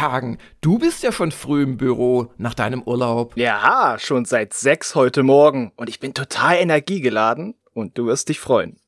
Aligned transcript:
Hagen, 0.00 0.38
du 0.60 0.78
bist 0.78 1.02
ja 1.02 1.12
schon 1.12 1.32
früh 1.32 1.62
im 1.62 1.76
Büro 1.76 2.32
nach 2.36 2.54
deinem 2.54 2.82
Urlaub. 2.82 3.36
Ja, 3.36 3.96
schon 3.98 4.24
seit 4.24 4.54
sechs 4.54 4.94
heute 4.94 5.22
Morgen. 5.22 5.72
Und 5.76 5.88
ich 5.88 6.00
bin 6.00 6.14
total 6.14 6.56
energiegeladen 6.56 7.54
und 7.72 7.96
du 7.98 8.06
wirst 8.06 8.28
dich 8.28 8.40
freuen. 8.40 8.80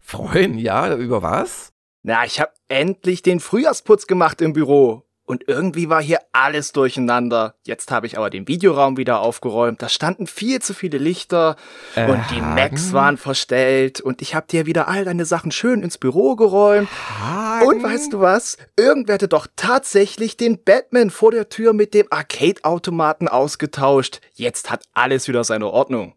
Freuen, 0.00 0.58
ja, 0.58 0.94
über 0.94 1.22
was? 1.22 1.72
Na, 2.02 2.24
ich 2.24 2.40
habe 2.40 2.52
endlich 2.68 3.22
den 3.22 3.40
Frühjahrsputz 3.40 4.06
gemacht 4.06 4.40
im 4.40 4.52
Büro. 4.52 5.07
Und 5.28 5.46
irgendwie 5.46 5.90
war 5.90 6.00
hier 6.00 6.20
alles 6.32 6.72
durcheinander. 6.72 7.54
Jetzt 7.66 7.90
habe 7.90 8.06
ich 8.06 8.16
aber 8.16 8.30
den 8.30 8.48
Videoraum 8.48 8.96
wieder 8.96 9.20
aufgeräumt. 9.20 9.82
Da 9.82 9.90
standen 9.90 10.26
viel 10.26 10.62
zu 10.62 10.72
viele 10.72 10.96
Lichter 10.96 11.56
äh, 11.96 12.10
und 12.10 12.24
die 12.30 12.40
Macs 12.40 12.94
waren 12.94 13.18
verstellt. 13.18 14.00
Und 14.00 14.22
ich 14.22 14.34
habe 14.34 14.46
dir 14.46 14.64
wieder 14.64 14.88
all 14.88 15.04
deine 15.04 15.26
Sachen 15.26 15.50
schön 15.50 15.82
ins 15.82 15.98
Büro 15.98 16.34
geräumt. 16.34 16.88
Hagen. 17.20 17.66
Und 17.66 17.82
weißt 17.82 18.14
du 18.14 18.20
was? 18.20 18.56
Irgendwer 18.78 19.16
hatte 19.16 19.28
doch 19.28 19.46
tatsächlich 19.54 20.38
den 20.38 20.64
Batman 20.64 21.10
vor 21.10 21.30
der 21.30 21.50
Tür 21.50 21.74
mit 21.74 21.92
dem 21.92 22.06
Arcade-Automaten 22.08 23.28
ausgetauscht. 23.28 24.22
Jetzt 24.32 24.70
hat 24.70 24.82
alles 24.94 25.28
wieder 25.28 25.44
seine 25.44 25.66
Ordnung. 25.66 26.14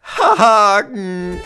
Hagen! 0.00 1.42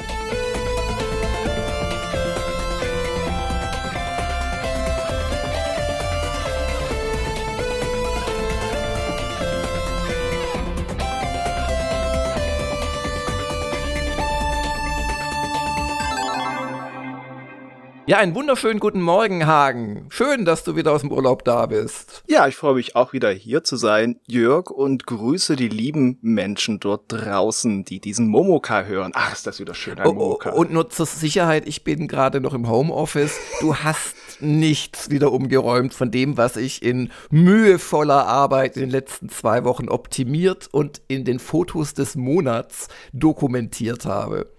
Ja, 18.12 18.18
einen 18.18 18.34
wunderschönen 18.34 18.78
guten 18.78 19.00
Morgen, 19.00 19.46
Hagen. 19.46 20.04
Schön, 20.10 20.44
dass 20.44 20.64
du 20.64 20.76
wieder 20.76 20.92
aus 20.92 21.00
dem 21.00 21.10
Urlaub 21.10 21.46
da 21.46 21.64
bist. 21.64 22.22
Ja, 22.28 22.46
ich 22.46 22.56
freue 22.56 22.74
mich 22.74 22.94
auch 22.94 23.14
wieder 23.14 23.30
hier 23.30 23.64
zu 23.64 23.76
sein, 23.76 24.20
Jörg, 24.26 24.68
und 24.68 25.06
grüße 25.06 25.56
die 25.56 25.70
lieben 25.70 26.18
Menschen 26.20 26.78
dort 26.78 27.04
draußen, 27.08 27.86
die 27.86 28.00
diesen 28.00 28.28
Momoka 28.28 28.82
hören. 28.82 29.12
Ach, 29.14 29.32
ist 29.32 29.46
das 29.46 29.60
wieder 29.60 29.72
schön, 29.72 29.98
ein 29.98 30.06
oh, 30.06 30.10
oh, 30.10 30.12
Momoka. 30.12 30.50
Und 30.50 30.70
nur 30.70 30.90
zur 30.90 31.06
Sicherheit, 31.06 31.66
ich 31.66 31.84
bin 31.84 32.06
gerade 32.06 32.42
noch 32.42 32.52
im 32.52 32.68
Homeoffice. 32.68 33.38
Du 33.62 33.76
hast 33.76 34.14
nichts 34.40 35.08
wieder 35.08 35.32
umgeräumt 35.32 35.94
von 35.94 36.10
dem, 36.10 36.36
was 36.36 36.58
ich 36.58 36.82
in 36.82 37.10
mühevoller 37.30 38.26
Arbeit 38.26 38.76
in 38.76 38.82
den 38.82 38.90
letzten 38.90 39.30
zwei 39.30 39.64
Wochen 39.64 39.88
optimiert 39.88 40.68
und 40.70 41.00
in 41.08 41.24
den 41.24 41.38
Fotos 41.38 41.94
des 41.94 42.14
Monats 42.14 42.88
dokumentiert 43.14 44.04
habe. 44.04 44.50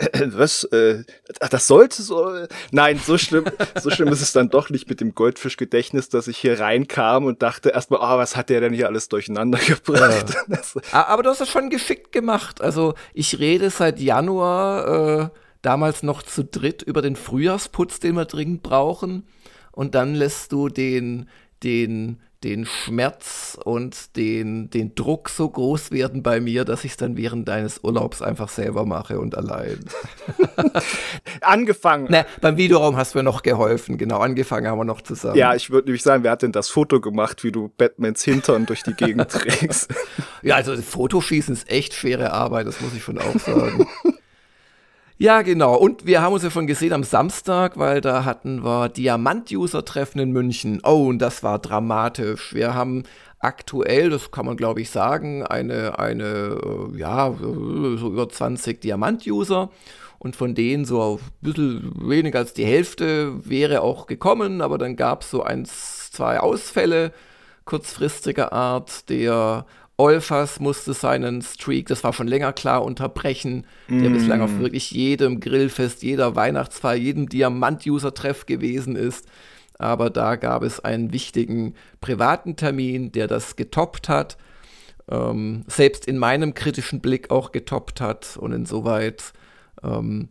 Was? 0.32 0.64
Äh, 0.64 1.04
das 1.50 1.66
sollte 1.66 2.02
so. 2.02 2.46
Nein, 2.70 3.00
so 3.04 3.18
schlimm, 3.18 3.44
so 3.80 3.90
schlimm 3.90 4.08
ist 4.08 4.22
es 4.22 4.32
dann 4.32 4.48
doch 4.48 4.70
nicht 4.70 4.88
mit 4.88 5.00
dem 5.00 5.14
Goldfischgedächtnis, 5.14 6.08
dass 6.08 6.28
ich 6.28 6.38
hier 6.38 6.58
reinkam 6.58 7.24
und 7.26 7.42
dachte 7.42 7.70
erstmal, 7.70 8.00
ah, 8.00 8.14
oh, 8.14 8.18
was 8.18 8.36
hat 8.36 8.48
der 8.48 8.60
denn 8.60 8.72
hier 8.72 8.86
alles 8.86 9.08
durcheinander 9.08 9.58
gebracht? 9.66 10.34
Ja. 10.92 11.06
Aber 11.06 11.22
du 11.22 11.30
hast 11.30 11.40
es 11.40 11.50
schon 11.50 11.70
geschickt 11.70 12.12
gemacht. 12.12 12.60
Also 12.60 12.94
ich 13.12 13.38
rede 13.38 13.70
seit 13.70 14.00
Januar, 14.00 15.20
äh, 15.20 15.28
damals 15.62 16.02
noch 16.02 16.22
zu 16.22 16.44
dritt, 16.44 16.82
über 16.82 17.02
den 17.02 17.16
Frühjahrsputz, 17.16 18.00
den 18.00 18.16
wir 18.16 18.24
dringend 18.24 18.62
brauchen. 18.62 19.26
Und 19.72 19.94
dann 19.94 20.14
lässt 20.14 20.52
du 20.52 20.68
den, 20.68 21.28
den 21.62 22.20
den 22.42 22.64
Schmerz 22.64 23.58
und 23.64 24.16
den, 24.16 24.70
den 24.70 24.94
Druck 24.94 25.28
so 25.28 25.48
groß 25.48 25.90
werden 25.90 26.22
bei 26.22 26.40
mir, 26.40 26.64
dass 26.64 26.84
ich 26.84 26.92
es 26.92 26.96
dann 26.96 27.16
während 27.16 27.48
deines 27.48 27.84
Urlaubs 27.84 28.22
einfach 28.22 28.48
selber 28.48 28.86
mache 28.86 29.20
und 29.20 29.36
allein. 29.36 29.80
angefangen. 31.42 32.10
Ne, 32.10 32.24
beim 32.40 32.56
Videoraum 32.56 32.96
hast 32.96 33.14
du 33.14 33.18
mir 33.18 33.24
noch 33.24 33.42
geholfen, 33.42 33.98
genau, 33.98 34.18
angefangen 34.20 34.66
haben 34.66 34.78
wir 34.78 34.84
noch 34.84 35.02
zusammen. 35.02 35.36
Ja, 35.36 35.54
ich 35.54 35.70
würde 35.70 35.88
nämlich 35.88 36.02
sagen, 36.02 36.24
wer 36.24 36.30
hat 36.30 36.42
denn 36.42 36.52
das 36.52 36.70
Foto 36.70 37.00
gemacht, 37.00 37.44
wie 37.44 37.52
du 37.52 37.68
Batmans 37.76 38.24
Hintern 38.24 38.64
durch 38.64 38.82
die 38.82 38.94
Gegend 38.94 39.30
trägst? 39.30 39.92
ja, 40.42 40.54
also 40.54 40.76
Fotoschießen 40.76 41.54
ist 41.54 41.70
echt 41.70 41.92
schwere 41.92 42.32
Arbeit, 42.32 42.66
das 42.66 42.80
muss 42.80 42.94
ich 42.94 43.02
schon 43.02 43.18
auch 43.18 43.38
sagen. 43.38 43.86
Ja, 45.22 45.42
genau. 45.42 45.74
Und 45.76 46.06
wir 46.06 46.22
haben 46.22 46.32
uns 46.32 46.44
ja 46.44 46.50
schon 46.50 46.66
gesehen 46.66 46.94
am 46.94 47.04
Samstag, 47.04 47.76
weil 47.76 48.00
da 48.00 48.24
hatten 48.24 48.64
wir 48.64 48.88
Diamant-User-Treffen 48.88 50.18
in 50.18 50.32
München. 50.32 50.80
Oh, 50.82 51.08
und 51.08 51.18
das 51.18 51.42
war 51.42 51.58
dramatisch. 51.58 52.54
Wir 52.54 52.72
haben 52.72 53.02
aktuell, 53.38 54.08
das 54.08 54.30
kann 54.30 54.46
man 54.46 54.56
glaube 54.56 54.80
ich 54.80 54.88
sagen, 54.88 55.44
eine, 55.44 55.98
eine, 55.98 56.24
äh, 56.24 56.98
ja, 56.98 57.34
so 57.38 58.08
über 58.08 58.30
20 58.30 58.80
Diamant-User. 58.80 59.68
Und 60.18 60.36
von 60.36 60.54
denen 60.54 60.86
so 60.86 61.18
ein 61.18 61.30
bisschen 61.42 61.92
weniger 62.00 62.38
als 62.38 62.54
die 62.54 62.64
Hälfte 62.64 63.46
wäre 63.46 63.82
auch 63.82 64.06
gekommen, 64.06 64.62
aber 64.62 64.78
dann 64.78 64.96
gab 64.96 65.20
es 65.20 65.30
so 65.30 65.42
eins, 65.42 66.10
zwei 66.12 66.40
Ausfälle 66.40 67.12
kurzfristiger 67.66 68.54
Art. 68.54 69.10
Der 69.10 69.66
Olfas 70.00 70.60
musste 70.60 70.94
seinen 70.94 71.42
Streak, 71.42 71.88
das 71.88 72.02
war 72.02 72.14
schon 72.14 72.26
länger 72.26 72.54
klar, 72.54 72.82
unterbrechen, 72.82 73.66
der 73.90 74.08
mm. 74.08 74.14
bislang 74.14 74.40
auf 74.40 74.58
wirklich 74.58 74.90
jedem 74.92 75.40
Grillfest, 75.40 76.02
jeder 76.02 76.34
Weihnachtsfeier, 76.36 76.96
jedem 76.96 77.28
Diamant-User-Treff 77.28 78.46
gewesen 78.46 78.96
ist. 78.96 79.26
Aber 79.78 80.08
da 80.08 80.36
gab 80.36 80.62
es 80.62 80.80
einen 80.80 81.12
wichtigen 81.12 81.74
privaten 82.00 82.56
Termin, 82.56 83.12
der 83.12 83.26
das 83.26 83.56
getoppt 83.56 84.08
hat. 84.08 84.38
Ähm, 85.10 85.64
selbst 85.66 86.06
in 86.06 86.16
meinem 86.16 86.54
kritischen 86.54 87.00
Blick 87.00 87.30
auch 87.30 87.52
getoppt 87.52 88.00
hat. 88.00 88.38
Und 88.38 88.52
insoweit, 88.52 89.34
ähm, 89.82 90.28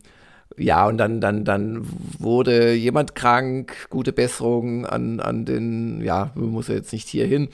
ja, 0.56 0.86
und 0.88 0.98
dann, 0.98 1.20
dann, 1.20 1.44
dann 1.44 1.86
wurde 2.18 2.74
jemand 2.74 3.14
krank, 3.14 3.88
gute 3.88 4.12
Besserung 4.12 4.84
an, 4.84 5.20
an 5.20 5.44
den, 5.44 6.00
ja, 6.02 6.32
muss 6.34 6.68
er 6.68 6.76
jetzt 6.76 6.92
nicht 6.92 7.08
hier 7.08 7.26
hin. 7.26 7.48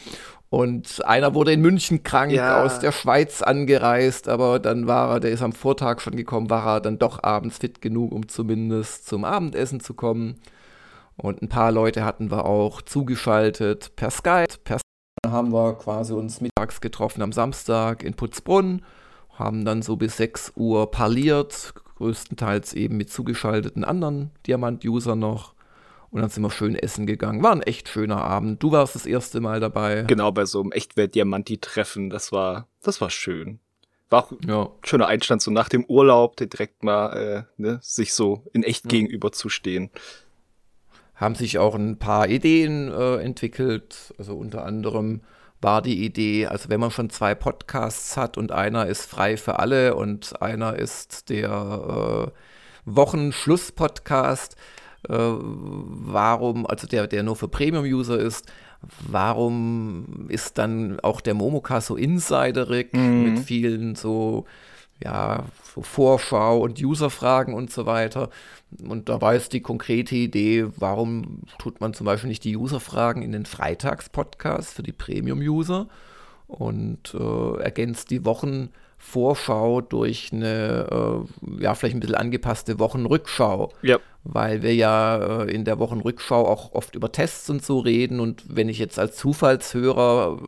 Und 0.49 1.05
einer 1.05 1.35
wurde 1.35 1.53
in 1.53 1.61
München 1.61 2.05
krank, 2.05 2.33
ja. 2.33 2.63
aus 2.63 2.79
der 2.79 2.93
Schweiz 2.93 3.43
angereist, 3.43 4.29
aber 4.29 4.61
dann 4.61 4.87
war 4.87 5.11
er, 5.11 5.21
der 5.21 5.33
ist 5.33 5.43
am 5.43 5.53
Vortag 5.53 6.01
schon 6.01 6.17
gekommen, 6.17 6.51
war 6.51 6.77
er 6.77 6.81
dann 6.81 6.99
doch 6.99 7.23
abends 7.23 7.59
fit 7.59 7.83
genug, 7.83 8.13
um 8.13 8.29
zumindest 8.29 9.07
zum 9.09 9.25
Abendessen 9.25 9.81
zu 9.81 9.95
kommen. 9.95 10.37
Und 11.17 11.43
ein 11.43 11.49
paar 11.49 11.73
Leute 11.73 12.05
hatten 12.05 12.31
wir 12.31 12.45
auch 12.45 12.81
zugeschaltet 12.83 13.97
per 13.97 14.11
Skype. 14.11 14.47
Per 14.63 14.79
Skype 14.79 15.33
haben 15.33 15.53
wir 15.53 15.75
quasi 15.75 16.13
uns 16.13 16.41
mittags 16.41 16.81
getroffen 16.81 17.23
am 17.23 17.33
Samstag 17.33 18.05
in 18.05 18.15
Putzbrunn, 18.15 18.83
haben 19.35 19.65
dann 19.65 19.83
so 19.83 19.97
bis 19.97 20.17
6 20.19 20.53
Uhr 20.55 20.91
parliert, 20.91 21.75
größtenteils 21.97 22.75
eben 22.75 22.97
mit 22.97 23.11
zugeschalteten 23.11 23.83
anderen 23.85 24.31
Diamant-User 24.47 25.17
noch. 25.17 25.56
Und 26.11 26.21
dann 26.21 26.31
sind 26.31 26.43
wir 26.43 26.51
schön 26.51 26.77
essen 26.77 27.07
gegangen. 27.07 27.43
War 27.43 27.53
ein 27.53 27.63
echt 27.63 27.89
schöner 27.89 28.23
Abend. 28.23 28.63
Du 28.63 28.73
warst 28.73 28.95
das 28.95 29.07
erste 29.07 29.41
Mal 29.41 29.61
dabei. 29.61 30.03
Genau, 30.03 30.33
bei 30.33 30.45
so 30.45 30.61
einem 30.61 30.73
Echtwelt-Diamanti-Treffen. 30.73 32.11
Das 32.11 32.33
war, 32.33 32.69
das 32.83 33.01
war 33.01 33.11
schön. 33.11 33.61
War 34.09 34.25
auch 34.25 34.33
ja. 34.47 34.63
ein 34.63 34.69
schöner 34.85 35.09
Einstand, 35.09 35.43
so 35.43 35.51
nach 35.51 35.69
dem 35.69 35.85
Urlaub, 35.85 36.37
direkt 36.37 36.85
mal 36.85 37.47
äh, 37.59 37.61
ne, 37.61 37.79
sich 37.83 38.15
so 38.15 38.45
in 38.53 38.63
echt 38.63 38.85
ja. 38.85 38.91
gegenüberzustehen. 38.91 39.91
Haben 41.17 41.35
sich 41.35 41.59
auch 41.59 41.75
ein 41.75 41.99
paar 41.99 42.29
Ideen 42.29 42.91
äh, 42.93 43.17
entwickelt. 43.17 44.15
Also 44.19 44.37
unter 44.37 44.65
anderem 44.65 45.23
war 45.61 45.83
die 45.83 46.05
Idee, 46.05 46.47
also 46.47 46.69
wenn 46.69 46.81
man 46.81 46.91
schon 46.91 47.11
zwei 47.11 47.35
Podcasts 47.35 48.17
hat 48.17 48.37
und 48.37 48.53
einer 48.53 48.87
ist 48.87 49.07
frei 49.07 49.37
für 49.37 49.59
alle 49.59 49.97
und 49.97 50.41
einer 50.43 50.77
ist 50.77 51.31
der 51.31 52.31
äh, 52.33 52.41
Wochenschluss-Podcast, 52.85 54.57
warum, 55.09 56.67
also 56.67 56.87
der, 56.87 57.07
der 57.07 57.23
nur 57.23 57.37
für 57.37 57.49
Premium-User 57.49 58.19
ist, 58.19 58.47
warum 59.07 60.27
ist 60.29 60.59
dann 60.59 61.01
auch 61.01 61.21
der 61.21 61.35
Momoka 61.35 61.81
so 61.81 61.97
insiderig 61.97 62.93
mhm. 62.93 63.25
mit 63.25 63.39
vielen 63.45 63.95
so, 63.95 64.45
ja, 65.03 65.45
so 65.75 65.83
Vorschau 65.83 66.59
und 66.59 66.83
User-Fragen 66.83 67.55
und 67.55 67.73
so 67.73 67.87
weiter. 67.87 68.31
Und 68.87 69.09
da 69.09 69.21
war 69.21 69.35
jetzt 69.35 69.53
die 69.53 69.61
konkrete 69.61 70.17
Idee, 70.17 70.67
warum 70.77 71.43
tut 71.59 71.81
man 71.81 71.95
zum 71.95 72.05
Beispiel 72.05 72.29
nicht 72.29 72.45
die 72.45 72.57
User-Fragen 72.57 73.23
in 73.23 73.33
den 73.33 73.47
Freitags-Podcast 73.47 74.75
für 74.75 74.83
die 74.83 74.93
Premium-User 74.93 75.89
und 76.49 77.15
äh, 77.15 77.63
ergänzt 77.63 78.11
die 78.11 78.25
Wochen- 78.25 78.71
Vorschau 79.09 79.81
durch 79.81 80.31
eine, 80.33 81.25
äh, 81.31 81.63
ja, 81.63 81.75
vielleicht 81.75 81.97
ein 81.97 82.01
bisschen 82.01 82.17
angepasste 82.17 82.81
Wochenrückschau. 82.81 83.73
Ja. 83.83 83.99
Weil 84.25 84.63
wir 84.63 84.75
ja 84.75 85.43
äh, 85.45 85.55
in 85.55 85.65
der 85.65 85.79
Wochenrückschau 85.79 86.45
auch 86.45 86.73
oft 86.73 86.97
über 86.97 87.13
Tests 87.13 87.49
und 87.49 87.65
so 87.65 87.79
reden. 87.79 88.19
Und 88.19 88.45
wenn 88.49 88.69
ich 88.69 88.81
jetzt 88.81 88.99
als 88.99 89.17
Zufallshörer 89.17 90.41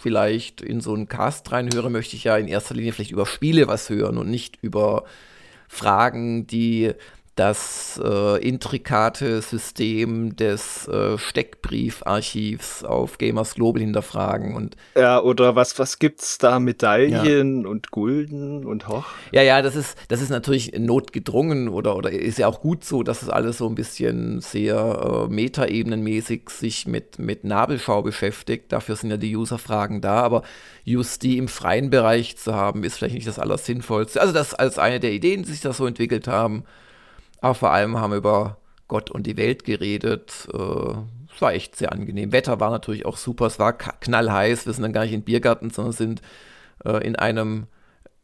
vielleicht 0.00 0.60
in 0.60 0.80
so 0.80 0.92
einen 0.92 1.08
Cast 1.08 1.52
reinhöre, 1.52 1.88
möchte 1.88 2.16
ich 2.16 2.24
ja 2.24 2.36
in 2.36 2.48
erster 2.48 2.74
Linie 2.74 2.92
vielleicht 2.92 3.12
über 3.12 3.26
Spiele 3.26 3.68
was 3.68 3.88
hören 3.88 4.18
und 4.18 4.28
nicht 4.28 4.58
über 4.60 5.04
Fragen, 5.68 6.48
die 6.48 6.92
das 7.40 7.98
äh, 8.04 8.46
intrikate 8.46 9.40
System 9.40 10.36
des 10.36 10.86
äh, 10.88 11.16
Steckbriefarchivs 11.16 12.84
auf 12.84 13.16
Gamers 13.16 13.54
Global 13.54 13.80
hinterfragen 13.80 14.54
und 14.54 14.76
ja 14.94 15.22
oder 15.22 15.56
was 15.56 15.78
was 15.78 15.98
gibt's 15.98 16.36
da? 16.36 16.60
Medaillen 16.60 17.62
ja. 17.62 17.68
und 17.70 17.90
Gulden 17.90 18.66
und 18.66 18.88
hoch? 18.88 19.06
Ja 19.32 19.40
ja 19.40 19.62
das 19.62 19.74
ist 19.74 19.96
das 20.08 20.20
ist 20.20 20.28
natürlich 20.28 20.78
notgedrungen 20.78 21.70
oder 21.70 21.96
oder 21.96 22.10
ist 22.10 22.36
ja 22.36 22.46
auch 22.46 22.60
gut 22.60 22.84
so 22.84 23.02
dass 23.02 23.22
es 23.22 23.30
alles 23.30 23.56
so 23.56 23.66
ein 23.66 23.74
bisschen 23.74 24.42
sehr 24.42 25.26
äh, 25.30 25.32
metaebenenmäßig 25.32 26.50
sich 26.50 26.86
mit 26.86 27.18
mit 27.18 27.44
Nabelschau 27.44 28.02
beschäftigt. 28.02 28.70
Dafür 28.70 28.96
sind 28.96 29.08
ja 29.08 29.16
die 29.16 29.34
Userfragen 29.34 30.02
da 30.02 30.20
aber 30.20 30.42
just 30.84 31.22
die 31.22 31.38
im 31.38 31.48
freien 31.48 31.88
Bereich 31.88 32.36
zu 32.36 32.54
haben 32.54 32.84
ist 32.84 32.98
vielleicht 32.98 33.14
nicht 33.14 33.26
das 33.26 33.38
allersinnvollste. 33.38 34.20
Also 34.20 34.34
das 34.34 34.52
als 34.52 34.78
eine 34.78 35.00
der 35.00 35.12
Ideen 35.12 35.44
die 35.44 35.52
sich 35.52 35.62
da 35.62 35.72
so 35.72 35.86
entwickelt 35.86 36.28
haben 36.28 36.64
aber 37.40 37.54
vor 37.54 37.70
allem 37.70 37.98
haben 37.98 38.10
wir 38.10 38.18
über 38.18 38.58
Gott 38.88 39.10
und 39.10 39.26
die 39.26 39.36
Welt 39.36 39.64
geredet. 39.64 40.48
Äh, 40.52 40.94
es 41.34 41.40
war 41.40 41.52
echt 41.52 41.76
sehr 41.76 41.92
angenehm. 41.92 42.32
Wetter 42.32 42.60
war 42.60 42.70
natürlich 42.70 43.06
auch 43.06 43.16
super. 43.16 43.46
Es 43.46 43.58
war 43.58 43.72
knallheiß. 43.72 44.66
Wir 44.66 44.72
sind 44.72 44.82
dann 44.82 44.92
gar 44.92 45.04
nicht 45.04 45.12
in 45.14 45.22
Biergarten, 45.22 45.70
sondern 45.70 45.92
sind 45.92 46.22
äh, 46.84 47.06
in 47.06 47.16
einem, 47.16 47.66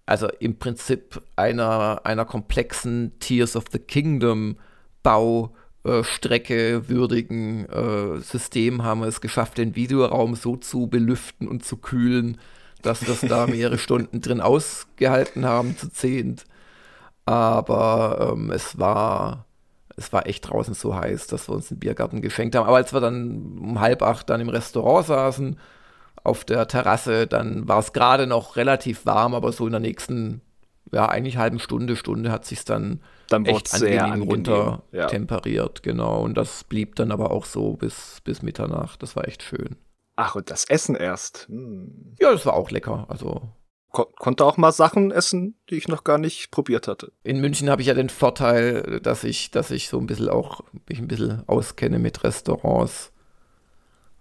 also 0.07 0.29
im 0.41 0.59
Prinzip 0.59 1.23
einer, 1.37 2.01
einer 2.05 2.25
komplexen 2.25 3.13
Tears 3.21 3.57
of 3.57 3.65
the 3.71 3.79
Kingdom 3.79 4.57
Baustrecke 5.03 6.69
äh, 6.69 6.89
würdigen 6.89 7.67
äh, 7.67 8.21
System 8.21 8.83
haben 8.83 9.03
wir 9.03 9.07
es 9.07 9.21
geschafft, 9.21 9.59
den 9.59 9.77
Videoraum 9.77 10.35
so 10.35 10.57
zu 10.57 10.89
belüften 10.89 11.47
und 11.47 11.65
zu 11.65 11.77
kühlen, 11.77 12.39
dass 12.83 13.07
wir 13.07 13.15
es 13.15 13.21
da 13.21 13.47
mehrere 13.47 13.79
Stunden 13.79 14.21
drin 14.21 14.41
ausgehalten 14.41 15.47
haben, 15.47 15.79
zu 15.79 15.91
zehnt. 15.91 16.45
Aber 17.27 18.33
ähm, 18.33 18.51
es 18.51 18.79
war 18.79 19.47
es 19.97 20.13
war 20.13 20.27
echt 20.27 20.49
draußen 20.49 20.75
so 20.75 20.95
heiß, 20.95 21.27
dass 21.27 21.49
wir 21.49 21.55
uns 21.55 21.71
einen 21.71 21.81
Biergarten 21.81 22.21
geschenkt 22.21 22.55
haben. 22.55 22.67
Aber 22.67 22.77
als 22.77 22.93
wir 22.93 23.01
dann 23.01 23.59
um 23.59 23.81
halb 23.81 24.03
acht 24.03 24.29
dann 24.29 24.41
im 24.41 24.51
Restaurant 24.51 25.07
saßen, 25.07 25.59
auf 26.23 26.45
der 26.45 26.69
Terrasse, 26.69 27.27
dann 27.27 27.69
war 27.69 27.79
es 27.79 27.93
gerade 27.93 28.27
noch 28.27 28.57
relativ 28.57 29.07
warm, 29.07 29.35
aber 29.35 29.53
so 29.53 29.65
in 29.67 29.73
der 29.73 29.81
nächsten, 29.81 30.43
ja, 30.93 31.09
eigentlich 31.09 31.39
halben 31.39 31.59
Stunde, 31.61 31.97
Stunde 31.97 32.31
hat 32.31 32.45
sich 32.45 32.65
dann, 32.65 33.01
dann 33.29 33.47
echt 33.47 33.69
sehr 33.69 34.05
angenehm 34.05 34.29
runter 34.29 34.83
ja. 34.93 35.07
temperiert, 35.07 35.83
genau. 35.83 36.21
Und 36.23 36.35
das 36.35 36.65
blieb 36.65 36.97
dann 36.97 37.13
aber 37.13 37.31
auch 37.31 37.45
so 37.45 37.75
bis, 37.75 38.21
bis 38.25 38.43
Mitternacht. 38.43 39.03
Das 39.03 39.17
war 39.17 39.27
echt 39.27 39.43
schön. 39.43 39.77
Ach, 40.17 40.35
und 40.35 40.51
das 40.51 40.65
Essen 40.65 40.97
erst. 40.97 41.47
Hm. 41.49 42.15
Ja, 42.19 42.33
das 42.33 42.45
war 42.45 42.55
auch 42.55 42.71
lecker. 42.71 43.07
Also 43.09 43.43
ko 43.97 44.05
konnte 44.19 44.45
auch 44.45 44.59
mal 44.59 44.73
Sachen 44.73 45.11
essen, 45.11 45.55
die 45.71 45.77
ich 45.77 45.89
noch 45.89 46.05
gar 46.05 46.19
nicht 46.19 46.51
probiert 46.51 46.87
hatte. 46.87 47.13
In 47.23 47.41
München 47.41 47.71
habe 47.71 47.81
ich 47.81 47.89
ja 47.89 47.95
den 47.95 48.11
Vorteil, 48.11 49.01
dass 49.03 49.25
ich, 49.25 49.51
dass 49.51 49.71
ich 49.71 49.89
so 49.89 49.99
ein 49.99 50.07
bisschen 50.07 50.29
auch 50.29 50.61
mich 50.87 50.99
ein 50.99 51.09
bisschen 51.09 51.43
auskenne 51.47 51.99
mit 51.99 52.23
Restaurants, 52.23 53.11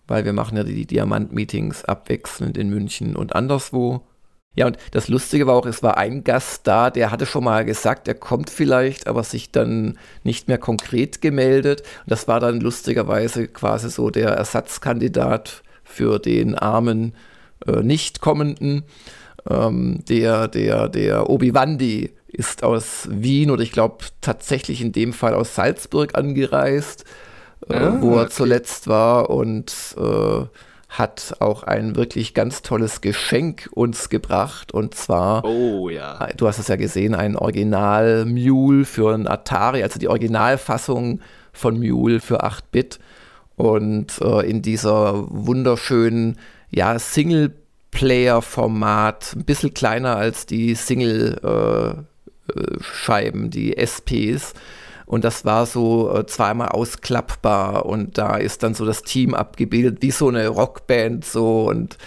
weil 0.07 0.23
wir 0.23 0.31
machen 0.31 0.55
ja 0.55 0.63
die 0.63 0.85
Diamant-Meetings 0.85 1.83
abwechselnd 1.83 2.57
in 2.57 2.69
München 2.69 3.17
und 3.17 3.35
anderswo. 3.35 4.07
Ja, 4.55 4.67
und 4.67 4.77
das 4.91 5.09
Lustige 5.09 5.45
war 5.45 5.55
auch, 5.55 5.65
es 5.65 5.83
war 5.83 5.97
ein 5.97 6.23
Gast 6.23 6.65
da, 6.65 6.89
der 6.89 7.11
hatte 7.11 7.25
schon 7.25 7.43
mal 7.43 7.65
gesagt, 7.65 8.07
er 8.07 8.15
kommt 8.15 8.49
vielleicht, 8.49 9.07
aber 9.07 9.23
sich 9.23 9.51
dann 9.51 9.97
nicht 10.23 10.47
mehr 10.47 10.57
konkret 10.57 11.21
gemeldet. 11.21 11.81
Und 11.81 12.11
das 12.11 12.29
war 12.29 12.39
dann 12.39 12.61
lustigerweise 12.61 13.49
quasi 13.49 13.89
so 13.89 14.09
der 14.09 14.29
Ersatzkandidat 14.29 15.63
für 15.83 16.19
den 16.19 16.55
armen 16.55 17.13
äh, 17.67 17.83
Nicht-Kommenden. 17.83 18.85
Ähm, 19.49 20.03
der, 20.07 20.47
der, 20.47 20.89
der 20.89 21.29
Obi-Wandi 21.29 22.11
ist 22.27 22.63
aus 22.63 23.07
Wien 23.09 23.51
oder 23.51 23.63
ich 23.63 23.71
glaube 23.71 24.05
tatsächlich 24.21 24.81
in 24.81 24.91
dem 24.91 25.13
Fall 25.13 25.33
aus 25.33 25.55
Salzburg 25.55 26.17
angereist, 26.17 27.05
äh, 27.69 27.75
ah, 27.75 27.97
wo 28.01 28.15
er 28.15 28.23
okay. 28.23 28.31
zuletzt 28.31 28.87
war 28.87 29.29
und 29.29 29.95
äh, 29.97 30.45
hat 30.89 31.35
auch 31.39 31.63
ein 31.63 31.95
wirklich 31.95 32.33
ganz 32.33 32.61
tolles 32.61 33.01
Geschenk 33.01 33.69
uns 33.73 34.09
gebracht 34.09 34.73
und 34.73 34.95
zwar, 34.95 35.43
oh 35.45 35.89
ja, 35.89 36.27
du 36.37 36.47
hast 36.47 36.59
es 36.59 36.67
ja 36.67 36.75
gesehen, 36.75 37.15
ein 37.15 37.35
Original 37.35 38.25
Mule 38.25 38.85
für 38.85 39.13
ein 39.13 39.27
Atari, 39.27 39.83
also 39.83 39.99
die 39.99 40.07
Originalfassung 40.07 41.19
von 41.51 41.79
Mule 41.79 42.19
für 42.19 42.43
8-Bit 42.43 42.99
und 43.55 44.19
äh, 44.21 44.49
in 44.49 44.61
dieser 44.61 45.25
wunderschönen 45.29 46.37
ja, 46.69 46.97
Single 46.99 47.53
Player-Format, 47.95 49.33
ein 49.35 49.45
bisschen 49.45 49.73
kleiner 49.73 50.17
als 50.17 50.45
die 50.45 50.75
Single-Scheiben, 50.75 53.45
äh, 53.45 53.49
die 53.49 53.77
SPs. 53.77 54.53
Und 55.05 55.23
das 55.23 55.45
war 55.45 55.65
so 55.65 56.13
äh, 56.13 56.25
zweimal 56.25 56.67
ausklappbar 56.69 57.85
und 57.85 58.17
da 58.17 58.35
ist 58.35 58.63
dann 58.63 58.73
so 58.73 58.85
das 58.85 59.03
Team 59.03 59.33
abgebildet, 59.33 59.99
wie 60.01 60.11
so 60.11 60.27
eine 60.27 60.49
Rockband 60.49 61.23
so 61.23 61.69
und 61.69 61.97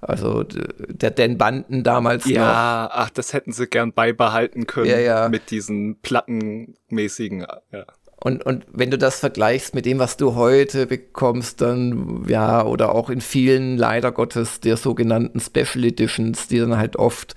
also 0.00 0.44
der 0.44 1.10
Dan 1.10 1.38
Banden 1.38 1.84
damals 1.84 2.24
ja, 2.24 2.40
noch. 2.40 2.46
Ja, 2.46 2.90
ach, 2.92 3.10
das 3.10 3.32
hätten 3.32 3.52
sie 3.52 3.66
gern 3.66 3.92
beibehalten 3.92 4.66
können 4.66 4.90
ja, 4.90 4.98
ja. 4.98 5.28
mit 5.28 5.50
diesen 5.50 6.00
plattenmäßigen, 6.00 7.46
ja. 7.72 7.84
Und, 8.20 8.44
und 8.44 8.66
wenn 8.72 8.90
du 8.90 8.98
das 8.98 9.20
vergleichst 9.20 9.74
mit 9.74 9.86
dem, 9.86 10.00
was 10.00 10.16
du 10.16 10.34
heute 10.34 10.86
bekommst, 10.86 11.60
dann, 11.60 12.24
ja, 12.28 12.64
oder 12.64 12.94
auch 12.94 13.10
in 13.10 13.20
vielen, 13.20 13.76
leider 13.76 14.10
Gottes, 14.10 14.60
der 14.60 14.76
sogenannten 14.76 15.38
Special 15.38 15.84
Editions, 15.84 16.48
die 16.48 16.58
dann 16.58 16.76
halt 16.76 16.96
oft 16.96 17.36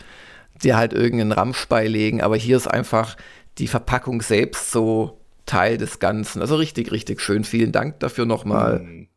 dir 0.64 0.78
halt 0.78 0.94
irgendeinen 0.94 1.34
Ramsch 1.34 1.68
beilegen, 1.68 2.22
aber 2.22 2.36
hier 2.36 2.58
ist 2.58 2.68
einfach 2.68 3.16
die 3.58 3.68
Verpackung 3.68 4.22
selbst 4.22 4.72
so 4.72 5.20
Teil 5.46 5.78
des 5.78 6.00
Ganzen. 6.00 6.42
Also 6.42 6.56
richtig, 6.56 6.92
richtig 6.92 7.20
schön. 7.20 7.44
Vielen 7.44 7.72
Dank 7.72 8.00
dafür 8.00 8.26
nochmal. 8.26 8.80
Mhm. 8.80 9.08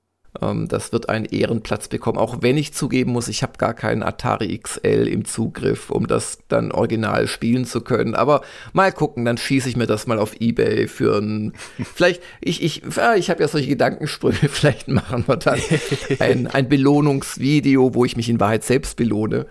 Ähm, 0.41 0.69
das 0.69 0.93
wird 0.93 1.09
einen 1.09 1.25
Ehrenplatz 1.25 1.89
bekommen, 1.89 2.19
auch 2.19 2.43
wenn 2.43 2.57
ich 2.57 2.75
zugeben 2.75 3.13
muss, 3.13 3.29
ich 3.29 3.43
habe 3.43 3.59
gar 3.59 3.75
keinen 3.75 4.03
Atari 4.03 4.59
XL 4.59 5.07
im 5.09 5.25
Zugriff, 5.25 5.91
um 5.91 6.07
das 6.07 6.39
dann 6.49 6.73
original 6.73 7.29
spielen 7.29 7.65
zu 7.65 7.81
können. 7.81 8.15
Aber 8.15 8.43
mal 8.73 8.93
gucken, 8.93 9.25
dann 9.25 9.39
schieße 9.39 9.69
ich 9.69 9.77
mir 9.77 9.87
das 9.87 10.07
mal 10.07 10.19
auf 10.19 10.41
Ebay 10.41 10.89
für 10.89 11.19
ein. 11.19 11.53
vielleicht, 11.95 12.23
ich, 12.41 12.63
ich, 12.63 12.83
ja, 12.97 13.15
ich 13.15 13.31
habe 13.31 13.43
ja 13.43 13.49
solche 13.49 13.69
Gedankensprüche, 13.69 14.49
vielleicht 14.51 14.89
machen 14.89 15.25
wir 15.27 15.37
dann 15.37 15.61
ein, 16.19 16.47
ein 16.49 16.69
Belohnungsvideo, 16.69 17.95
wo 17.95 18.05
ich 18.05 18.17
mich 18.17 18.29
in 18.29 18.41
Wahrheit 18.41 18.65
selbst 18.65 18.97
belohne. 18.97 19.47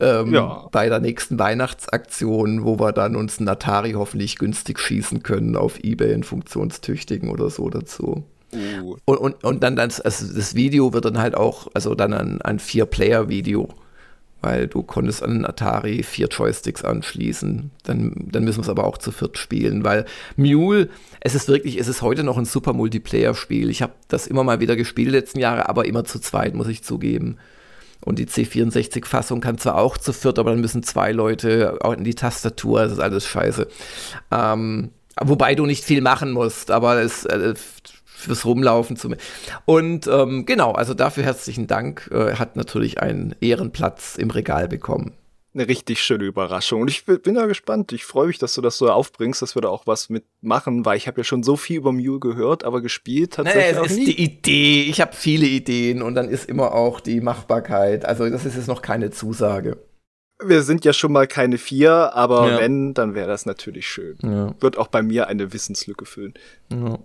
Ähm, 0.00 0.32
ja. 0.32 0.66
bei 0.72 0.88
der 0.88 0.98
nächsten 0.98 1.38
Weihnachtsaktion, 1.38 2.64
wo 2.64 2.80
wir 2.80 2.92
dann 2.92 3.14
uns 3.14 3.38
einen 3.38 3.48
Atari 3.48 3.92
hoffentlich 3.92 4.36
günstig 4.36 4.80
schießen 4.80 5.22
können 5.22 5.54
auf 5.56 5.78
Ebay, 5.78 6.12
einen 6.12 6.24
funktionstüchtigen 6.24 7.30
oder 7.30 7.50
so 7.50 7.68
dazu. 7.68 8.24
Uh. 8.52 8.96
Und, 9.04 9.18
und, 9.18 9.44
und 9.44 9.62
dann 9.62 9.76
das, 9.76 10.00
also 10.00 10.32
das 10.34 10.54
Video 10.54 10.92
wird 10.92 11.04
dann 11.04 11.18
halt 11.18 11.36
auch, 11.36 11.68
also 11.74 11.94
dann 11.94 12.12
ein, 12.12 12.42
ein 12.42 12.58
Vier-Player-Video, 12.58 13.68
weil 14.40 14.66
du 14.66 14.82
konntest 14.82 15.22
an 15.22 15.44
Atari 15.44 16.02
vier 16.02 16.28
Joysticks 16.28 16.82
anschließen. 16.82 17.70
Dann, 17.84 18.14
dann 18.16 18.44
müssen 18.44 18.58
wir 18.58 18.62
es 18.62 18.68
aber 18.68 18.84
auch 18.84 18.98
zu 18.98 19.12
viert 19.12 19.38
spielen, 19.38 19.84
weil 19.84 20.06
Mule, 20.36 20.88
es 21.20 21.34
ist 21.34 21.48
wirklich, 21.48 21.78
es 21.78 21.88
ist 21.88 22.02
heute 22.02 22.24
noch 22.24 22.38
ein 22.38 22.46
super 22.46 22.72
Multiplayer-Spiel. 22.72 23.70
Ich 23.70 23.82
habe 23.82 23.92
das 24.08 24.26
immer 24.26 24.44
mal 24.44 24.60
wieder 24.60 24.76
gespielt 24.76 25.10
letzten 25.10 25.38
Jahre, 25.38 25.68
aber 25.68 25.84
immer 25.84 26.04
zu 26.04 26.18
zweit, 26.18 26.54
muss 26.54 26.68
ich 26.68 26.82
zugeben. 26.82 27.36
Und 28.02 28.18
die 28.18 28.26
C64-Fassung 28.26 29.40
kann 29.40 29.58
zwar 29.58 29.76
auch 29.76 29.98
zu 29.98 30.12
viert, 30.14 30.38
aber 30.38 30.50
dann 30.50 30.60
müssen 30.60 30.82
zwei 30.82 31.12
Leute 31.12 31.78
auch 31.82 31.92
in 31.92 32.04
die 32.04 32.14
Tastatur, 32.14 32.80
das 32.82 32.92
ist 32.92 33.00
alles 33.00 33.26
scheiße. 33.26 33.68
Ähm, 34.30 34.90
wobei 35.20 35.54
du 35.54 35.66
nicht 35.66 35.84
viel 35.84 36.00
machen 36.00 36.30
musst, 36.30 36.70
aber 36.70 37.02
es, 37.02 37.26
äh, 37.26 37.54
fürs 38.20 38.44
Rumlaufen 38.44 38.96
zu. 38.96 39.10
Und 39.64 40.06
ähm, 40.06 40.46
genau, 40.46 40.72
also 40.72 40.94
dafür 40.94 41.24
herzlichen 41.24 41.66
Dank. 41.66 42.08
Äh, 42.12 42.34
hat 42.34 42.56
natürlich 42.56 43.00
einen 43.00 43.34
Ehrenplatz 43.40 44.16
im 44.16 44.30
Regal 44.30 44.68
bekommen. 44.68 45.14
Eine 45.52 45.66
richtig 45.66 46.00
schöne 46.00 46.24
Überraschung. 46.24 46.82
Und 46.82 46.88
ich 46.88 47.04
bin 47.04 47.34
da 47.34 47.46
gespannt. 47.46 47.90
Ich 47.90 48.04
freue 48.04 48.28
mich, 48.28 48.38
dass 48.38 48.54
du 48.54 48.60
das 48.60 48.78
so 48.78 48.88
aufbringst, 48.88 49.42
dass 49.42 49.56
wir 49.56 49.62
da 49.62 49.68
auch 49.68 49.84
was 49.84 50.08
mitmachen, 50.08 50.84
weil 50.84 50.96
ich 50.96 51.08
habe 51.08 51.20
ja 51.20 51.24
schon 51.24 51.42
so 51.42 51.56
viel 51.56 51.78
über 51.78 51.90
Mule 51.90 52.20
gehört, 52.20 52.62
aber 52.62 52.80
gespielt 52.80 53.32
tatsächlich 53.32 53.72
naja, 53.72 53.84
es 53.84 53.90
ist 53.90 53.98
nie. 53.98 54.04
die 54.04 54.22
Idee. 54.22 54.82
Ich 54.84 55.00
habe 55.00 55.12
viele 55.12 55.46
Ideen 55.46 56.02
und 56.02 56.14
dann 56.14 56.28
ist 56.28 56.48
immer 56.48 56.72
auch 56.72 57.00
die 57.00 57.20
Machbarkeit. 57.20 58.04
Also 58.04 58.30
das 58.30 58.44
ist 58.44 58.54
jetzt 58.54 58.68
noch 58.68 58.80
keine 58.80 59.10
Zusage. 59.10 59.76
Wir 60.42 60.62
sind 60.62 60.84
ja 60.84 60.92
schon 60.92 61.10
mal 61.10 61.26
keine 61.26 61.58
vier, 61.58 62.14
aber 62.14 62.48
ja. 62.48 62.58
wenn, 62.60 62.94
dann 62.94 63.14
wäre 63.14 63.26
das 63.26 63.44
natürlich 63.44 63.88
schön. 63.88 64.18
Ja. 64.22 64.54
Wird 64.60 64.78
auch 64.78 64.86
bei 64.86 65.02
mir 65.02 65.26
eine 65.26 65.52
Wissenslücke 65.52 66.06
füllen. 66.06 66.34
Ja. 66.72 66.98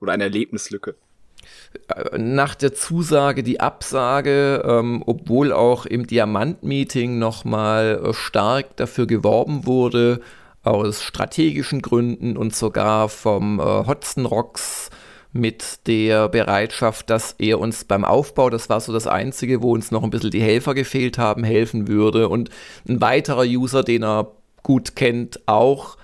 Oder 0.00 0.12
eine 0.12 0.24
Erlebnislücke. 0.24 0.94
Nach 2.16 2.54
der 2.54 2.74
Zusage 2.74 3.42
die 3.42 3.60
Absage, 3.60 4.62
ähm, 4.66 5.02
obwohl 5.06 5.52
auch 5.52 5.86
im 5.86 6.06
Diamant-Meeting 6.06 7.18
nochmal 7.18 8.00
äh, 8.04 8.12
stark 8.12 8.76
dafür 8.76 9.06
geworben 9.06 9.66
wurde, 9.66 10.20
aus 10.62 11.02
strategischen 11.02 11.80
Gründen 11.80 12.36
und 12.36 12.54
sogar 12.54 13.08
vom 13.08 13.58
äh, 13.58 13.62
Rocks 13.62 14.90
mit 15.32 15.86
der 15.86 16.28
Bereitschaft, 16.28 17.08
dass 17.08 17.36
er 17.38 17.60
uns 17.60 17.84
beim 17.84 18.04
Aufbau, 18.04 18.50
das 18.50 18.68
war 18.68 18.80
so 18.80 18.92
das 18.92 19.06
Einzige, 19.06 19.62
wo 19.62 19.72
uns 19.72 19.90
noch 19.90 20.02
ein 20.02 20.10
bisschen 20.10 20.32
die 20.32 20.42
Helfer 20.42 20.74
gefehlt 20.74 21.18
haben, 21.18 21.44
helfen 21.44 21.88
würde. 21.88 22.28
Und 22.28 22.50
ein 22.88 23.00
weiterer 23.00 23.44
User, 23.44 23.84
den 23.84 24.02
er 24.02 24.32
gut 24.62 24.96
kennt, 24.96 25.40
auch. 25.46 25.96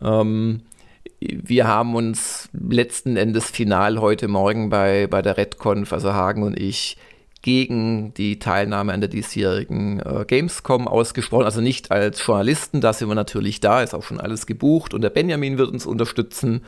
Ähm, 0.00 0.62
wir 1.20 1.68
haben 1.68 1.94
uns 1.94 2.48
letzten 2.52 3.16
Endes 3.16 3.50
final 3.50 4.00
heute 4.00 4.26
Morgen 4.26 4.70
bei, 4.70 5.06
bei 5.06 5.20
der 5.20 5.36
RedConf, 5.36 5.92
also 5.92 6.14
Hagen 6.14 6.42
und 6.42 6.58
ich, 6.58 6.96
gegen 7.42 8.12
die 8.14 8.38
Teilnahme 8.38 8.92
an 8.92 9.00
der 9.00 9.08
diesjährigen 9.08 10.00
äh, 10.00 10.24
Gamescom 10.26 10.88
ausgesprochen. 10.88 11.44
Also 11.44 11.60
nicht 11.60 11.90
als 11.90 12.24
Journalisten, 12.24 12.80
da 12.80 12.92
sind 12.92 13.08
wir 13.08 13.14
natürlich 13.14 13.60
da, 13.60 13.82
ist 13.82 13.94
auch 13.94 14.02
schon 14.02 14.20
alles 14.20 14.46
gebucht 14.46 14.92
und 14.94 15.02
der 15.02 15.10
Benjamin 15.10 15.58
wird 15.58 15.70
uns 15.70 15.86
unterstützen. 15.86 16.62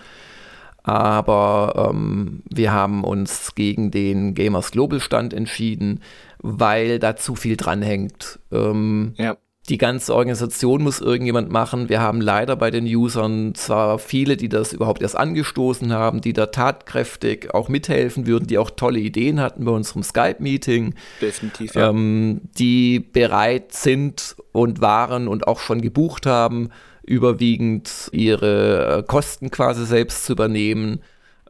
Aber 0.82 1.90
ähm, 1.90 2.42
wir 2.50 2.72
haben 2.72 3.04
uns 3.04 3.54
gegen 3.54 3.90
den 3.90 4.34
Gamers 4.34 4.72
Global 4.72 5.00
Stand 5.00 5.32
entschieden, 5.32 6.00
weil 6.38 6.98
da 6.98 7.16
zu 7.16 7.36
viel 7.36 7.56
dranhängt. 7.56 8.40
Ähm, 8.50 9.14
ja 9.16 9.36
die 9.72 9.78
ganze 9.78 10.14
Organisation 10.14 10.82
muss 10.82 11.00
irgendjemand 11.00 11.50
machen. 11.50 11.88
Wir 11.88 12.02
haben 12.02 12.20
leider 12.20 12.56
bei 12.56 12.70
den 12.70 12.84
Usern 12.84 13.54
zwar 13.54 13.98
viele, 13.98 14.36
die 14.36 14.50
das 14.50 14.74
überhaupt 14.74 15.00
erst 15.00 15.16
angestoßen 15.16 15.94
haben, 15.94 16.20
die 16.20 16.34
da 16.34 16.44
tatkräftig 16.44 17.54
auch 17.54 17.70
mithelfen 17.70 18.26
würden, 18.26 18.46
die 18.46 18.58
auch 18.58 18.68
tolle 18.68 18.98
Ideen 19.00 19.40
hatten 19.40 19.64
bei 19.64 19.70
unserem 19.70 20.02
Skype-Meeting. 20.02 20.94
Definitiv, 21.22 21.74
ja. 21.74 21.88
Ähm, 21.88 22.42
die 22.58 23.00
bereit 23.00 23.72
sind 23.72 24.36
und 24.52 24.82
waren 24.82 25.26
und 25.26 25.46
auch 25.48 25.58
schon 25.58 25.80
gebucht 25.80 26.26
haben, 26.26 26.68
überwiegend 27.06 28.10
ihre 28.12 28.98
äh, 28.98 29.02
Kosten 29.04 29.50
quasi 29.50 29.86
selbst 29.86 30.26
zu 30.26 30.34
übernehmen. 30.34 31.00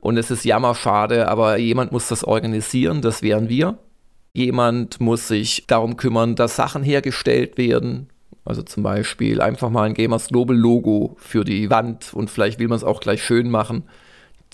Und 0.01 0.17
es 0.17 0.31
ist 0.31 0.45
jammerschade, 0.45 1.27
aber 1.27 1.59
jemand 1.59 1.91
muss 1.91 2.07
das 2.07 2.23
organisieren, 2.23 3.03
das 3.03 3.23
wären 3.23 3.49
wir. 3.49 3.79
Jemand 4.33 5.01
muss 5.01 5.27
sich 5.27 5.65
darum 5.67 5.97
kümmern, 5.97 6.37
dass 6.37 6.55
Sachen 6.55 6.85
hergestellt 6.85 7.59
werden. 7.59 8.12
Also 8.45 8.63
zum 8.63 8.83
Beispiel 8.83 9.41
einfach 9.41 9.71
mal 9.71 9.85
ein 9.85 9.95
Gamers 9.95 10.29
Global 10.29 10.57
Logo 10.57 11.17
für 11.19 11.45
die 11.45 11.71
Wand 11.71 12.13
und 12.13 12.31
vielleicht 12.31 12.59
will 12.59 12.69
man 12.69 12.77
es 12.77 12.85
auch 12.85 13.01
gleich 13.01 13.23
schön 13.23 13.51
machen. 13.51 13.85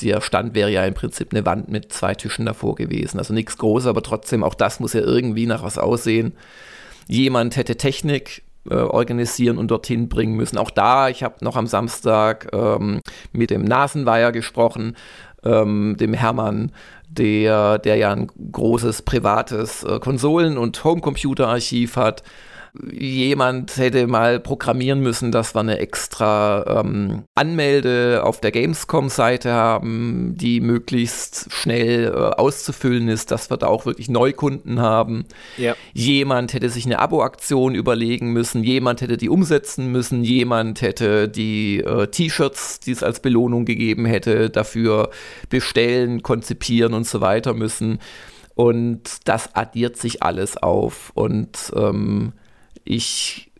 Der 0.02 0.20
Stand 0.20 0.54
wäre 0.54 0.70
ja 0.70 0.84
im 0.84 0.94
Prinzip 0.94 1.32
eine 1.32 1.46
Wand 1.46 1.68
mit 1.70 1.92
zwei 1.92 2.14
Tischen 2.14 2.46
davor 2.46 2.74
gewesen. 2.74 3.18
Also 3.18 3.32
nichts 3.34 3.56
Großes, 3.56 3.88
aber 3.88 4.02
trotzdem, 4.02 4.44
auch 4.44 4.54
das 4.54 4.78
muss 4.78 4.92
ja 4.92 5.00
irgendwie 5.00 5.46
nach 5.46 5.62
was 5.62 5.78
aussehen. 5.78 6.34
Jemand 7.08 7.56
hätte 7.56 7.76
Technik 7.76 8.42
äh, 8.70 8.74
organisieren 8.74 9.56
und 9.56 9.70
dorthin 9.70 10.08
bringen 10.08 10.36
müssen. 10.36 10.58
Auch 10.58 10.70
da, 10.70 11.08
ich 11.08 11.22
habe 11.22 11.42
noch 11.42 11.56
am 11.56 11.66
Samstag 11.66 12.48
ähm, 12.52 13.00
mit 13.32 13.50
dem 13.50 13.62
Nasenweiher 13.62 14.30
gesprochen, 14.30 14.96
ähm, 15.42 15.96
dem 15.98 16.12
Hermann, 16.12 16.72
der, 17.08 17.78
der 17.78 17.96
ja 17.96 18.12
ein 18.12 18.26
großes 18.52 19.02
privates 19.02 19.82
äh, 19.84 19.98
Konsolen- 19.98 20.58
und 20.58 20.84
Homecomputer-Archiv 20.84 21.96
hat 21.96 22.22
jemand 22.90 23.76
hätte 23.76 24.06
mal 24.06 24.40
programmieren 24.40 25.00
müssen, 25.00 25.32
dass 25.32 25.54
wir 25.54 25.60
eine 25.60 25.78
extra 25.78 26.80
ähm, 26.80 27.24
Anmelde 27.34 28.22
auf 28.24 28.40
der 28.40 28.52
Gamescom-Seite 28.52 29.52
haben, 29.52 30.34
die 30.36 30.60
möglichst 30.60 31.52
schnell 31.52 32.06
äh, 32.06 32.10
auszufüllen 32.10 33.08
ist, 33.08 33.30
dass 33.30 33.50
wir 33.50 33.56
da 33.56 33.66
auch 33.66 33.86
wirklich 33.86 34.08
Neukunden 34.08 34.80
haben. 34.80 35.24
Ja. 35.56 35.74
Jemand 35.92 36.52
hätte 36.52 36.70
sich 36.70 36.86
eine 36.86 36.98
Abo-Aktion 36.98 37.74
überlegen 37.74 38.32
müssen, 38.32 38.62
jemand 38.62 39.00
hätte 39.00 39.16
die 39.16 39.28
umsetzen 39.28 39.90
müssen, 39.90 40.22
jemand 40.22 40.80
hätte 40.80 41.28
die 41.28 41.78
äh, 41.78 42.06
T-Shirts, 42.06 42.80
die 42.80 42.92
es 42.92 43.02
als 43.02 43.20
Belohnung 43.20 43.64
gegeben 43.64 44.06
hätte, 44.06 44.50
dafür 44.50 45.10
bestellen, 45.48 46.22
konzipieren 46.22 46.94
und 46.94 47.06
so 47.06 47.20
weiter 47.20 47.54
müssen. 47.54 47.98
Und 48.54 49.28
das 49.28 49.54
addiert 49.54 49.96
sich 49.96 50.22
alles 50.24 50.56
auf. 50.56 51.12
Und 51.14 51.72
ähm, 51.76 52.32
ich 52.88 53.50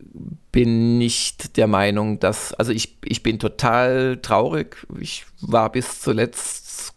bin 0.51 0.97
nicht 0.97 1.55
der 1.55 1.67
Meinung, 1.67 2.19
dass, 2.19 2.51
also 2.55 2.71
ich, 2.71 2.97
ich 3.05 3.21
bin 3.21 3.37
total 3.37 4.17
traurig. 4.23 4.87
Ich 4.99 5.27
war 5.39 5.71
bis 5.71 6.01
zuletzt 6.01 6.95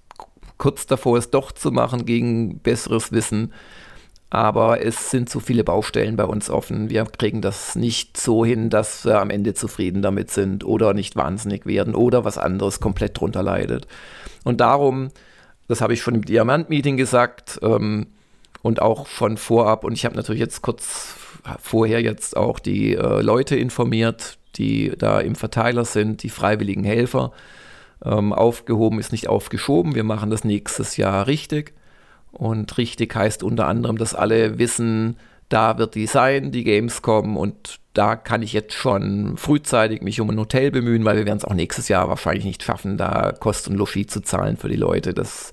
kurz 0.56 0.86
davor, 0.86 1.18
es 1.18 1.28
doch 1.28 1.52
zu 1.52 1.70
machen 1.70 2.06
gegen 2.06 2.58
besseres 2.60 3.12
Wissen. 3.12 3.52
Aber 4.30 4.82
es 4.82 5.10
sind 5.10 5.28
zu 5.28 5.40
viele 5.40 5.62
Baustellen 5.62 6.16
bei 6.16 6.24
uns 6.24 6.48
offen. 6.48 6.88
Wir 6.88 7.04
kriegen 7.04 7.42
das 7.42 7.76
nicht 7.76 8.16
so 8.16 8.46
hin, 8.46 8.70
dass 8.70 9.04
wir 9.04 9.20
am 9.20 9.28
Ende 9.28 9.52
zufrieden 9.52 10.00
damit 10.00 10.30
sind 10.30 10.64
oder 10.64 10.94
nicht 10.94 11.16
wahnsinnig 11.16 11.66
werden 11.66 11.94
oder 11.94 12.24
was 12.24 12.38
anderes 12.38 12.80
komplett 12.80 13.20
drunter 13.20 13.42
leidet. 13.42 13.86
Und 14.42 14.62
darum, 14.62 15.10
das 15.68 15.82
habe 15.82 15.92
ich 15.92 16.00
schon 16.00 16.14
im 16.14 16.24
Diamant-Meeting 16.24 16.96
gesagt 16.96 17.60
ähm, 17.62 18.06
und 18.62 18.80
auch 18.80 19.06
schon 19.06 19.36
vorab, 19.36 19.84
und 19.84 19.92
ich 19.92 20.04
habe 20.04 20.16
natürlich 20.16 20.40
jetzt 20.40 20.62
kurz 20.62 21.14
vorher 21.60 22.00
jetzt 22.00 22.36
auch 22.36 22.58
die 22.58 22.94
äh, 22.94 23.20
Leute 23.20 23.56
informiert, 23.56 24.38
die 24.56 24.92
da 24.96 25.20
im 25.20 25.34
Verteiler 25.34 25.84
sind, 25.84 26.22
die 26.22 26.28
freiwilligen 26.28 26.84
Helfer. 26.84 27.32
Ähm, 28.04 28.32
aufgehoben 28.32 28.98
ist 28.98 29.12
nicht 29.12 29.28
aufgeschoben. 29.28 29.94
Wir 29.94 30.04
machen 30.04 30.30
das 30.30 30.44
nächstes 30.44 30.96
Jahr 30.96 31.26
richtig. 31.26 31.74
Und 32.30 32.78
richtig 32.78 33.14
heißt 33.14 33.42
unter 33.42 33.66
anderem, 33.66 33.98
dass 33.98 34.14
alle 34.14 34.58
wissen, 34.58 35.16
da 35.48 35.78
wird 35.78 35.94
die 35.94 36.06
sein, 36.06 36.50
die 36.50 36.64
Gamescom 36.64 37.36
und 37.36 37.78
da 37.92 38.16
kann 38.16 38.40
ich 38.40 38.54
jetzt 38.54 38.72
schon 38.72 39.36
frühzeitig 39.36 40.00
mich 40.00 40.18
um 40.20 40.30
ein 40.30 40.38
Hotel 40.38 40.70
bemühen, 40.70 41.04
weil 41.04 41.18
wir 41.18 41.26
werden 41.26 41.36
es 41.36 41.44
auch 41.44 41.52
nächstes 41.52 41.88
Jahr 41.88 42.08
wahrscheinlich 42.08 42.46
nicht 42.46 42.62
schaffen, 42.62 42.96
da 42.96 43.32
Kost 43.38 43.68
und 43.68 43.76
Logis 43.76 44.06
zu 44.06 44.22
zahlen 44.22 44.56
für 44.56 44.70
die 44.70 44.76
Leute. 44.76 45.12
Das, 45.12 45.52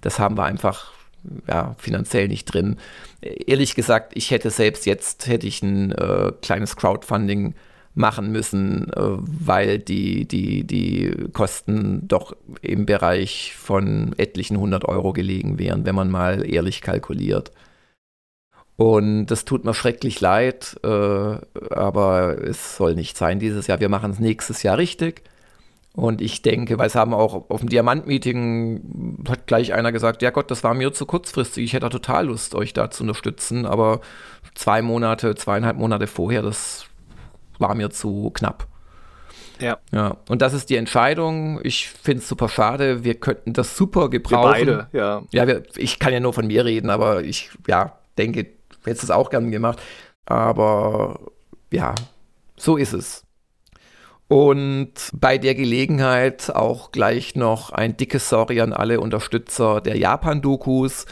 das 0.00 0.20
haben 0.20 0.36
wir 0.36 0.44
einfach 0.44 0.92
ja, 1.48 1.74
finanziell 1.78 2.28
nicht 2.28 2.46
drin. 2.46 2.76
Ehrlich 3.20 3.74
gesagt, 3.74 4.12
ich 4.16 4.30
hätte 4.30 4.50
selbst 4.50 4.86
jetzt 4.86 5.26
hätte 5.26 5.46
ich 5.46 5.62
ein 5.62 5.92
äh, 5.92 6.32
kleines 6.42 6.76
Crowdfunding 6.76 7.54
machen 7.94 8.32
müssen, 8.32 8.90
äh, 8.92 9.00
weil 9.00 9.78
die, 9.78 10.26
die, 10.26 10.64
die 10.64 11.28
Kosten 11.32 12.08
doch 12.08 12.34
im 12.62 12.86
Bereich 12.86 13.54
von 13.56 14.14
etlichen 14.16 14.56
100 14.56 14.86
Euro 14.86 15.12
gelegen 15.12 15.58
wären, 15.58 15.84
wenn 15.84 15.94
man 15.94 16.10
mal 16.10 16.48
ehrlich 16.48 16.80
kalkuliert. 16.80 17.52
Und 18.76 19.26
das 19.26 19.44
tut 19.44 19.64
mir 19.64 19.74
schrecklich 19.74 20.20
leid, 20.20 20.76
äh, 20.82 20.88
aber 20.88 22.38
es 22.42 22.76
soll 22.76 22.94
nicht 22.94 23.16
sein 23.16 23.38
dieses 23.38 23.66
Jahr. 23.66 23.80
Wir 23.80 23.88
machen 23.88 24.10
es 24.10 24.18
nächstes 24.18 24.62
Jahr 24.62 24.78
richtig. 24.78 25.22
Und 25.94 26.22
ich 26.22 26.40
denke, 26.40 26.78
weil 26.78 26.86
es 26.86 26.94
haben 26.94 27.12
auch 27.12 27.50
auf 27.50 27.60
dem 27.60 27.68
Diamant-Meeting 27.68 29.24
hat 29.28 29.46
gleich 29.46 29.74
einer 29.74 29.92
gesagt, 29.92 30.22
ja 30.22 30.30
Gott, 30.30 30.50
das 30.50 30.64
war 30.64 30.72
mir 30.72 30.92
zu 30.92 31.04
kurzfristig, 31.04 31.64
ich 31.64 31.72
hätte 31.74 31.90
total 31.90 32.26
Lust, 32.26 32.54
euch 32.54 32.72
da 32.72 32.90
zu 32.90 33.02
unterstützen, 33.02 33.66
aber 33.66 34.00
zwei 34.54 34.80
Monate, 34.80 35.34
zweieinhalb 35.34 35.76
Monate 35.76 36.06
vorher, 36.06 36.40
das 36.40 36.86
war 37.58 37.74
mir 37.74 37.90
zu 37.90 38.30
knapp. 38.32 38.66
Ja. 39.60 39.78
ja. 39.92 40.16
Und 40.28 40.42
das 40.42 40.54
ist 40.54 40.70
die 40.70 40.76
Entscheidung. 40.76 41.60
Ich 41.62 41.88
finde 41.88 42.20
es 42.22 42.28
super 42.28 42.48
schade. 42.48 43.04
Wir 43.04 43.14
könnten 43.14 43.52
das 43.52 43.76
super 43.76 44.10
gebrauchen. 44.10 44.66
Wir 44.66 44.66
beide, 44.66 44.88
ja. 44.92 45.22
Ja, 45.30 45.46
wir, 45.46 45.62
ich 45.76 45.98
kann 45.98 46.12
ja 46.12 46.20
nur 46.20 46.32
von 46.32 46.48
mir 46.48 46.64
reden, 46.64 46.90
aber 46.90 47.22
ich, 47.22 47.50
ja, 47.68 47.96
denke, 48.18 48.46
hätte 48.84 49.02
es 49.02 49.10
auch 49.10 49.30
gern 49.30 49.52
gemacht. 49.52 49.80
Aber 50.26 51.20
ja, 51.70 51.94
so 52.56 52.76
ist 52.76 52.92
es. 52.92 53.24
Und 54.32 54.94
bei 55.12 55.36
der 55.36 55.54
Gelegenheit 55.54 56.48
auch 56.48 56.90
gleich 56.90 57.36
noch 57.36 57.68
ein 57.68 57.98
dickes 57.98 58.30
Sorry 58.30 58.62
an 58.62 58.72
alle 58.72 58.98
Unterstützer 58.98 59.82
der 59.82 59.98
Japan-Dokus. 59.98 61.04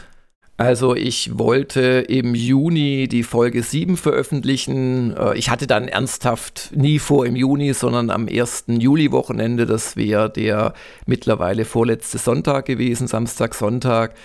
Also 0.57 0.95
ich 0.95 1.37
wollte 1.37 2.03
im 2.09 2.33
Juni 2.33 3.07
die 3.07 3.21
Folge 3.21 3.61
7 3.61 3.95
veröffentlichen. 3.95 5.15
Äh, 5.15 5.37
ich 5.37 5.51
hatte 5.51 5.67
dann 5.67 5.87
ernsthaft 5.87 6.71
nie 6.73 6.97
vor 6.97 7.27
im 7.27 7.35
Juni, 7.35 7.75
sondern 7.75 8.09
am 8.09 8.27
1. 8.27 8.63
Juli-Wochenende. 8.69 9.67
Das 9.67 9.95
wäre 9.95 10.27
der 10.31 10.73
mittlerweile 11.05 11.63
vorletzte 11.63 12.17
Sonntag 12.17 12.65
gewesen, 12.65 13.05
Samstag, 13.05 13.53
Sonntag. 13.53 14.15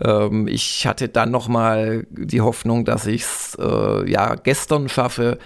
Ähm, 0.00 0.48
ich 0.48 0.84
hatte 0.88 1.08
dann 1.08 1.30
nochmal 1.30 2.08
die 2.10 2.40
Hoffnung, 2.40 2.84
dass 2.84 3.06
ich 3.06 3.22
es 3.22 3.56
äh, 3.60 4.10
ja 4.10 4.34
gestern 4.34 4.88
schaffe 4.88 5.38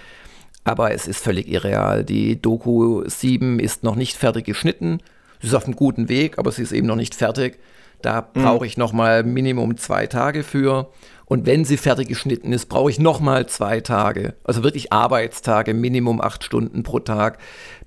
aber 0.67 0.93
es 0.93 1.07
ist 1.07 1.23
völlig 1.23 1.49
irreal. 1.49 2.05
Die 2.05 2.43
Doku 2.43 3.05
7 3.07 3.61
ist 3.61 3.85
noch 3.85 3.95
nicht 3.95 4.17
fertig 4.17 4.45
geschnitten. 4.45 4.99
Sie 5.41 5.47
ist 5.47 5.55
auf 5.55 5.65
einem 5.65 5.77
guten 5.77 6.09
Weg, 6.09 6.39
aber 6.39 6.51
sie 6.51 6.63
ist 6.63 6.73
eben 6.73 6.89
noch 6.89 6.97
nicht 6.97 7.15
fertig. 7.15 7.61
Da 8.03 8.29
mhm. 8.35 8.43
brauche 8.43 8.67
ich 8.67 8.77
noch 8.77 8.93
mal 8.93 9.23
Minimum 9.23 9.77
zwei 9.77 10.09
Tage 10.09 10.43
für. 10.43 10.91
Und 11.25 11.47
wenn 11.47 11.65
sie 11.65 11.77
fertig 11.77 12.09
geschnitten 12.09 12.53
ist, 12.53 12.67
brauche 12.67 12.91
ich 12.91 12.99
noch 12.99 13.21
mal 13.21 13.47
zwei 13.47 13.81
Tage. 13.81 14.35
Also 14.43 14.65
wirklich 14.65 14.93
Arbeitstage, 14.93 15.73
Minimum 15.73 16.21
acht 16.21 16.43
Stunden 16.43 16.83
pro 16.83 16.99
Tag, 16.99 17.39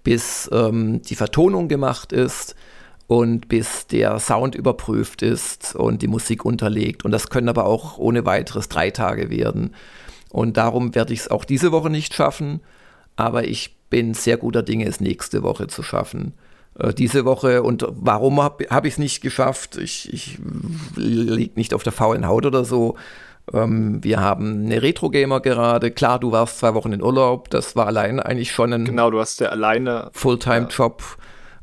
bis 0.03 0.49
ähm, 0.53 1.01
die 1.01 1.15
Vertonung 1.15 1.67
gemacht 1.67 2.13
ist 2.13 2.55
und 3.07 3.49
bis 3.49 3.87
der 3.87 4.19
Sound 4.19 4.55
überprüft 4.55 5.21
ist 5.21 5.75
und 5.75 6.01
die 6.01 6.07
Musik 6.07 6.45
unterlegt. 6.45 7.03
Und 7.03 7.11
das 7.11 7.29
können 7.29 7.49
aber 7.49 7.65
auch 7.65 7.97
ohne 7.97 8.25
weiteres 8.25 8.69
drei 8.69 8.89
Tage 8.89 9.29
werden. 9.29 9.75
Und 10.31 10.57
darum 10.57 10.95
werde 10.95 11.13
ich 11.13 11.21
es 11.21 11.31
auch 11.31 11.45
diese 11.45 11.71
Woche 11.71 11.89
nicht 11.89 12.13
schaffen. 12.13 12.61
Aber 13.15 13.47
ich 13.47 13.75
bin 13.89 14.13
sehr 14.13 14.37
guter 14.37 14.63
Dinge, 14.63 14.85
es 14.85 14.99
nächste 14.99 15.43
Woche 15.43 15.67
zu 15.67 15.83
schaffen. 15.83 16.33
Äh, 16.77 16.93
diese 16.93 17.25
Woche 17.25 17.63
und 17.63 17.85
warum 17.89 18.41
habe 18.41 18.67
hab 18.69 18.85
ich 18.85 18.93
es 18.93 18.99
nicht 18.99 19.21
geschafft? 19.21 19.77
Ich, 19.77 20.13
ich 20.13 20.39
liege 20.95 21.53
nicht 21.55 21.73
auf 21.73 21.83
der 21.83 21.91
faulen 21.91 22.27
Haut 22.27 22.45
oder 22.45 22.63
so. 22.63 22.95
Ähm, 23.53 24.03
wir 24.03 24.19
haben 24.19 24.65
eine 24.65 24.81
Retro-Gamer 24.81 25.41
gerade. 25.41 25.91
Klar, 25.91 26.19
du 26.19 26.31
warst 26.31 26.59
zwei 26.59 26.73
Wochen 26.73 26.93
in 26.93 27.01
Urlaub. 27.03 27.49
Das 27.49 27.75
war 27.75 27.87
allein 27.87 28.19
eigentlich 28.19 28.51
schon 28.51 28.73
ein. 28.73 28.85
Genau, 28.85 29.09
du 29.09 29.19
hast 29.19 29.39
ja 29.39 29.49
alleine. 29.49 30.09
Fulltime-Job. 30.13 31.03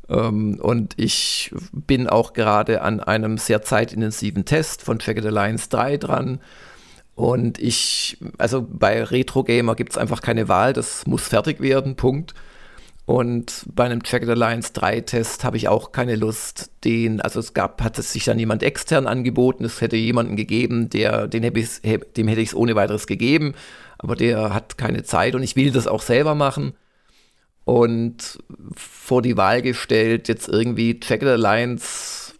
Ähm, 0.09 0.59
und 0.61 0.93
ich 0.97 1.53
bin 1.71 2.07
auch 2.07 2.33
gerade 2.33 2.81
an 2.81 2.99
einem 2.99 3.37
sehr 3.37 3.61
zeitintensiven 3.61 4.45
Test 4.45 4.83
von 4.83 4.99
Jagged 4.99 5.25
Alliance 5.25 5.69
3 5.69 5.97
dran. 5.97 6.39
Und 7.17 7.57
ich, 7.57 8.19
also 8.37 8.61
bei 8.61 9.03
Retro 9.03 9.43
Gamer 9.43 9.73
gibt 9.73 9.93
es 9.93 9.97
einfach 9.97 10.21
keine 10.21 10.49
Wahl, 10.49 10.73
das 10.73 11.07
muss 11.07 11.27
fertig 11.27 11.59
werden, 11.59 11.95
Punkt. 11.95 12.35
Und 13.07 13.65
bei 13.73 13.85
einem 13.85 14.01
Jagged 14.05 14.29
Alliance 14.29 14.71
3 14.73 15.01
Test 15.01 15.43
habe 15.43 15.57
ich 15.57 15.67
auch 15.67 15.91
keine 15.91 16.15
Lust, 16.15 16.69
den, 16.83 17.19
also 17.19 17.39
es 17.39 17.55
gab, 17.55 17.81
hat 17.81 17.97
es 17.97 18.13
sich 18.13 18.25
dann 18.25 18.37
jemand 18.37 18.61
extern 18.61 19.07
angeboten, 19.07 19.65
es 19.65 19.81
hätte 19.81 19.95
jemanden 19.95 20.35
gegeben, 20.35 20.91
der, 20.91 21.27
den 21.27 21.41
hätte 21.41 21.63
dem 22.17 22.27
hätte 22.27 22.41
ich 22.41 22.49
es 22.49 22.55
ohne 22.55 22.75
weiteres 22.75 23.07
gegeben, 23.07 23.55
aber 23.97 24.15
der 24.15 24.53
hat 24.53 24.77
keine 24.77 25.01
Zeit 25.01 25.33
und 25.33 25.41
ich 25.41 25.55
will 25.55 25.71
das 25.71 25.87
auch 25.87 26.03
selber 26.03 26.35
machen 26.35 26.73
und 27.65 28.37
vor 28.75 29.23
die 29.23 29.37
Wahl 29.37 29.63
gestellt, 29.63 30.27
jetzt 30.27 30.49
irgendwie 30.49 30.99
Jagged 31.01 31.27
Alliance 31.27 32.33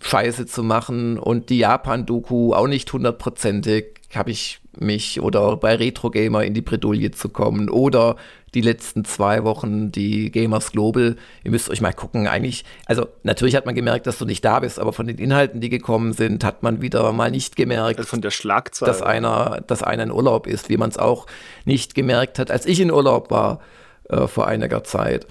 Scheiße 0.00 0.46
zu 0.46 0.62
machen 0.62 1.18
und 1.18 1.50
die 1.50 1.58
Japan-Doku 1.58 2.54
auch 2.54 2.68
nicht 2.68 2.90
hundertprozentig, 2.90 4.00
habe 4.16 4.30
ich 4.30 4.60
mich 4.78 5.20
oder 5.20 5.56
bei 5.56 5.76
Retro 5.76 6.10
Gamer 6.10 6.44
in 6.44 6.54
die 6.54 6.62
Bredouille 6.62 7.10
zu 7.10 7.28
kommen 7.28 7.70
oder 7.70 8.16
die 8.54 8.60
letzten 8.60 9.04
zwei 9.04 9.44
Wochen 9.44 9.90
die 9.90 10.30
Gamers 10.30 10.72
Global. 10.72 11.16
Ihr 11.42 11.50
müsst 11.50 11.68
euch 11.70 11.80
mal 11.80 11.92
gucken. 11.92 12.28
Eigentlich, 12.28 12.64
also 12.86 13.06
natürlich 13.22 13.56
hat 13.56 13.66
man 13.66 13.74
gemerkt, 13.74 14.06
dass 14.06 14.18
du 14.18 14.24
nicht 14.24 14.44
da 14.44 14.60
bist, 14.60 14.78
aber 14.78 14.92
von 14.92 15.06
den 15.06 15.18
Inhalten, 15.18 15.60
die 15.60 15.68
gekommen 15.68 16.12
sind, 16.12 16.44
hat 16.44 16.62
man 16.62 16.80
wieder 16.80 17.12
mal 17.12 17.30
nicht 17.30 17.56
gemerkt, 17.56 17.98
also 17.98 18.08
von 18.08 18.20
der 18.20 18.30
Schlagzahl, 18.30 18.86
dass 18.86 19.02
einer, 19.02 19.62
dass 19.66 19.82
einer 19.82 20.04
in 20.04 20.12
Urlaub 20.12 20.46
ist, 20.46 20.68
wie 20.68 20.76
man 20.76 20.90
es 20.90 20.98
auch 20.98 21.26
nicht 21.64 21.94
gemerkt 21.94 22.38
hat, 22.38 22.50
als 22.50 22.66
ich 22.66 22.80
in 22.80 22.92
Urlaub 22.92 23.30
war 23.30 23.60
äh, 24.08 24.26
vor 24.26 24.46
einiger 24.46 24.84
Zeit. 24.84 25.26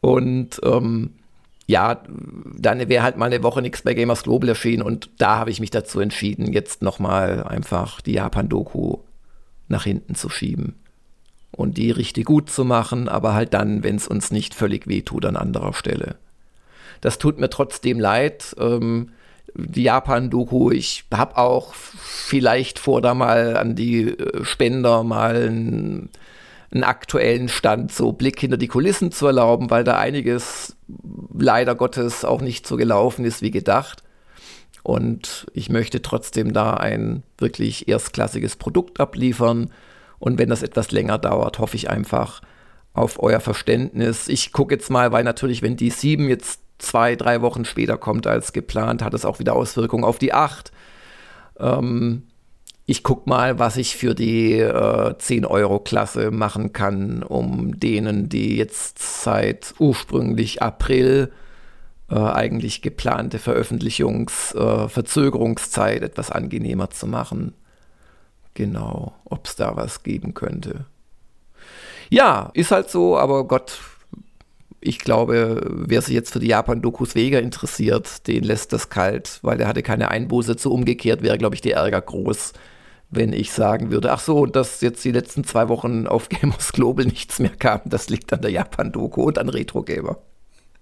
Und 0.00 0.60
ähm, 0.62 1.14
ja, 1.66 2.00
dann 2.56 2.88
wäre 2.88 3.02
halt 3.02 3.16
mal 3.16 3.26
eine 3.26 3.42
Woche 3.42 3.60
nichts 3.60 3.82
bei 3.82 3.94
Gamers 3.94 4.22
Global 4.22 4.48
erschienen 4.48 4.82
und 4.82 5.10
da 5.18 5.36
habe 5.36 5.50
ich 5.50 5.60
mich 5.60 5.70
dazu 5.70 6.00
entschieden, 6.00 6.52
jetzt 6.52 6.82
nochmal 6.82 7.42
einfach 7.42 8.00
die 8.00 8.12
Japan-Doku 8.12 8.98
nach 9.68 9.84
hinten 9.84 10.14
zu 10.14 10.28
schieben 10.28 10.76
und 11.50 11.76
die 11.76 11.90
richtig 11.90 12.26
gut 12.26 12.50
zu 12.50 12.64
machen, 12.64 13.08
aber 13.08 13.34
halt 13.34 13.52
dann, 13.52 13.82
wenn 13.82 13.96
es 13.96 14.06
uns 14.06 14.30
nicht 14.30 14.54
völlig 14.54 14.86
wehtut 14.86 15.24
an 15.24 15.36
anderer 15.36 15.72
Stelle. 15.72 16.16
Das 17.00 17.18
tut 17.18 17.38
mir 17.38 17.50
trotzdem 17.50 17.98
leid. 17.98 18.54
Ähm, 18.58 19.10
die 19.54 19.84
Japan-Doku, 19.84 20.70
ich 20.70 21.04
habe 21.12 21.36
auch 21.38 21.74
vielleicht 21.74 22.78
vor, 22.78 23.00
da 23.00 23.14
mal 23.14 23.56
an 23.56 23.74
die 23.74 24.08
äh, 24.10 24.44
Spender 24.44 25.02
mal 25.02 25.48
ein 25.48 26.10
einen 26.72 26.84
aktuellen 26.84 27.48
Stand, 27.48 27.92
so 27.92 28.12
Blick 28.12 28.40
hinter 28.40 28.56
die 28.56 28.68
Kulissen 28.68 29.12
zu 29.12 29.26
erlauben, 29.26 29.70
weil 29.70 29.84
da 29.84 29.98
einiges 29.98 30.76
leider 31.32 31.74
Gottes 31.74 32.24
auch 32.24 32.40
nicht 32.40 32.66
so 32.66 32.76
gelaufen 32.76 33.24
ist 33.24 33.42
wie 33.42 33.50
gedacht. 33.50 34.02
Und 34.82 35.46
ich 35.52 35.68
möchte 35.68 36.00
trotzdem 36.02 36.52
da 36.52 36.74
ein 36.74 37.22
wirklich 37.38 37.88
erstklassiges 37.88 38.56
Produkt 38.56 39.00
abliefern. 39.00 39.72
Und 40.18 40.38
wenn 40.38 40.48
das 40.48 40.62
etwas 40.62 40.92
länger 40.92 41.18
dauert, 41.18 41.58
hoffe 41.58 41.76
ich 41.76 41.90
einfach 41.90 42.40
auf 42.94 43.20
euer 43.22 43.40
Verständnis. 43.40 44.28
Ich 44.28 44.52
gucke 44.52 44.74
jetzt 44.74 44.90
mal, 44.90 45.12
weil 45.12 45.24
natürlich, 45.24 45.60
wenn 45.62 45.76
die 45.76 45.90
7 45.90 46.28
jetzt 46.28 46.60
zwei, 46.78 47.16
drei 47.16 47.42
Wochen 47.42 47.64
später 47.64 47.98
kommt 47.98 48.26
als 48.26 48.52
geplant, 48.52 49.02
hat 49.02 49.14
es 49.14 49.24
auch 49.24 49.38
wieder 49.38 49.54
Auswirkungen 49.54 50.04
auf 50.04 50.18
die 50.18 50.32
8. 50.32 50.72
Ähm, 51.58 52.22
ich 52.86 53.02
guck 53.02 53.26
mal, 53.26 53.58
was 53.58 53.76
ich 53.76 53.96
für 53.96 54.14
die 54.14 54.60
äh, 54.60 54.70
10-Euro-Klasse 54.70 56.30
machen 56.30 56.72
kann, 56.72 57.24
um 57.24 57.80
denen, 57.80 58.28
die 58.28 58.56
jetzt 58.56 59.22
seit 59.22 59.74
ursprünglich 59.80 60.62
April 60.62 61.32
äh, 62.08 62.14
eigentlich 62.14 62.82
geplante 62.82 63.40
Veröffentlichungsverzögerungszeit 63.40 66.02
äh, 66.02 66.06
etwas 66.06 66.30
angenehmer 66.30 66.90
zu 66.90 67.08
machen. 67.08 67.54
Genau, 68.54 69.14
ob 69.24 69.46
es 69.46 69.56
da 69.56 69.74
was 69.76 70.04
geben 70.04 70.32
könnte. 70.32 70.84
Ja, 72.08 72.50
ist 72.54 72.70
halt 72.70 72.88
so, 72.88 73.18
aber 73.18 73.48
Gott, 73.48 73.80
ich 74.80 75.00
glaube, 75.00 75.60
wer 75.68 76.02
sich 76.02 76.14
jetzt 76.14 76.32
für 76.32 76.38
die 76.38 76.46
Japan-Dokus 76.46 77.16
Vega 77.16 77.40
interessiert, 77.40 78.28
den 78.28 78.44
lässt 78.44 78.72
das 78.72 78.90
kalt, 78.90 79.40
weil 79.42 79.58
der 79.58 79.66
hatte 79.66 79.82
keine 79.82 80.12
Einbuße 80.12 80.56
zu. 80.56 80.72
Umgekehrt 80.72 81.22
wäre, 81.22 81.36
glaube 81.36 81.56
ich, 81.56 81.60
der 81.60 81.74
Ärger 81.76 82.00
groß, 82.00 82.52
wenn 83.10 83.32
ich 83.32 83.52
sagen 83.52 83.90
würde, 83.90 84.12
ach 84.12 84.20
so, 84.20 84.46
dass 84.46 84.80
jetzt 84.80 85.04
die 85.04 85.12
letzten 85.12 85.44
zwei 85.44 85.68
Wochen 85.68 86.06
auf 86.06 86.28
Gamers 86.28 86.72
Global 86.72 87.04
nichts 87.04 87.38
mehr 87.38 87.56
kam, 87.56 87.82
das 87.84 88.08
liegt 88.08 88.32
an 88.32 88.42
der 88.42 88.50
Japan-Doku 88.50 89.22
und 89.22 89.38
an 89.38 89.48
Retro 89.48 89.82
Gamer. 89.82 90.18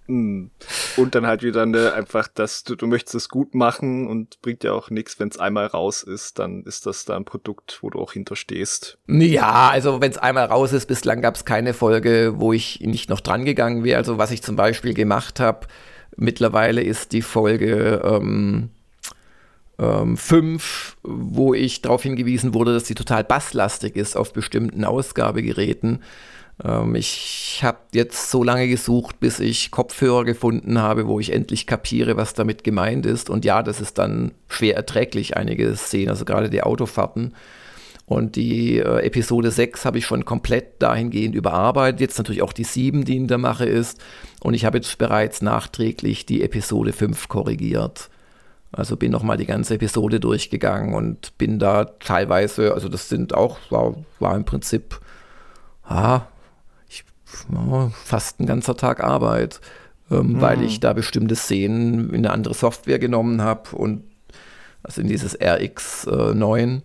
Hm. 0.07 0.51
Und 0.99 1.15
dann 1.15 1.27
halt 1.27 1.43
wieder 1.43 1.65
ne, 1.65 1.95
einfach, 1.95 2.29
dass 2.29 2.63
du, 2.63 2.75
du 2.75 2.87
möchtest 2.87 3.15
es 3.15 3.29
gut 3.31 3.55
machen 3.55 4.07
und 4.07 4.41
bringt 4.43 4.63
ja 4.63 4.73
auch 4.73 4.91
nichts, 4.91 5.19
wenn 5.19 5.29
es 5.29 5.39
einmal 5.39 5.67
raus 5.67 6.03
ist, 6.03 6.39
dann 6.39 6.63
ist 6.65 6.85
das 6.85 7.07
da 7.07 7.17
ein 7.17 7.25
Produkt, 7.25 7.79
wo 7.81 7.89
du 7.89 7.99
auch 7.99 8.13
hinterstehst. 8.13 8.99
Ja, 9.07 9.71
also 9.71 10.03
wenn 10.03 10.11
es 10.11 10.19
einmal 10.19 10.47
raus 10.47 10.73
ist, 10.73 10.87
bislang 10.87 11.23
gab 11.23 11.37
es 11.37 11.47
keine 11.47 11.73
Folge, 11.73 12.35
wo 12.37 12.53
ich 12.53 12.81
nicht 12.81 13.09
noch 13.09 13.21
dran 13.21 13.47
gegangen 13.47 13.83
wäre. 13.83 13.97
Also 13.97 14.19
was 14.19 14.31
ich 14.31 14.43
zum 14.43 14.57
Beispiel 14.57 14.93
gemacht 14.93 15.41
habe, 15.41 15.67
mittlerweile 16.17 16.83
ist 16.83 17.13
die 17.13 17.23
Folge 17.23 18.03
ähm, 18.05 18.71
5, 19.77 20.97
wo 21.03 21.53
ich 21.53 21.83
darauf 21.83 22.03
hingewiesen 22.03 22.55
wurde, 22.55 22.73
dass 22.73 22.87
sie 22.87 22.95
total 22.95 23.25
basslastig 23.25 23.97
ist 23.97 24.17
auf 24.17 24.33
bestimmten 24.33 24.85
Ausgabegeräten. 24.85 26.01
Ähm, 26.63 26.95
ich 26.95 27.61
habe 27.63 27.79
jetzt 27.93 28.31
so 28.31 28.45
lange 28.45 28.69
gesucht, 28.69 29.19
bis 29.21 29.41
ich 29.41 29.71
Kopfhörer 29.71 30.25
gefunden 30.25 30.81
habe, 30.81 31.07
wo 31.07 31.19
ich 31.19 31.33
endlich 31.33 31.67
kapiere, 31.67 32.17
was 32.17 32.35
damit 32.35 32.65
gemeint 32.65 33.07
ist. 33.07 33.31
Und 33.31 33.45
ja, 33.45 33.63
das 33.63 33.81
ist 33.81 33.99
dann 33.99 34.33
schwer 34.49 34.77
erträglich, 34.77 35.37
einige 35.37 35.75
Szenen, 35.75 36.11
also 36.11 36.25
gerade 36.25 36.51
die 36.51 36.63
Autofahrten. 36.63 37.35
Und 38.07 38.37
die 38.37 38.79
äh, 38.79 39.01
Episode 39.01 39.51
6 39.51 39.87
habe 39.87 39.99
ich 39.99 40.05
schon 40.05 40.27
komplett 40.27 40.83
dahingehend 40.83 41.35
überarbeitet. 41.35 42.01
Jetzt 42.01 42.19
natürlich 42.19 42.43
auch 42.43 42.53
die 42.53 42.65
7, 42.65 43.05
die 43.05 43.17
in 43.17 43.29
der 43.29 43.39
Mache 43.39 43.65
ist. 43.65 43.99
Und 44.41 44.53
ich 44.55 44.67
habe 44.67 44.77
jetzt 44.77 44.99
bereits 44.99 45.41
nachträglich 45.41 46.27
die 46.27 46.43
Episode 46.43 46.93
5 46.93 47.29
korrigiert. 47.29 48.11
Also 48.77 48.97
bin 48.97 49.13
nochmal 49.13 49.37
die 49.37 49.47
ganze 49.47 49.75
Episode 49.75 50.19
durchgegangen 50.19 50.95
und 50.95 51.37
bin 51.39 51.59
da 51.59 51.85
teilweise, 51.85 52.75
also 52.75 52.89
das 52.89 53.09
sind 53.09 53.35
auch, 53.35 53.59
war, 53.71 53.95
war 54.19 54.35
im 54.35 54.45
Prinzip, 54.45 55.01
ah, 55.85 56.23
ich, 56.89 57.05
fast 58.05 58.41
ein 58.41 58.47
ganzer 58.47 58.77
Tag 58.77 59.03
Arbeit, 59.03 59.61
ähm, 60.11 60.35
mhm. 60.35 60.41
weil 60.41 60.63
ich 60.63 60.81
da 60.81 60.93
bestimmte 60.93 61.37
Szenen 61.37 62.11
in 62.11 62.17
eine 62.17 62.33
andere 62.33 62.55
Software 62.55 62.99
genommen 62.99 63.43
habe 63.43 63.77
und 63.77 64.03
also 64.83 65.01
in 65.01 65.09
dieses 65.09 65.41
RX9 65.41 66.77
äh, 66.77 66.81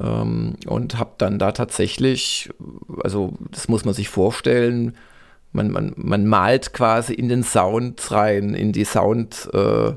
ähm, 0.00 0.56
und 0.66 0.98
habe 0.98 1.12
dann 1.18 1.38
da 1.38 1.52
tatsächlich, 1.52 2.50
also 3.02 3.34
das 3.50 3.68
muss 3.68 3.84
man 3.84 3.94
sich 3.94 4.08
vorstellen, 4.08 4.96
man, 5.52 5.70
man, 5.70 5.92
man 5.96 6.26
malt 6.26 6.72
quasi 6.72 7.14
in 7.14 7.28
den 7.28 7.44
Sound 7.44 8.10
rein, 8.10 8.54
in 8.54 8.72
die 8.72 8.84
Sound, 8.84 9.48
äh, 9.52 9.92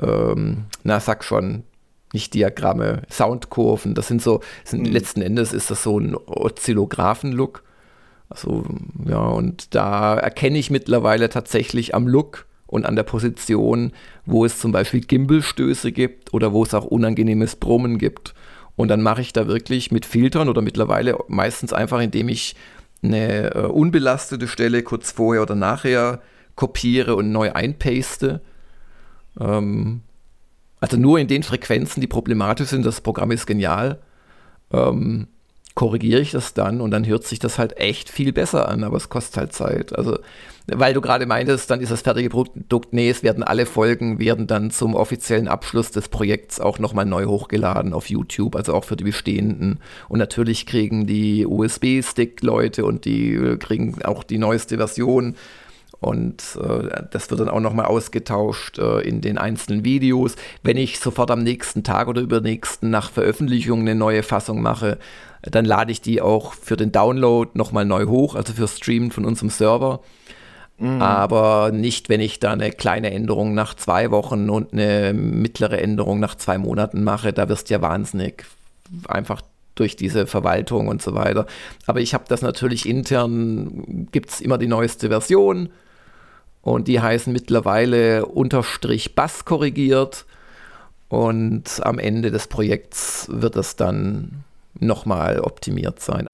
ähm, 0.00 0.64
na 0.82 1.00
sag 1.00 1.24
schon, 1.24 1.64
nicht 2.12 2.32
Diagramme, 2.32 3.02
Soundkurven, 3.10 3.94
das 3.94 4.08
sind 4.08 4.22
so, 4.22 4.40
sind, 4.64 4.86
mhm. 4.86 4.92
letzten 4.92 5.20
Endes 5.20 5.52
ist 5.52 5.70
das 5.70 5.82
so 5.82 5.98
ein 5.98 6.14
Oszillographen-Look. 6.14 7.62
Also, 8.30 8.64
ja, 9.06 9.18
und 9.18 9.74
da 9.74 10.16
erkenne 10.16 10.58
ich 10.58 10.70
mittlerweile 10.70 11.28
tatsächlich 11.28 11.94
am 11.94 12.06
Look 12.08 12.46
und 12.66 12.86
an 12.86 12.96
der 12.96 13.02
Position, 13.02 13.92
wo 14.24 14.44
es 14.44 14.58
zum 14.58 14.72
Beispiel 14.72 15.00
Gimbelstöße 15.00 15.92
gibt 15.92 16.32
oder 16.32 16.52
wo 16.52 16.62
es 16.62 16.72
auch 16.72 16.84
unangenehmes 16.84 17.56
Brummen 17.56 17.98
gibt. 17.98 18.34
Und 18.76 18.88
dann 18.88 19.02
mache 19.02 19.20
ich 19.20 19.32
da 19.32 19.46
wirklich 19.46 19.92
mit 19.92 20.06
Filtern 20.06 20.48
oder 20.48 20.62
mittlerweile 20.62 21.18
meistens 21.28 21.72
einfach, 21.72 22.00
indem 22.00 22.28
ich 22.28 22.56
eine 23.02 23.54
äh, 23.54 23.58
unbelastete 23.66 24.48
Stelle 24.48 24.82
kurz 24.82 25.12
vorher 25.12 25.42
oder 25.42 25.54
nachher 25.54 26.22
kopiere 26.56 27.16
und 27.16 27.30
neu 27.30 27.52
einpaste 27.52 28.40
ähm, 29.40 30.02
also 30.80 30.96
nur 30.96 31.18
in 31.18 31.28
den 31.28 31.42
Frequenzen, 31.42 32.00
die 32.00 32.06
problematisch 32.06 32.68
sind, 32.68 32.84
das 32.84 33.00
Programm 33.00 33.30
ist 33.30 33.46
genial, 33.46 34.00
ähm, 34.72 35.28
korrigiere 35.74 36.20
ich 36.20 36.30
das 36.30 36.54
dann 36.54 36.80
und 36.80 36.92
dann 36.92 37.06
hört 37.06 37.24
sich 37.24 37.40
das 37.40 37.58
halt 37.58 37.78
echt 37.78 38.08
viel 38.08 38.32
besser 38.32 38.68
an, 38.68 38.84
aber 38.84 38.96
es 38.96 39.08
kostet 39.08 39.36
halt 39.38 39.52
Zeit. 39.52 39.96
Also, 39.96 40.18
weil 40.66 40.94
du 40.94 41.00
gerade 41.00 41.26
meintest, 41.26 41.68
dann 41.70 41.80
ist 41.80 41.90
das 41.90 42.02
fertige 42.02 42.28
Produkt, 42.28 42.92
nee, 42.92 43.10
es 43.10 43.22
werden 43.22 43.42
alle 43.42 43.66
Folgen, 43.66 44.20
werden 44.20 44.46
dann 44.46 44.70
zum 44.70 44.94
offiziellen 44.94 45.48
Abschluss 45.48 45.90
des 45.90 46.08
Projekts 46.08 46.60
auch 46.60 46.78
nochmal 46.78 47.06
neu 47.06 47.24
hochgeladen 47.26 47.92
auf 47.92 48.08
YouTube, 48.08 48.54
also 48.54 48.72
auch 48.72 48.84
für 48.84 48.96
die 48.96 49.04
bestehenden. 49.04 49.80
Und 50.08 50.20
natürlich 50.20 50.64
kriegen 50.64 51.06
die 51.06 51.44
USB-Stick-Leute 51.44 52.84
und 52.84 53.04
die 53.04 53.34
äh, 53.34 53.56
kriegen 53.56 54.00
auch 54.04 54.22
die 54.22 54.38
neueste 54.38 54.76
Version 54.76 55.34
und 56.00 56.42
äh, 56.60 57.04
das 57.10 57.30
wird 57.30 57.40
dann 57.40 57.48
auch 57.48 57.60
nochmal 57.60 57.86
ausgetauscht 57.86 58.78
äh, 58.78 59.00
in 59.00 59.20
den 59.20 59.38
einzelnen 59.38 59.84
Videos. 59.84 60.36
Wenn 60.62 60.76
ich 60.76 60.98
sofort 61.00 61.30
am 61.30 61.42
nächsten 61.42 61.82
Tag 61.82 62.08
oder 62.08 62.20
übernächsten 62.20 62.90
nach 62.90 63.10
Veröffentlichung 63.10 63.80
eine 63.80 63.94
neue 63.94 64.22
Fassung 64.22 64.60
mache, 64.60 64.98
dann 65.42 65.64
lade 65.64 65.92
ich 65.92 66.00
die 66.00 66.20
auch 66.20 66.54
für 66.54 66.76
den 66.76 66.92
Download 66.92 67.50
nochmal 67.54 67.84
neu 67.84 68.06
hoch, 68.06 68.34
also 68.34 68.52
für 68.52 68.68
Streamen 68.68 69.10
von 69.10 69.24
unserem 69.24 69.50
Server. 69.50 70.00
Mhm. 70.78 71.00
Aber 71.00 71.70
nicht, 71.72 72.08
wenn 72.08 72.20
ich 72.20 72.40
da 72.40 72.52
eine 72.52 72.70
kleine 72.70 73.12
Änderung 73.12 73.54
nach 73.54 73.74
zwei 73.74 74.10
Wochen 74.10 74.50
und 74.50 74.72
eine 74.72 75.12
mittlere 75.12 75.80
Änderung 75.80 76.18
nach 76.18 76.34
zwei 76.34 76.58
Monaten 76.58 77.04
mache. 77.04 77.32
Da 77.32 77.48
wirst 77.48 77.70
du 77.70 77.74
ja 77.74 77.82
wahnsinnig. 77.82 78.44
Einfach 79.06 79.42
durch 79.76 79.96
diese 79.96 80.26
Verwaltung 80.26 80.88
und 80.88 81.02
so 81.02 81.14
weiter. 81.14 81.46
Aber 81.86 82.00
ich 82.00 82.14
habe 82.14 82.24
das 82.28 82.42
natürlich 82.42 82.88
intern, 82.88 84.08
gibt 84.12 84.30
es 84.30 84.40
immer 84.40 84.58
die 84.58 84.66
neueste 84.66 85.08
Version 85.08 85.70
und 86.64 86.88
die 86.88 87.00
heißen 87.00 87.32
mittlerweile 87.32 88.26
Unterstrich 88.26 89.14
Bass 89.14 89.44
korrigiert 89.44 90.24
und 91.08 91.64
am 91.82 91.98
Ende 91.98 92.30
des 92.30 92.48
Projekts 92.48 93.28
wird 93.30 93.54
es 93.56 93.76
dann 93.76 94.44
nochmal 94.80 95.40
optimiert 95.40 96.00
sein. 96.00 96.26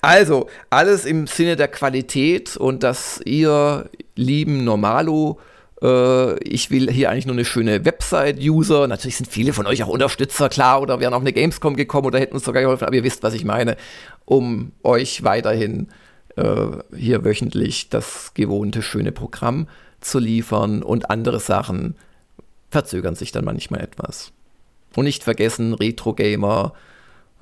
Also, 0.00 0.48
alles 0.70 1.04
im 1.04 1.26
Sinne 1.26 1.54
der 1.54 1.68
Qualität 1.68 2.56
und 2.56 2.82
dass 2.82 3.20
ihr 3.24 3.88
lieben 4.16 4.64
Normalo 4.64 5.38
äh, 5.82 6.42
ich 6.42 6.72
will 6.72 6.90
hier 6.90 7.10
eigentlich 7.10 7.26
nur 7.26 7.36
eine 7.36 7.44
schöne 7.44 7.84
Website-User. 7.84 8.88
Natürlich 8.88 9.18
sind 9.18 9.30
viele 9.30 9.52
von 9.52 9.66
euch 9.66 9.84
auch 9.84 9.88
Unterstützer, 9.88 10.48
klar, 10.48 10.82
oder 10.82 10.98
wären 10.98 11.14
auf 11.14 11.20
eine 11.20 11.32
Gamescom 11.32 11.76
gekommen 11.76 12.06
oder 12.06 12.18
hätten 12.18 12.34
uns 12.34 12.44
sogar 12.44 12.62
geholfen, 12.62 12.84
aber 12.84 12.96
ihr 12.96 13.04
wisst, 13.04 13.22
was 13.22 13.34
ich 13.34 13.44
meine, 13.44 13.76
um 14.24 14.72
euch 14.82 15.22
weiterhin 15.22 15.88
äh, 15.88 16.07
hier 16.96 17.24
wöchentlich 17.24 17.88
das 17.88 18.32
gewohnte 18.34 18.82
schöne 18.82 19.12
Programm 19.12 19.68
zu 20.00 20.18
liefern 20.18 20.82
und 20.82 21.10
andere 21.10 21.40
Sachen 21.40 21.96
verzögern 22.70 23.14
sich 23.14 23.32
dann 23.32 23.44
manchmal 23.44 23.80
etwas. 23.80 24.32
Und 24.94 25.04
nicht 25.04 25.24
vergessen, 25.24 25.74
Retro 25.74 26.14
Gamer 26.14 26.72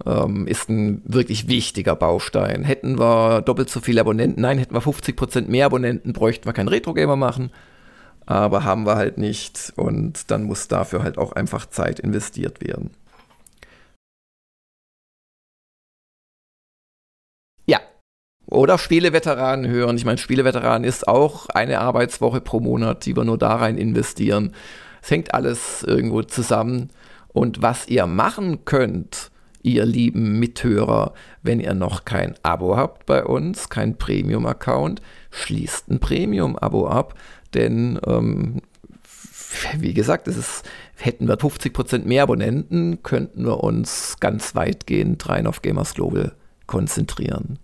ähm, 0.04 0.46
ist 0.46 0.68
ein 0.68 1.02
wirklich 1.04 1.48
wichtiger 1.48 1.96
Baustein. 1.96 2.64
Hätten 2.64 2.98
wir 2.98 3.42
doppelt 3.42 3.70
so 3.70 3.80
viele 3.80 4.00
Abonnenten, 4.00 4.40
nein, 4.40 4.58
hätten 4.58 4.74
wir 4.74 4.82
50% 4.82 5.48
mehr 5.48 5.66
Abonnenten, 5.66 6.12
bräuchten 6.12 6.46
wir 6.46 6.52
keinen 6.52 6.68
Retro 6.68 6.94
Gamer 6.94 7.16
machen 7.16 7.50
aber 8.26 8.64
haben 8.64 8.84
wir 8.84 8.96
halt 8.96 9.18
nicht 9.18 9.72
und 9.76 10.30
dann 10.30 10.42
muss 10.42 10.68
dafür 10.68 11.02
halt 11.02 11.16
auch 11.16 11.32
einfach 11.32 11.66
Zeit 11.66 12.00
investiert 12.00 12.60
werden. 12.60 12.90
Oder 18.46 18.78
Spieleveteranen 18.78 19.68
hören. 19.68 19.96
Ich 19.96 20.04
meine, 20.04 20.18
Spieleveteranen 20.18 20.84
ist 20.84 21.08
auch 21.08 21.48
eine 21.48 21.80
Arbeitswoche 21.80 22.40
pro 22.40 22.60
Monat, 22.60 23.04
die 23.04 23.16
wir 23.16 23.24
nur 23.24 23.38
da 23.38 23.56
rein 23.56 23.76
investieren. 23.76 24.52
Es 25.02 25.10
hängt 25.10 25.34
alles 25.34 25.82
irgendwo 25.82 26.22
zusammen. 26.22 26.90
Und 27.28 27.60
was 27.60 27.88
ihr 27.88 28.06
machen 28.06 28.64
könnt, 28.64 29.30
ihr 29.62 29.84
lieben 29.84 30.38
Mithörer, 30.38 31.12
wenn 31.42 31.58
ihr 31.58 31.74
noch 31.74 32.04
kein 32.04 32.34
Abo 32.44 32.76
habt 32.76 33.04
bei 33.06 33.24
uns, 33.24 33.68
kein 33.68 33.98
Premium-Account, 33.98 35.02
schließt 35.32 35.90
ein 35.90 35.98
Premium-Abo 35.98 36.86
ab 36.86 37.14
denn 37.56 37.98
ähm, 38.06 38.60
wie 39.78 39.94
gesagt, 39.94 40.28
es 40.28 40.36
ist, 40.36 40.62
hätten 40.96 41.26
wir 41.26 41.38
50% 41.38 42.04
mehr 42.04 42.24
Abonnenten, 42.24 43.02
könnten 43.02 43.46
wir 43.46 43.64
uns 43.64 44.16
ganz 44.20 44.54
weitgehend 44.54 45.28
rein 45.28 45.46
auf 45.46 45.62
Gamers 45.62 45.94
Global 45.94 46.34
konzentrieren. 46.66 47.58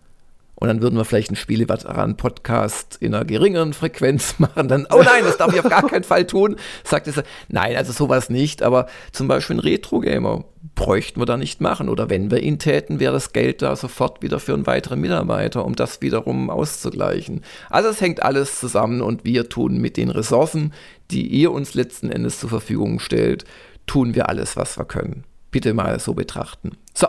Und 0.62 0.68
dann 0.68 0.80
würden 0.80 0.96
wir 0.96 1.04
vielleicht 1.04 1.30
einen 1.30 1.36
Spieleveteran-Podcast 1.36 2.98
in 3.00 3.16
einer 3.16 3.24
geringeren 3.24 3.72
Frequenz 3.72 4.36
machen. 4.38 4.68
Dann, 4.68 4.86
oh 4.92 5.02
nein, 5.02 5.24
das 5.24 5.36
darf 5.36 5.52
ich 5.52 5.58
auf 5.58 5.68
gar 5.68 5.88
keinen 5.88 6.04
Fall 6.04 6.24
tun. 6.24 6.54
Sagt 6.84 7.08
es, 7.08 7.20
nein, 7.48 7.74
also 7.74 7.90
sowas 7.90 8.30
nicht. 8.30 8.62
Aber 8.62 8.86
zum 9.10 9.26
Beispiel 9.26 9.56
ein 9.56 9.58
Retro-Gamer 9.58 10.44
bräuchten 10.76 11.20
wir 11.20 11.26
da 11.26 11.36
nicht 11.36 11.60
machen. 11.60 11.88
Oder 11.88 12.10
wenn 12.10 12.30
wir 12.30 12.44
ihn 12.44 12.60
täten, 12.60 13.00
wäre 13.00 13.12
das 13.12 13.32
Geld 13.32 13.60
da 13.60 13.74
sofort 13.74 14.22
wieder 14.22 14.38
für 14.38 14.54
einen 14.54 14.68
weiteren 14.68 15.00
Mitarbeiter, 15.00 15.64
um 15.64 15.74
das 15.74 16.00
wiederum 16.00 16.48
auszugleichen. 16.48 17.42
Also 17.68 17.88
es 17.88 18.00
hängt 18.00 18.22
alles 18.22 18.60
zusammen 18.60 19.02
und 19.02 19.24
wir 19.24 19.48
tun 19.48 19.78
mit 19.78 19.96
den 19.96 20.10
Ressourcen, 20.10 20.72
die 21.10 21.26
ihr 21.26 21.50
uns 21.50 21.74
letzten 21.74 22.08
Endes 22.08 22.38
zur 22.38 22.50
Verfügung 22.50 23.00
stellt, 23.00 23.46
tun 23.88 24.14
wir 24.14 24.28
alles, 24.28 24.56
was 24.56 24.78
wir 24.78 24.84
können. 24.84 25.24
Bitte 25.50 25.74
mal 25.74 25.98
so 25.98 26.14
betrachten. 26.14 26.76
So. 26.94 27.08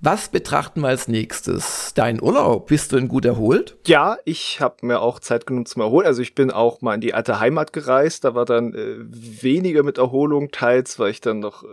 Was 0.00 0.28
betrachten 0.28 0.82
wir 0.82 0.88
als 0.88 1.08
nächstes? 1.08 1.92
Dein 1.94 2.22
Urlaub? 2.22 2.68
Bist 2.68 2.92
du 2.92 2.96
denn 2.96 3.08
gut 3.08 3.24
erholt? 3.24 3.76
Ja, 3.84 4.16
ich 4.24 4.60
habe 4.60 4.86
mir 4.86 5.00
auch 5.00 5.18
Zeit 5.18 5.44
genommen 5.44 5.66
zum 5.66 5.82
Erholen. 5.82 6.06
Also 6.06 6.22
ich 6.22 6.36
bin 6.36 6.52
auch 6.52 6.82
mal 6.82 6.94
in 6.94 7.00
die 7.00 7.14
alte 7.14 7.40
Heimat 7.40 7.72
gereist. 7.72 8.22
Da 8.24 8.34
war 8.36 8.44
dann 8.44 8.74
äh, 8.74 8.96
weniger 8.98 9.82
mit 9.82 9.98
Erholung, 9.98 10.52
teils, 10.52 11.00
weil 11.00 11.10
ich 11.10 11.20
dann 11.20 11.40
noch 11.40 11.64
äh, 11.64 11.66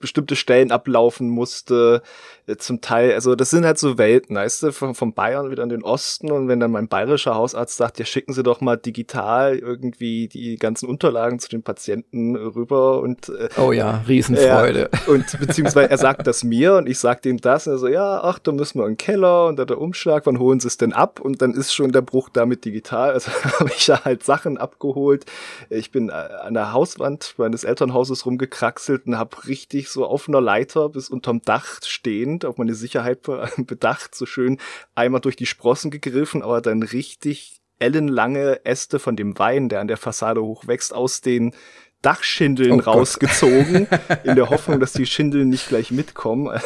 bestimmte 0.00 0.34
Stellen 0.34 0.72
ablaufen 0.72 1.28
musste, 1.28 2.02
äh, 2.46 2.56
zum 2.56 2.80
Teil, 2.80 3.12
also 3.12 3.34
das 3.34 3.50
sind 3.50 3.64
halt 3.64 3.78
so 3.78 3.98
Welten, 3.98 4.36
weißt 4.36 4.62
du, 4.62 4.72
von, 4.72 4.94
von 4.94 5.12
Bayern 5.12 5.50
wieder 5.50 5.62
in 5.62 5.68
den 5.68 5.82
Osten 5.82 6.30
und 6.30 6.48
wenn 6.48 6.58
dann 6.58 6.70
mein 6.70 6.88
bayerischer 6.88 7.34
Hausarzt 7.34 7.76
sagt, 7.76 7.98
ja 7.98 8.04
schicken 8.04 8.32
Sie 8.32 8.42
doch 8.42 8.60
mal 8.60 8.76
digital 8.76 9.56
irgendwie 9.56 10.28
die 10.28 10.56
ganzen 10.56 10.88
Unterlagen 10.88 11.38
zu 11.38 11.48
den 11.48 11.62
Patienten 11.62 12.34
rüber 12.36 13.00
und 13.00 13.28
äh, 13.28 13.48
Oh 13.58 13.72
ja, 13.72 14.02
Riesenfreude. 14.08 14.90
Äh, 15.06 15.10
und 15.10 15.38
beziehungsweise 15.38 15.90
er 15.90 15.98
sagt 15.98 16.26
das 16.26 16.42
mir 16.44 16.74
und 16.74 16.88
ich 16.88 16.98
sag 16.98 17.24
ihm 17.26 17.40
das 17.40 17.66
und 17.66 17.74
er 17.74 17.78
so, 17.78 17.88
ja, 17.88 18.20
ach, 18.22 18.38
da 18.38 18.52
müssen 18.52 18.78
wir 18.78 18.86
in 18.86 18.92
den 18.92 18.98
Keller 18.98 19.46
und 19.46 19.58
da 19.58 19.64
der 19.64 19.80
Umschlag, 19.80 20.26
wann 20.26 20.38
holen 20.38 20.60
Sie 20.60 20.68
es 20.68 20.78
denn 20.78 20.92
ab? 20.92 21.20
Und 21.20 21.42
dann 21.42 21.52
ist 21.52 21.74
schon 21.74 21.92
der 21.92 22.02
Bruch 22.02 22.30
damit 22.30 22.64
digital, 22.64 23.12
also 23.12 23.30
habe 23.60 23.70
ich 23.76 23.86
da 23.86 24.04
halt 24.04 24.24
Sachen 24.24 24.56
abgeholt. 24.56 25.26
Ich 25.68 25.90
bin 25.90 26.08
äh, 26.08 26.12
an 26.12 26.54
der 26.54 26.72
Hauswand 26.72 27.34
meines 27.36 27.64
Elternhauses 27.64 28.24
rumgekraxelt 28.24 29.06
und 29.06 29.18
habe 29.18 29.46
richtig 29.46 29.89
so 29.92 30.06
auf 30.06 30.28
einer 30.28 30.40
Leiter 30.40 30.88
bis 30.88 31.08
unterm 31.08 31.42
Dach 31.42 31.80
stehend, 31.84 32.44
auf 32.44 32.58
meine 32.58 32.74
Sicherheit 32.74 33.22
bedacht, 33.56 34.14
so 34.14 34.26
schön 34.26 34.58
einmal 34.94 35.20
durch 35.20 35.36
die 35.36 35.46
Sprossen 35.46 35.90
gegriffen, 35.90 36.42
aber 36.42 36.60
dann 36.60 36.82
richtig 36.82 37.60
ellenlange 37.78 38.64
Äste 38.64 38.98
von 38.98 39.16
dem 39.16 39.38
Wein, 39.38 39.68
der 39.68 39.80
an 39.80 39.88
der 39.88 39.96
Fassade 39.96 40.42
hochwächst, 40.42 40.94
aus 40.94 41.20
den 41.20 41.54
Dachschindeln 42.02 42.80
oh 42.80 42.84
rausgezogen, 42.84 43.86
in 44.24 44.36
der 44.36 44.48
Hoffnung, 44.50 44.80
dass 44.80 44.92
die 44.92 45.06
Schindeln 45.06 45.48
nicht 45.48 45.68
gleich 45.68 45.90
mitkommen. 45.90 46.60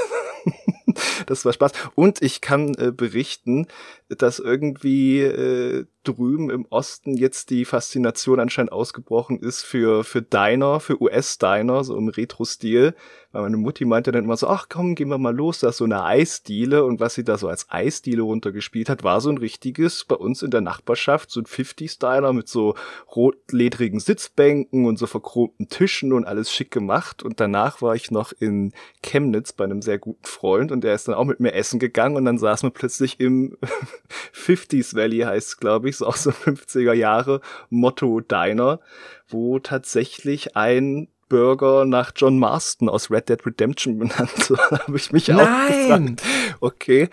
das 1.27 1.45
war 1.45 1.53
Spaß. 1.53 1.73
Und 1.95 2.23
ich 2.23 2.41
kann 2.41 2.75
äh, 2.75 2.93
berichten, 2.93 3.67
dass 4.09 4.39
irgendwie 4.39 5.21
äh, 5.21 5.87
drüben 6.05 6.51
im 6.51 6.67
Osten 6.71 7.17
jetzt 7.17 7.51
die 7.51 7.65
Faszination 7.65 8.41
anscheinend 8.41 8.73
ausgebrochen 8.73 9.41
ist 9.41 9.63
für, 9.63 10.05
für 10.05 10.23
Diner, 10.23 10.81
für 10.81 11.01
US-Diner, 11.01 11.85
so 11.85 11.97
im 11.97 12.09
Retro-Stil. 12.09 12.95
Weil 13.35 13.43
meine 13.43 13.57
Mutti 13.57 13.85
meinte 13.85 14.13
dann 14.13 14.23
immer 14.23 14.37
so, 14.37 14.47
ach 14.47 14.69
komm, 14.69 14.95
gehen 14.95 15.09
wir 15.09 15.19
mal 15.19 15.35
los, 15.35 15.59
da 15.59 15.71
ist 15.71 15.79
so 15.79 15.85
eine 15.85 16.05
Eisdiele. 16.05 16.85
Und 16.85 17.01
was 17.01 17.15
sie 17.15 17.25
da 17.25 17.37
so 17.37 17.49
als 17.49 17.69
Eisdiele 17.69 18.23
runtergespielt 18.23 18.89
hat, 18.89 19.03
war 19.03 19.21
so 19.21 19.29
ein 19.29 19.39
richtiges, 19.39 20.05
bei 20.05 20.15
uns 20.15 20.43
in 20.43 20.53
der 20.53 20.61
Nachbarschaft, 20.61 21.33
so 21.33 21.41
ein 21.41 21.47
50-Styler 21.47 22.33
mit 22.33 22.49
so 22.49 22.77
rotledrigen 23.17 23.99
Sitzbänken 23.99 24.87
und 24.87 25.01
so 25.01 25.09
verchromten 25.09 25.69
Tischen 25.69 26.13
und 26.13 26.25
alles 26.25 26.53
schick 26.53 26.71
gemacht. 26.71 27.25
Und 27.25 27.41
danach 27.41 27.83
war 27.83 27.97
ich 27.97 28.13
noch 28.13 28.33
in 28.39 28.73
Chemnitz 29.03 29.53
bei 29.53 29.65
einem 29.65 29.83
sehr 29.83 29.99
guten 29.99 30.25
Freund 30.25 30.71
und 30.71 30.85
der 30.85 30.95
ist 30.95 31.09
dann 31.09 31.17
auch 31.17 31.25
mit 31.25 31.41
mir 31.41 31.55
essen 31.55 31.81
gegangen 31.81 32.15
und 32.15 32.27
dann 32.27 32.39
saßen 32.39 32.69
wir 32.69 32.73
plötzlich 32.73 33.19
im 33.19 33.59
50s 34.33 34.95
Valley 34.95 35.19
heißt 35.19 35.61
glaube 35.61 35.89
ich, 35.89 35.97
so 35.97 36.07
auch 36.07 36.15
so 36.15 36.31
50er 36.31 36.93
Jahre 36.93 37.41
Motto 37.69 38.21
Diner, 38.21 38.79
wo 39.27 39.59
tatsächlich 39.59 40.57
ein 40.57 41.09
Burger 41.35 41.85
nach 41.85 42.13
John 42.15 42.39
Marston 42.39 42.89
aus 42.89 43.11
Red 43.11 43.29
Dead 43.29 43.45
Redemption 43.45 43.99
benannt. 43.99 44.31
da 44.51 44.71
habe 44.87 44.97
ich 44.97 45.11
mich 45.11 45.27
Nein. 45.27 45.41
auch 45.41 45.67
gefragt. 45.67 46.23
Okay. 46.61 47.09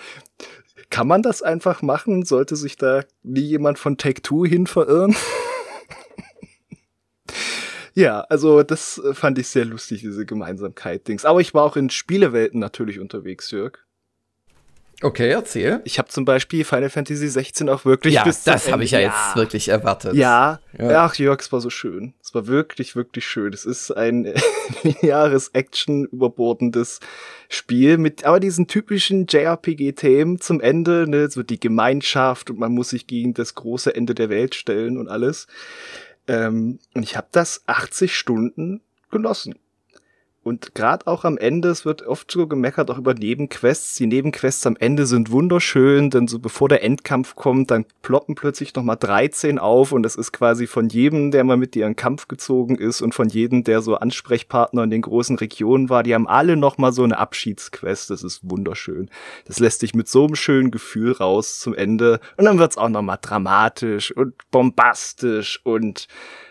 Kann 0.91 1.07
man 1.07 1.23
das 1.23 1.41
einfach 1.41 1.81
machen? 1.81 2.23
Sollte 2.23 2.55
sich 2.55 2.75
da 2.75 3.03
nie 3.23 3.41
jemand 3.41 3.79
von 3.79 3.97
Take 3.97 4.21
Two 4.21 4.45
hin 4.45 4.67
verirren? 4.67 5.15
Ja, 7.93 8.21
also 8.29 8.63
das 8.63 9.01
fand 9.11 9.37
ich 9.37 9.49
sehr 9.49 9.65
lustig, 9.65 9.99
diese 9.99 10.25
Gemeinsamkeit-Dings. 10.25 11.25
Aber 11.25 11.41
ich 11.41 11.53
war 11.53 11.65
auch 11.65 11.75
in 11.75 11.89
Spielewelten 11.89 12.57
natürlich 12.57 13.01
unterwegs, 13.01 13.51
Jörg. 13.51 13.79
Okay, 15.03 15.29
erzähl. 15.29 15.81
Ich 15.83 15.97
habe 15.97 16.09
zum 16.09 16.25
Beispiel 16.25 16.63
Final 16.63 16.89
Fantasy 16.89 17.27
16 17.27 17.69
auch 17.69 17.85
wirklich 17.85 18.13
ja, 18.13 18.23
bis 18.23 18.43
das 18.43 18.71
habe 18.71 18.83
ich 18.83 18.91
ja, 18.91 18.99
jetzt 18.99 19.35
wirklich 19.35 19.69
erwartet. 19.69 20.13
Ja. 20.13 20.59
ja, 20.77 21.05
ach 21.05 21.15
Jörg, 21.15 21.41
es 21.41 21.51
war 21.51 21.59
so 21.59 21.71
schön. 21.71 22.13
Es 22.21 22.35
war 22.35 22.45
wirklich, 22.45 22.95
wirklich 22.95 23.25
schön. 23.25 23.51
Es 23.51 23.65
ist 23.65 23.91
ein 23.91 24.31
lineares, 24.83 25.49
Action 25.49 26.05
überbordendes 26.05 26.99
Spiel 27.49 27.97
mit 27.97 28.25
aber 28.25 28.39
diesen 28.39 28.67
typischen 28.67 29.25
JRPG-Themen 29.27 30.39
zum 30.39 30.61
Ende, 30.61 31.09
ne, 31.09 31.29
so 31.29 31.41
die 31.41 31.59
Gemeinschaft 31.59 32.51
und 32.51 32.59
man 32.59 32.71
muss 32.71 32.89
sich 32.89 33.07
gegen 33.07 33.33
das 33.33 33.55
große 33.55 33.95
Ende 33.95 34.13
der 34.13 34.29
Welt 34.29 34.53
stellen 34.53 34.97
und 34.97 35.07
alles. 35.07 35.47
Ähm, 36.27 36.77
und 36.93 37.01
ich 37.03 37.17
habe 37.17 37.27
das 37.31 37.63
80 37.65 38.15
Stunden 38.15 38.81
genossen. 39.09 39.55
Und 40.43 40.73
gerade 40.73 41.05
auch 41.05 41.23
am 41.23 41.37
Ende, 41.37 41.69
es 41.69 41.85
wird 41.85 42.01
oft 42.01 42.31
so 42.31 42.47
gemeckert, 42.47 42.89
auch 42.89 42.97
über 42.97 43.13
Nebenquests. 43.13 43.95
Die 43.95 44.07
Nebenquests 44.07 44.65
am 44.65 44.75
Ende 44.75 45.05
sind 45.05 45.29
wunderschön, 45.29 46.09
denn 46.09 46.27
so 46.27 46.39
bevor 46.39 46.67
der 46.67 46.83
Endkampf 46.83 47.35
kommt, 47.35 47.69
dann 47.69 47.85
ploppen 48.01 48.33
plötzlich 48.33 48.73
nochmal 48.73 48.97
13 48.99 49.59
auf 49.59 49.91
und 49.91 50.03
es 50.03 50.15
ist 50.15 50.31
quasi 50.31 50.65
von 50.65 50.89
jedem, 50.89 51.29
der 51.29 51.43
mal 51.43 51.57
mit 51.57 51.75
dir 51.75 51.85
in 51.85 51.95
Kampf 51.95 52.27
gezogen 52.27 52.75
ist 52.75 53.01
und 53.01 53.13
von 53.13 53.29
jedem, 53.29 53.63
der 53.63 53.83
so 53.83 53.95
Ansprechpartner 53.95 54.83
in 54.83 54.89
den 54.89 55.03
großen 55.03 55.37
Regionen 55.37 55.89
war, 55.89 56.01
die 56.01 56.15
haben 56.15 56.27
alle 56.27 56.57
nochmal 56.57 56.91
so 56.91 57.03
eine 57.03 57.19
Abschiedsquest. 57.19 58.09
Das 58.09 58.23
ist 58.23 58.39
wunderschön. 58.41 59.11
Das 59.45 59.59
lässt 59.59 59.83
dich 59.83 59.93
mit 59.93 60.07
so 60.07 60.25
einem 60.25 60.35
schönen 60.35 60.71
Gefühl 60.71 61.11
raus 61.11 61.59
zum 61.59 61.75
Ende. 61.75 62.19
Und 62.37 62.45
dann 62.45 62.57
wird's 62.57 62.79
auch 62.79 62.89
nochmal 62.89 63.19
dramatisch 63.21 64.11
und 64.11 64.33
bombastisch 64.49 65.61
und 65.63 66.07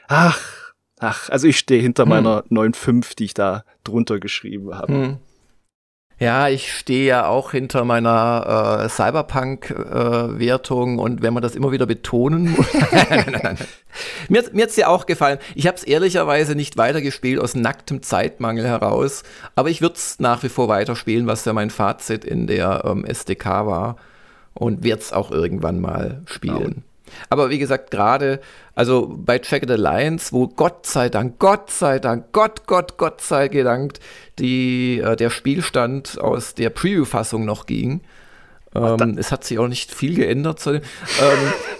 ach, 0.06 0.59
Ach, 1.00 1.28
also 1.30 1.48
ich 1.48 1.58
stehe 1.58 1.82
hinter 1.82 2.04
hm. 2.04 2.10
meiner 2.10 2.44
9.5, 2.50 3.16
die 3.16 3.24
ich 3.24 3.34
da 3.34 3.64
drunter 3.84 4.20
geschrieben 4.20 4.74
habe. 4.74 4.92
Hm. 4.92 5.16
Ja, 6.18 6.48
ich 6.48 6.74
stehe 6.74 7.06
ja 7.06 7.26
auch 7.26 7.52
hinter 7.52 7.86
meiner 7.86 8.82
äh, 8.84 8.88
Cyberpunk-Wertung 8.90 10.98
äh, 10.98 11.00
und 11.00 11.22
wenn 11.22 11.32
man 11.32 11.42
das 11.42 11.54
immer 11.54 11.72
wieder 11.72 11.86
betonen 11.86 12.50
muss. 12.50 12.66
mir 14.28 14.44
mir 14.52 14.64
hat 14.64 14.68
es 14.68 14.76
ja 14.76 14.88
auch 14.88 15.06
gefallen. 15.06 15.38
Ich 15.54 15.66
habe 15.66 15.78
es 15.78 15.82
ehrlicherweise 15.82 16.54
nicht 16.54 16.76
weitergespielt 16.76 17.40
aus 17.40 17.54
nacktem 17.54 18.02
Zeitmangel 18.02 18.66
heraus, 18.66 19.22
aber 19.54 19.70
ich 19.70 19.80
würde 19.80 19.94
es 19.94 20.20
nach 20.20 20.42
wie 20.42 20.50
vor 20.50 20.68
weiterspielen, 20.68 21.26
was 21.26 21.46
ja 21.46 21.54
mein 21.54 21.70
Fazit 21.70 22.26
in 22.26 22.46
der 22.46 22.82
ähm, 22.84 23.06
SDK 23.06 23.64
war 23.64 23.96
und 24.52 24.84
werde 24.84 25.00
es 25.00 25.14
auch 25.14 25.30
irgendwann 25.30 25.80
mal 25.80 26.20
spielen. 26.26 26.84
Aber 27.28 27.50
wie 27.50 27.58
gesagt, 27.58 27.90
gerade, 27.90 28.40
also 28.74 29.12
bei 29.16 29.40
Jagged 29.42 29.70
Alliance, 29.70 30.32
wo 30.32 30.48
Gott 30.48 30.86
sei 30.86 31.08
Dank, 31.08 31.38
Gott 31.38 31.70
sei 31.70 31.98
Dank, 31.98 32.32
Gott, 32.32 32.66
Gott, 32.66 32.96
Gott 32.96 33.20
sei 33.20 33.48
Dank, 33.48 33.94
die, 34.38 35.00
äh, 35.00 35.16
der 35.16 35.30
Spielstand 35.30 36.20
aus 36.20 36.54
der 36.54 36.70
Preview-Fassung 36.70 37.44
noch 37.44 37.66
ging. 37.66 38.02
Ähm, 38.74 39.16
es 39.18 39.32
hat 39.32 39.44
sich 39.44 39.58
auch 39.58 39.66
nicht 39.66 39.92
viel 39.92 40.14
geändert. 40.14 40.64
ähm, 40.66 40.80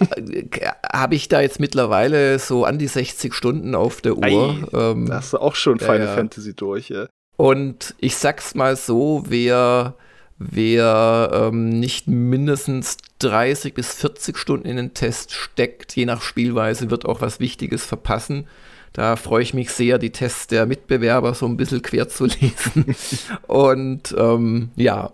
Habe 0.93 1.15
ich 1.15 1.29
da 1.29 1.41
jetzt 1.41 1.61
mittlerweile 1.61 2.39
so 2.39 2.65
an 2.65 2.79
die 2.79 2.89
60 2.89 3.33
Stunden 3.33 3.75
auf 3.75 4.01
der 4.01 4.17
Uhr. 4.17 4.25
Ei, 4.25 4.65
ähm, 4.77 5.07
da 5.07 5.17
hast 5.17 5.33
du 5.33 5.39
auch 5.39 5.55
schon 5.55 5.79
Final 5.79 6.09
Fantasy 6.09 6.55
durch, 6.55 6.89
ja. 6.89 7.07
Und 7.37 7.95
ich 7.99 8.17
sag's 8.17 8.55
mal 8.55 8.77
so, 8.77 9.23
wer 9.29 9.95
wer 10.41 11.31
ähm, 11.33 11.69
nicht 11.69 12.09
mindestens 12.09 12.97
30 13.21 13.75
bis 13.75 13.93
40 13.95 14.39
Stunden 14.39 14.67
in 14.67 14.77
den 14.77 14.95
Test 14.95 15.33
steckt, 15.33 15.95
je 15.95 16.07
nach 16.07 16.23
Spielweise, 16.23 16.91
wird 16.91 17.05
auch 17.05 17.21
was 17.21 17.41
Wichtiges 17.41 17.85
verpassen. 17.85 18.49
Da 18.95 19.17
freue 19.17 19.43
ich 19.43 19.55
mich 19.55 19.71
sehr, 19.71 19.99
die 19.99 20.11
Tests 20.11 20.47
der 20.49 20.67
Mitbewerber 20.67 21.35
so 21.35 21.47
ein 21.47 21.59
bisschen 21.59 21.83
quer 21.83 22.09
zu 22.09 22.25
lesen. 22.25 22.97
Und 23.47 24.15
ähm, 24.19 24.71
ja. 24.77 25.13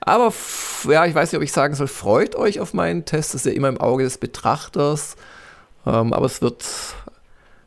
Aber 0.00 0.32
ja, 0.88 1.04
ich 1.04 1.14
weiß 1.14 1.30
nicht, 1.30 1.36
ob 1.36 1.44
ich 1.44 1.52
sagen 1.52 1.74
soll, 1.74 1.86
freut 1.86 2.34
euch 2.34 2.58
auf 2.58 2.72
meinen 2.72 3.04
Test. 3.04 3.34
Das 3.34 3.42
ist 3.42 3.46
ja 3.46 3.52
immer 3.52 3.68
im 3.68 3.78
Auge 3.78 4.04
des 4.04 4.16
Betrachters. 4.16 5.16
Ähm, 5.86 6.14
aber 6.14 6.24
es 6.24 6.40
wird 6.40 6.64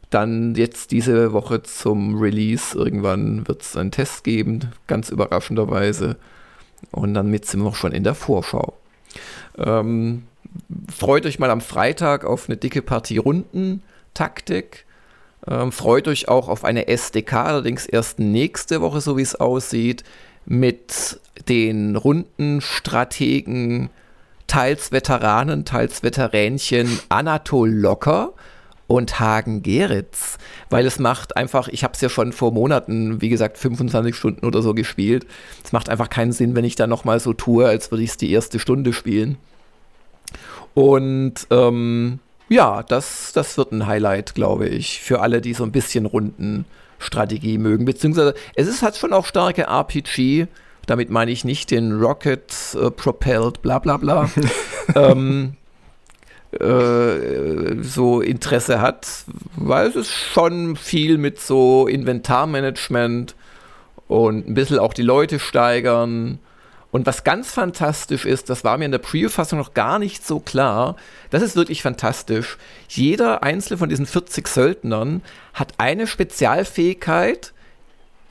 dann 0.09 0.55
jetzt 0.55 0.91
diese 0.91 1.31
Woche 1.31 1.61
zum 1.61 2.19
Release 2.19 2.77
irgendwann 2.77 3.47
wird 3.47 3.61
es 3.61 3.77
einen 3.77 3.91
Test 3.91 4.23
geben, 4.23 4.71
ganz 4.87 5.09
überraschenderweise. 5.09 6.17
Und 6.91 7.13
damit 7.13 7.45
sind 7.45 7.61
wir 7.61 7.69
auch 7.69 7.75
schon 7.75 7.91
in 7.91 8.03
der 8.03 8.15
Vorschau. 8.15 8.73
Ähm, 9.57 10.23
freut 10.93 11.25
euch 11.25 11.39
mal 11.39 11.49
am 11.49 11.61
Freitag 11.61 12.25
auf 12.25 12.47
eine 12.47 12.57
dicke 12.57 12.81
Partie 12.81 13.17
Rundentaktik. 13.17 14.85
Ähm, 15.47 15.71
freut 15.71 16.07
euch 16.07 16.27
auch 16.27 16.49
auf 16.49 16.63
eine 16.63 16.87
SDK, 16.87 17.33
allerdings 17.33 17.85
erst 17.85 18.19
nächste 18.19 18.81
Woche, 18.81 19.01
so 19.01 19.17
wie 19.17 19.23
es 19.23 19.35
aussieht, 19.35 20.03
mit 20.45 21.19
den 21.47 21.95
Rundenstrategen, 21.95 23.89
teils 24.47 24.91
Veteranen, 24.91 25.65
teils 25.65 26.03
Veteränchen 26.03 26.99
Anatol 27.09 27.69
Locker 27.69 28.33
und 28.91 29.21
Hagen 29.21 29.63
Geritz, 29.63 30.37
weil 30.69 30.85
es 30.85 30.99
macht 30.99 31.37
einfach, 31.37 31.69
ich 31.69 31.85
habe 31.85 31.93
es 31.93 32.01
ja 32.01 32.09
schon 32.09 32.33
vor 32.33 32.51
Monaten, 32.51 33.21
wie 33.21 33.29
gesagt, 33.29 33.57
25 33.57 34.13
Stunden 34.13 34.45
oder 34.45 34.61
so 34.61 34.73
gespielt. 34.73 35.25
Es 35.63 35.71
macht 35.71 35.87
einfach 35.87 36.09
keinen 36.09 36.33
Sinn, 36.33 36.55
wenn 36.55 36.65
ich 36.65 36.75
da 36.75 36.87
nochmal 36.87 37.21
so 37.21 37.31
tue, 37.31 37.65
als 37.65 37.89
würde 37.89 38.03
ich 38.03 38.09
es 38.09 38.17
die 38.17 38.31
erste 38.33 38.59
Stunde 38.59 38.91
spielen. 38.91 39.37
Und 40.73 41.47
ähm, 41.51 42.19
ja, 42.49 42.83
das, 42.83 43.31
das 43.31 43.57
wird 43.57 43.71
ein 43.71 43.87
Highlight, 43.87 44.35
glaube 44.35 44.67
ich, 44.67 44.99
für 44.99 45.21
alle, 45.21 45.39
die 45.39 45.53
so 45.53 45.63
ein 45.63 45.71
bisschen 45.71 46.05
Rundenstrategie 46.05 47.59
mögen. 47.59 47.85
Beziehungsweise 47.85 48.33
es 48.55 48.67
ist 48.67 48.81
halt 48.81 48.97
schon 48.97 49.13
auch 49.13 49.25
starke 49.25 49.67
RPG. 49.67 50.47
Damit 50.85 51.09
meine 51.09 51.31
ich 51.31 51.45
nicht 51.45 51.71
den 51.71 51.97
Rocket 51.97 52.53
äh, 52.75 52.91
Propelled, 52.91 53.61
bla 53.61 53.79
bla 53.79 53.95
bla. 53.95 54.29
ähm, 54.95 55.55
äh, 56.59 57.81
so 57.81 58.21
Interesse 58.21 58.81
hat, 58.81 59.07
weil 59.55 59.87
es 59.87 59.95
ist 59.95 60.11
schon 60.11 60.75
viel 60.75 61.17
mit 61.17 61.39
so 61.39 61.87
Inventarmanagement 61.87 63.35
und 64.07 64.47
ein 64.47 64.53
bisschen 64.53 64.79
auch 64.79 64.93
die 64.93 65.01
Leute 65.01 65.39
steigern. 65.39 66.39
Und 66.91 67.05
was 67.05 67.23
ganz 67.23 67.53
fantastisch 67.53 68.25
ist, 68.25 68.49
das 68.49 68.65
war 68.65 68.77
mir 68.77 68.83
in 68.83 68.91
der 68.91 68.99
Preview-Fassung 68.99 69.57
noch 69.57 69.73
gar 69.73 69.97
nicht 69.97 70.27
so 70.27 70.41
klar, 70.41 70.97
das 71.29 71.41
ist 71.41 71.55
wirklich 71.55 71.81
fantastisch. 71.81 72.57
Jeder 72.89 73.43
einzelne 73.43 73.77
von 73.77 73.87
diesen 73.87 74.05
40 74.05 74.45
Söldnern 74.47 75.21
hat 75.53 75.73
eine 75.77 76.05
Spezialfähigkeit, 76.05 77.53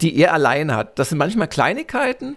die 0.02 0.14
er 0.16 0.34
allein 0.34 0.74
hat. 0.74 0.98
Das 0.98 1.08
sind 1.08 1.16
manchmal 1.16 1.48
Kleinigkeiten, 1.48 2.36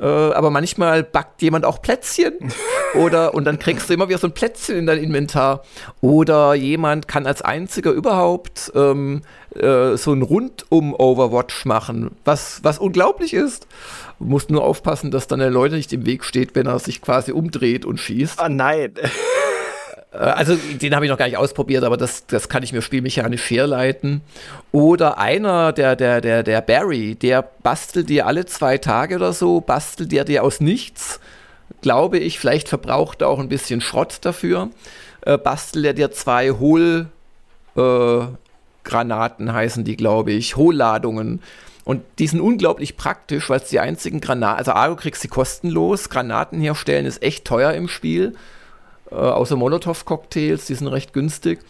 äh, 0.00 0.04
aber 0.04 0.50
manchmal 0.50 1.02
backt 1.02 1.42
jemand 1.42 1.64
auch 1.64 1.80
Plätzchen 1.82 2.34
oder 2.94 3.34
und 3.34 3.44
dann 3.44 3.58
kriegst 3.58 3.88
du 3.88 3.94
immer 3.94 4.08
wieder 4.08 4.18
so 4.18 4.26
ein 4.26 4.34
Plätzchen 4.34 4.76
in 4.76 4.86
dein 4.86 4.98
Inventar 4.98 5.62
oder 6.00 6.54
jemand 6.54 7.08
kann 7.08 7.26
als 7.26 7.42
einziger 7.42 7.92
überhaupt 7.92 8.72
ähm, 8.74 9.22
äh, 9.54 9.96
so 9.96 10.12
ein 10.12 10.22
rundum 10.22 10.94
Overwatch 10.94 11.64
machen, 11.64 12.10
was 12.24 12.60
was 12.62 12.78
unglaublich 12.78 13.34
ist. 13.34 13.66
Du 14.18 14.24
musst 14.24 14.50
nur 14.50 14.64
aufpassen, 14.64 15.10
dass 15.10 15.26
dann 15.26 15.40
der 15.40 15.50
Leute 15.50 15.74
nicht 15.74 15.92
im 15.92 16.06
Weg 16.06 16.24
steht, 16.24 16.54
wenn 16.54 16.66
er 16.66 16.78
sich 16.78 17.02
quasi 17.02 17.32
umdreht 17.32 17.84
und 17.84 18.00
schießt. 18.00 18.40
Ah 18.40 18.48
nein. 18.48 18.94
Äh, 20.16 20.24
also 20.24 20.56
den 20.56 20.94
habe 20.94 21.04
ich 21.04 21.10
noch 21.10 21.18
gar 21.18 21.26
nicht 21.26 21.36
ausprobiert, 21.36 21.84
aber 21.84 21.96
das, 21.96 22.26
das 22.26 22.48
kann 22.48 22.62
ich 22.62 22.72
mir 22.72 22.82
spielmechanisch 22.82 23.50
herleiten. 23.50 24.22
Oder 24.72 25.18
einer, 25.18 25.72
der, 25.72 25.96
der, 25.96 26.20
der, 26.20 26.42
der 26.42 26.60
Barry, 26.60 27.14
der 27.14 27.42
bastelt 27.42 28.08
dir 28.08 28.26
alle 28.26 28.46
zwei 28.46 28.78
Tage 28.78 29.16
oder 29.16 29.32
so, 29.32 29.60
bastelt 29.60 30.12
der 30.12 30.24
dir 30.24 30.42
aus 30.42 30.60
nichts, 30.60 31.20
glaube 31.82 32.18
ich, 32.18 32.38
vielleicht 32.38 32.68
verbraucht 32.68 33.22
er 33.22 33.28
auch 33.28 33.38
ein 33.38 33.48
bisschen 33.48 33.80
Schrott 33.80 34.18
dafür, 34.22 34.70
äh, 35.22 35.38
bastelt 35.38 35.84
er 35.84 35.94
dir 35.94 36.12
zwei 36.12 36.50
Hohlgranaten, 36.50 39.48
äh, 39.48 39.52
heißen 39.52 39.84
die, 39.84 39.96
glaube 39.96 40.32
ich, 40.32 40.56
Hohlladungen. 40.56 41.42
Und 41.84 42.02
die 42.18 42.26
sind 42.26 42.40
unglaublich 42.40 42.96
praktisch, 42.96 43.48
weil 43.48 43.60
es 43.60 43.68
die 43.68 43.78
einzigen 43.78 44.20
Granaten, 44.20 44.58
also 44.58 44.72
A, 44.72 44.92
kriegst 44.96 45.22
sie 45.22 45.28
kostenlos, 45.28 46.08
Granaten 46.08 46.60
herstellen 46.60 47.06
ist 47.06 47.22
echt 47.22 47.44
teuer 47.44 47.74
im 47.74 47.86
Spiel 47.86 48.34
äh, 49.10 49.14
außer 49.14 49.56
Molotow-Cocktails, 49.56 50.66
die 50.66 50.74
sind 50.74 50.88
recht 50.88 51.12
günstig. 51.12 51.60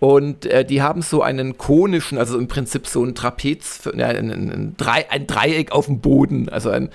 Und 0.00 0.46
äh, 0.46 0.64
die 0.64 0.82
haben 0.82 1.02
so 1.02 1.22
einen 1.22 1.56
konischen, 1.56 2.18
also 2.18 2.38
im 2.38 2.48
Prinzip 2.48 2.86
so 2.86 3.04
ein 3.04 3.14
Trapez, 3.14 3.86
äh, 3.86 4.02
ein, 4.02 4.30
ein, 4.30 4.76
ein, 5.10 5.26
Dreieck 5.26 5.72
auf 5.72 5.86
dem 5.86 6.00
Boden, 6.00 6.48
also 6.48 6.70
ein 6.70 6.90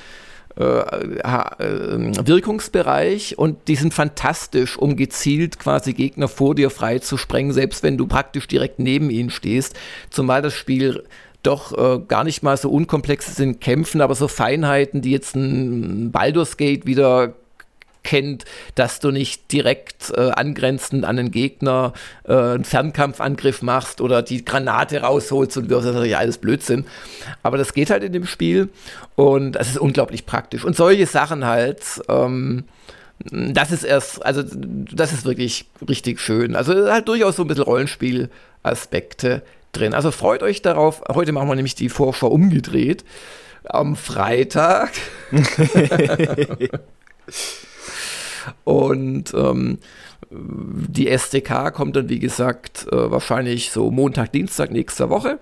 äh, 0.59 0.63
äh, 0.63 2.27
Wirkungsbereich 2.27 3.37
und 3.37 3.69
die 3.69 3.77
sind 3.77 3.93
fantastisch, 3.93 4.77
um 4.77 4.97
gezielt 4.97 5.57
quasi 5.57 5.93
Gegner 5.93 6.27
vor 6.27 6.53
dir 6.53 6.69
frei 6.69 6.99
zu 6.99 7.17
sprengen, 7.17 7.53
selbst 7.53 7.81
wenn 7.81 7.97
du 7.97 8.07
praktisch 8.07 8.47
direkt 8.47 8.77
neben 8.77 9.09
ihnen 9.09 9.29
stehst. 9.29 9.75
Zumal 10.09 10.41
das 10.41 10.53
Spiel 10.53 11.05
doch 11.43 11.71
äh, 11.77 12.01
gar 12.05 12.25
nicht 12.25 12.43
mal 12.43 12.57
so 12.57 12.69
unkomplex 12.69 13.37
sind 13.37 13.61
Kämpfen, 13.61 14.01
aber 14.01 14.15
so 14.15 14.27
Feinheiten, 14.27 15.01
die 15.01 15.11
jetzt 15.11 15.35
ein 15.35 16.11
Baldur's 16.11 16.57
Gate 16.57 16.85
wieder 16.85 17.35
kennt, 18.03 18.45
dass 18.75 18.99
du 18.99 19.11
nicht 19.11 19.51
direkt 19.51 20.11
äh, 20.15 20.31
angrenzend 20.31 21.05
an 21.05 21.17
den 21.17 21.31
Gegner 21.31 21.93
äh, 22.23 22.33
einen 22.33 22.63
Fernkampfangriff 22.63 23.61
machst 23.61 24.01
oder 24.01 24.21
die 24.21 24.45
Granate 24.45 25.01
rausholst 25.01 25.57
und 25.57 25.69
wirst. 25.69 25.85
Das 25.85 25.89
ist 25.91 25.95
natürlich 25.95 26.17
alles 26.17 26.37
Blödsinn. 26.37 26.85
Aber 27.43 27.57
das 27.57 27.73
geht 27.73 27.89
halt 27.89 28.03
in 28.03 28.13
dem 28.13 28.25
Spiel 28.25 28.69
und 29.15 29.55
es 29.55 29.69
ist 29.69 29.77
unglaublich 29.77 30.25
praktisch. 30.25 30.63
Und 30.63 30.75
solche 30.75 31.05
Sachen 31.05 31.45
halt. 31.45 31.83
Ähm, 32.07 32.65
das 33.31 33.73
ist 33.73 33.83
erst, 33.83 34.25
also 34.25 34.43
das 34.43 35.11
ist 35.11 35.25
wirklich 35.25 35.65
richtig 35.89 36.21
schön. 36.21 36.55
Also 36.55 36.89
halt 36.89 37.09
durchaus 37.09 37.35
so 37.35 37.43
ein 37.43 37.49
bisschen 37.49 37.65
Rollenspiel-Aspekte 37.65 39.41
drin. 39.73 39.93
Also 39.93 40.11
freut 40.11 40.41
euch 40.41 40.61
darauf. 40.61 41.03
Heute 41.13 41.33
machen 41.33 41.49
wir 41.49 41.55
nämlich 41.55 41.75
die 41.75 41.89
Vorschau 41.89 42.27
umgedreht. 42.27 43.03
Am 43.65 43.97
Freitag. 43.97 44.91
Und 48.63 49.33
ähm, 49.33 49.79
die 50.31 51.07
SDK 51.07 51.73
kommt 51.73 51.95
dann, 51.95 52.09
wie 52.09 52.19
gesagt, 52.19 52.87
äh, 52.91 53.11
wahrscheinlich 53.11 53.71
so 53.71 53.91
Montag, 53.91 54.31
Dienstag 54.31 54.71
nächster 54.71 55.09
Woche. 55.09 55.39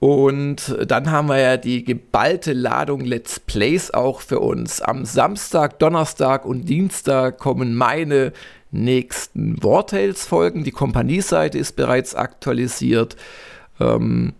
Und 0.00 0.76
dann 0.86 1.10
haben 1.10 1.28
wir 1.28 1.38
ja 1.38 1.56
die 1.56 1.82
geballte 1.82 2.52
Ladung 2.52 3.00
Let's 3.00 3.40
Plays 3.40 3.90
auch 3.90 4.20
für 4.20 4.38
uns. 4.38 4.80
Am 4.80 5.04
Samstag, 5.04 5.80
Donnerstag 5.80 6.44
und 6.44 6.66
Dienstag 6.66 7.38
kommen 7.38 7.74
meine 7.74 8.32
nächsten 8.70 9.60
Wartales-Folgen. 9.62 10.62
Die 10.62 10.70
Kompanieseite 10.70 11.58
ist 11.58 11.74
bereits 11.74 12.14
aktualisiert. 12.14 13.16
Ähm, 13.80 14.34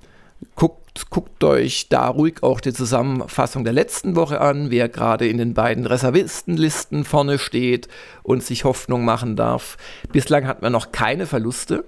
guckt, 0.55 0.88
guckt 1.11 1.43
euch 1.45 1.89
da 1.89 2.09
ruhig 2.09 2.43
auch 2.43 2.61
die 2.61 2.73
Zusammenfassung 2.73 3.65
der 3.65 3.73
letzten 3.73 4.17
Woche 4.17 4.41
an, 4.41 4.71
wer 4.71 4.89
gerade 4.89 5.27
in 5.27 5.39
den 5.39 5.55
beiden 5.55 5.87
Reservistenlisten 5.87 7.05
vorne 7.05 7.39
steht 7.39 7.89
und 8.23 8.43
sich 8.43 8.65
Hoffnung 8.65 9.05
machen 9.05 9.37
darf. 9.37 9.77
Bislang 10.13 10.47
hat 10.47 10.63
man 10.63 10.73
noch 10.73 10.93
keine 10.93 11.27
Verluste. 11.27 11.85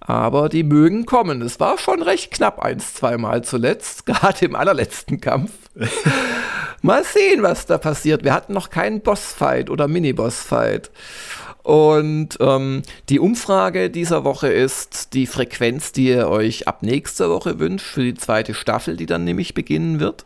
Aber 0.00 0.48
die 0.48 0.62
mögen 0.62 1.06
kommen. 1.06 1.42
Es 1.42 1.58
war 1.58 1.76
schon 1.76 2.02
recht 2.02 2.30
knapp 2.30 2.60
eins, 2.60 2.94
zweimal 2.94 3.42
zuletzt, 3.42 4.06
gerade 4.06 4.44
im 4.44 4.54
allerletzten 4.54 5.20
Kampf. 5.20 5.50
Mal 6.82 7.02
sehen, 7.04 7.42
was 7.42 7.66
da 7.66 7.78
passiert. 7.78 8.22
Wir 8.22 8.32
hatten 8.32 8.52
noch 8.52 8.70
keinen 8.70 9.00
Bossfight 9.00 9.68
oder 9.68 9.88
Mini-Bossfight. 9.88 10.90
Und 11.68 12.38
ähm, 12.40 12.80
die 13.10 13.20
Umfrage 13.20 13.90
dieser 13.90 14.24
Woche 14.24 14.48
ist 14.48 15.12
die 15.12 15.26
Frequenz, 15.26 15.92
die 15.92 16.08
ihr 16.08 16.30
euch 16.30 16.66
ab 16.66 16.82
nächster 16.82 17.28
Woche 17.28 17.58
wünscht 17.58 17.84
für 17.84 18.04
die 18.04 18.14
zweite 18.14 18.54
Staffel, 18.54 18.96
die 18.96 19.04
dann 19.04 19.24
nämlich 19.24 19.52
beginnen 19.52 20.00
wird. 20.00 20.24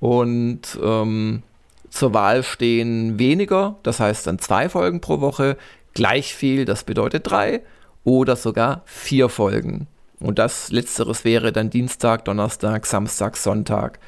Und 0.00 0.62
ähm, 0.82 1.42
zur 1.90 2.14
Wahl 2.14 2.42
stehen 2.42 3.18
weniger, 3.18 3.76
das 3.82 4.00
heißt 4.00 4.26
dann 4.26 4.38
zwei 4.38 4.70
Folgen 4.70 5.02
pro 5.02 5.20
Woche, 5.20 5.58
gleich 5.92 6.34
viel, 6.34 6.64
das 6.64 6.84
bedeutet 6.84 7.30
drei 7.30 7.60
oder 8.02 8.34
sogar 8.34 8.80
vier 8.86 9.28
Folgen. 9.28 9.86
Und 10.18 10.38
das 10.38 10.72
letzteres 10.72 11.26
wäre 11.26 11.52
dann 11.52 11.68
Dienstag, 11.68 12.24
Donnerstag, 12.24 12.86
Samstag, 12.86 13.36
Sonntag 13.36 13.98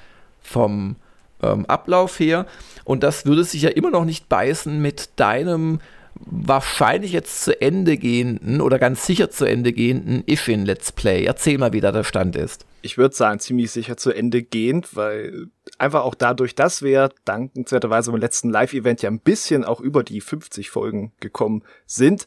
vom 0.41 0.97
ähm, 1.43 1.67
Ablauf 1.67 2.19
her. 2.19 2.47
Und 2.85 3.03
das 3.03 3.27
würde 3.27 3.45
sich 3.45 3.61
ja 3.61 3.69
immer 3.69 3.91
noch 3.91 4.07
nicht 4.07 4.31
beißen 4.31 4.81
mit 4.81 5.11
deinem 5.17 5.81
wahrscheinlich 6.25 7.13
jetzt 7.13 7.45
zu 7.45 7.61
Ende 7.61 7.97
gehenden 7.97 8.61
oder 8.61 8.79
ganz 8.79 9.07
sicher 9.07 9.31
zu 9.31 9.45
Ende 9.45 9.73
gehenden 9.73 10.23
Ifin 10.27 10.65
Let's 10.65 10.93
Play. 10.93 11.25
Erzähl 11.25 11.59
mal, 11.59 11.73
wie 11.73 11.81
da 11.81 11.93
der 11.93 12.05
Stand 12.05 12.37
ist. 12.37 12.67
Ich 12.83 12.99
würde 12.99 13.15
sagen, 13.15 13.41
ziemlich 13.41 13.71
sicher 13.71 13.97
zu 13.97 14.13
Ende 14.13 14.43
gehend, 14.43 14.95
weil 14.95 15.49
einfach 15.79 16.03
auch 16.03 16.15
dadurch, 16.15 16.55
dass 16.55 16.83
wir 16.83 17.11
dankenswerterweise 17.25 18.13
beim 18.13 18.21
letzten 18.21 18.51
Live-Event 18.51 19.03
ja 19.03 19.11
ein 19.11 19.21
bisschen 19.21 19.65
auch 19.65 19.81
über 19.81 20.05
die 20.05 20.21
50 20.21 20.71
Folgen 20.71 21.13
gekommen 21.21 21.63
sind, 21.87 22.27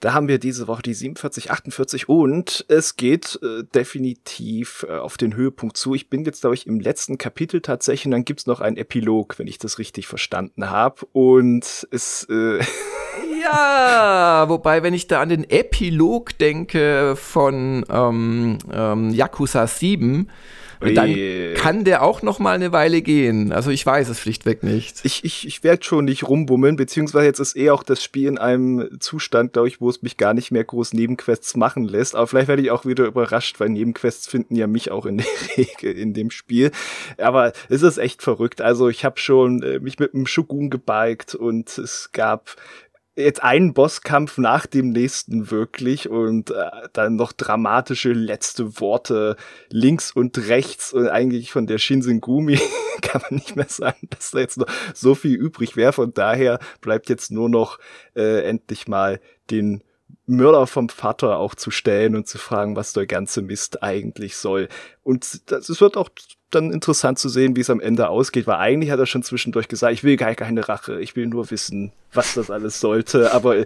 da 0.00 0.12
haben 0.12 0.28
wir 0.28 0.38
diese 0.38 0.68
Woche 0.68 0.82
die 0.82 0.94
47, 0.94 1.50
48 1.50 2.08
und 2.08 2.64
es 2.68 2.94
geht 2.94 3.38
äh, 3.42 3.64
definitiv 3.74 4.86
äh, 4.88 4.92
auf 4.92 5.16
den 5.16 5.34
Höhepunkt 5.34 5.76
zu. 5.76 5.94
Ich 5.94 6.08
bin 6.08 6.24
jetzt, 6.24 6.42
glaube 6.42 6.54
ich, 6.54 6.68
im 6.68 6.78
letzten 6.78 7.18
Kapitel 7.18 7.60
tatsächlich 7.60 8.06
und 8.06 8.12
dann 8.12 8.24
gibt's 8.24 8.46
noch 8.46 8.60
einen 8.60 8.76
Epilog, 8.76 9.40
wenn 9.40 9.48
ich 9.48 9.58
das 9.58 9.78
richtig 9.78 10.06
verstanden 10.06 10.70
habe. 10.70 11.04
Und 11.12 11.88
es... 11.90 12.24
Äh 12.30 12.60
ja, 13.52 14.48
wobei, 14.48 14.82
wenn 14.82 14.94
ich 14.94 15.06
da 15.06 15.20
an 15.20 15.28
den 15.28 15.48
Epilog 15.48 16.36
denke 16.38 17.14
von 17.16 17.84
ähm, 17.90 18.58
ähm, 18.72 19.10
Yakuza 19.10 19.66
7, 19.66 20.28
dann 20.80 21.16
kann 21.56 21.84
der 21.84 22.02
auch 22.02 22.22
noch 22.22 22.38
mal 22.38 22.54
eine 22.54 22.72
Weile 22.72 23.02
gehen. 23.02 23.52
Also 23.52 23.70
ich 23.70 23.84
weiß 23.84 24.08
es 24.08 24.20
schlichtweg 24.20 24.62
nicht. 24.62 25.04
Ich, 25.04 25.24
ich, 25.24 25.46
ich 25.46 25.64
werde 25.64 25.84
schon 25.84 26.04
nicht 26.04 26.28
rumbummeln, 26.28 26.76
beziehungsweise 26.76 27.26
jetzt 27.26 27.40
ist 27.40 27.56
eh 27.56 27.70
auch 27.70 27.82
das 27.82 28.02
Spiel 28.02 28.28
in 28.28 28.38
einem 28.38 29.00
Zustand, 29.00 29.54
glaube 29.54 29.68
ich, 29.68 29.80
wo 29.80 29.90
es 29.90 30.02
mich 30.02 30.16
gar 30.16 30.34
nicht 30.34 30.50
mehr 30.50 30.64
groß 30.64 30.92
Nebenquests 30.92 31.56
machen 31.56 31.84
lässt. 31.84 32.14
Aber 32.14 32.26
vielleicht 32.26 32.48
werde 32.48 32.62
ich 32.62 32.70
auch 32.70 32.84
wieder 32.84 33.06
überrascht, 33.06 33.58
weil 33.58 33.70
Nebenquests 33.70 34.28
finden 34.28 34.54
ja 34.54 34.66
mich 34.66 34.90
auch 34.90 35.06
in 35.06 35.18
der 35.18 35.26
Regel 35.56 35.92
in 35.92 36.14
dem 36.14 36.30
Spiel. 36.30 36.70
Aber 37.16 37.52
es 37.68 37.82
ist 37.82 37.98
echt 37.98 38.22
verrückt. 38.22 38.60
Also 38.60 38.88
ich 38.88 39.04
habe 39.04 39.18
schon 39.18 39.62
äh, 39.62 39.80
mich 39.80 39.98
mit 39.98 40.14
einem 40.14 40.26
Shogun 40.26 40.70
gebiked 40.70 41.34
und 41.34 41.76
es 41.76 42.10
gab 42.12 42.56
jetzt 43.18 43.42
einen 43.42 43.74
Bosskampf 43.74 44.38
nach 44.38 44.66
dem 44.66 44.90
nächsten 44.90 45.50
wirklich 45.50 46.08
und 46.08 46.50
äh, 46.50 46.70
dann 46.92 47.16
noch 47.16 47.32
dramatische 47.32 48.12
letzte 48.12 48.80
Worte 48.80 49.36
links 49.70 50.12
und 50.12 50.38
rechts 50.48 50.92
und 50.92 51.08
eigentlich 51.08 51.50
von 51.50 51.66
der 51.66 51.78
Shinsengumi 51.78 52.60
kann 53.02 53.22
man 53.22 53.38
nicht 53.38 53.56
mehr 53.56 53.68
sagen, 53.68 54.08
dass 54.10 54.30
da 54.30 54.38
jetzt 54.38 54.58
noch 54.58 54.68
so 54.94 55.14
viel 55.14 55.34
übrig 55.34 55.76
wäre. 55.76 55.92
Von 55.92 56.14
daher 56.14 56.60
bleibt 56.80 57.08
jetzt 57.08 57.30
nur 57.30 57.48
noch 57.48 57.78
äh, 58.14 58.42
endlich 58.42 58.86
mal 58.86 59.20
den 59.50 59.82
Mörder 60.26 60.66
vom 60.66 60.88
Vater 60.88 61.38
auch 61.38 61.54
zu 61.54 61.70
stellen 61.70 62.14
und 62.14 62.28
zu 62.28 62.38
fragen, 62.38 62.76
was 62.76 62.92
der 62.92 63.06
ganze 63.06 63.42
Mist 63.42 63.82
eigentlich 63.82 64.36
soll. 64.36 64.68
Und 65.02 65.24
es 65.24 65.80
wird 65.80 65.96
auch 65.96 66.10
dann 66.50 66.72
interessant 66.72 67.18
zu 67.18 67.28
sehen, 67.28 67.56
wie 67.56 67.60
es 67.60 67.70
am 67.70 67.80
Ende 67.80 68.08
ausgeht, 68.08 68.46
weil 68.46 68.56
eigentlich 68.56 68.90
hat 68.90 68.98
er 68.98 69.06
schon 69.06 69.22
zwischendurch 69.22 69.68
gesagt, 69.68 69.92
ich 69.92 70.04
will 70.04 70.16
gar 70.16 70.34
keine 70.34 70.68
Rache, 70.68 71.00
ich 71.00 71.14
will 71.14 71.26
nur 71.26 71.50
wissen, 71.50 71.92
was 72.12 72.34
das 72.34 72.50
alles 72.50 72.80
sollte, 72.80 73.32
aber 73.32 73.64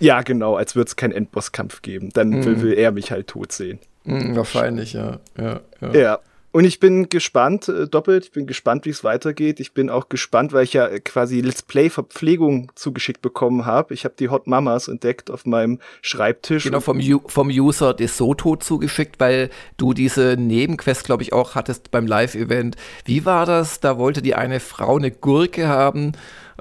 ja, 0.00 0.22
genau, 0.22 0.56
als 0.56 0.74
würde 0.74 0.88
es 0.88 0.96
keinen 0.96 1.12
Endbosskampf 1.12 1.82
geben. 1.82 2.10
Dann 2.12 2.30
mm. 2.30 2.44
will, 2.44 2.62
will, 2.62 2.72
er 2.74 2.90
mich 2.90 3.12
halt 3.12 3.28
tot 3.28 3.52
sehen. 3.52 3.78
Mm, 4.04 4.34
wahrscheinlich, 4.34 4.92
ja. 4.92 5.20
Ja, 5.38 5.60
ja. 5.80 5.94
ja. 5.94 6.18
Und 6.54 6.64
ich 6.64 6.78
bin 6.78 7.08
gespannt, 7.08 7.68
äh, 7.68 7.88
doppelt, 7.88 8.26
ich 8.26 8.30
bin 8.30 8.46
gespannt, 8.46 8.84
wie 8.84 8.90
es 8.90 9.02
weitergeht. 9.02 9.58
Ich 9.58 9.74
bin 9.74 9.90
auch 9.90 10.08
gespannt, 10.08 10.52
weil 10.52 10.62
ich 10.62 10.72
ja 10.72 10.86
äh, 10.86 11.00
quasi 11.00 11.40
Let's 11.40 11.62
Play 11.62 11.90
Verpflegung 11.90 12.70
zugeschickt 12.76 13.22
bekommen 13.22 13.66
habe. 13.66 13.92
Ich 13.92 14.04
habe 14.04 14.14
die 14.16 14.28
Hot 14.28 14.46
Mamas 14.46 14.86
entdeckt 14.86 15.32
auf 15.32 15.46
meinem 15.46 15.80
Schreibtisch. 16.00 16.62
Genau, 16.62 16.78
vom, 16.78 17.00
vom 17.26 17.48
User 17.48 17.92
DeSoto 17.92 18.54
zugeschickt, 18.54 19.18
weil 19.18 19.50
du 19.78 19.94
diese 19.94 20.36
Nebenquest, 20.38 21.02
glaube 21.02 21.24
ich, 21.24 21.32
auch 21.32 21.56
hattest 21.56 21.90
beim 21.90 22.06
Live-Event. 22.06 22.76
Wie 23.04 23.24
war 23.24 23.46
das? 23.46 23.80
Da 23.80 23.98
wollte 23.98 24.22
die 24.22 24.36
eine 24.36 24.60
Frau 24.60 24.96
eine 24.96 25.10
Gurke 25.10 25.66
haben 25.66 26.12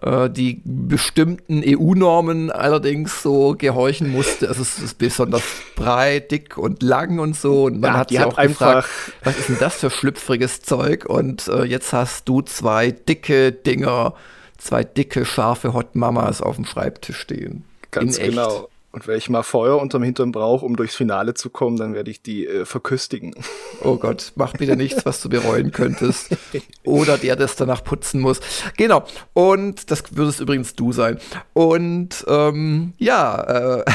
äh, 0.01 0.29
die 0.29 0.61
bestimmten 0.65 1.63
EU-Normen 1.65 2.51
allerdings 2.51 3.21
so 3.21 3.55
gehorchen 3.57 4.11
musste. 4.11 4.47
Also 4.47 4.61
es 4.61 4.79
ist 4.79 4.97
besonders 4.97 5.43
breit, 5.75 6.31
dick 6.31 6.57
und 6.57 6.81
lang 6.81 7.19
und 7.19 7.35
so. 7.35 7.65
Und 7.65 7.79
man 7.79 7.93
ja, 7.93 7.99
hat 7.99 8.09
sich 8.09 8.19
auch 8.23 8.37
gefragt, 8.37 8.89
was 9.23 9.37
ist 9.37 9.49
denn 9.49 9.57
das 9.59 9.75
für 9.75 9.89
schlüpfriges 9.89 10.61
Zeug? 10.61 11.05
Und 11.05 11.47
äh, 11.47 11.63
jetzt 11.63 11.93
hast 11.93 12.27
du 12.27 12.41
zwei 12.41 12.91
dicke 12.91 13.51
Dinger, 13.51 14.13
zwei 14.57 14.83
dicke, 14.83 15.25
scharfe 15.25 15.73
Hot 15.73 15.95
Mamas 15.95 16.41
auf 16.41 16.55
dem 16.55 16.65
Schreibtisch 16.65 17.19
stehen. 17.19 17.63
Ganz 17.91 18.17
genau. 18.17 18.69
Und 18.93 19.07
wenn 19.07 19.17
ich 19.17 19.27
mal 19.27 19.41
Feuer 19.41 19.81
unterm 19.81 20.03
Hintern 20.03 20.31
brauche, 20.31 20.63
um 20.63 20.75
durchs 20.75 20.95
Finale 20.95 21.33
zu 21.33 21.49
kommen, 21.49 21.77
dann 21.77 21.95
werde 21.95 22.11
ich 22.11 22.21
die 22.21 22.45
äh, 22.45 22.63
verköstigen. 22.63 23.33
Oh 23.81 23.95
Gott, 23.97 24.33
mach 24.35 24.53
bitte 24.53 24.75
nichts, 24.75 25.03
was 25.03 25.19
du 25.19 25.29
bereuen 25.29 25.71
könntest. 25.71 26.37
Oder 26.83 27.17
der 27.17 27.35
das 27.35 27.55
danach 27.55 27.83
putzen 27.83 28.21
muss. 28.21 28.39
Genau. 28.77 29.03
Und 29.33 29.89
das 29.89 30.03
würdest 30.15 30.41
übrigens 30.41 30.75
du 30.75 30.91
sein. 30.91 31.17
Und 31.53 32.23
ähm, 32.27 32.93
ja, 32.99 33.79
äh, 33.79 33.85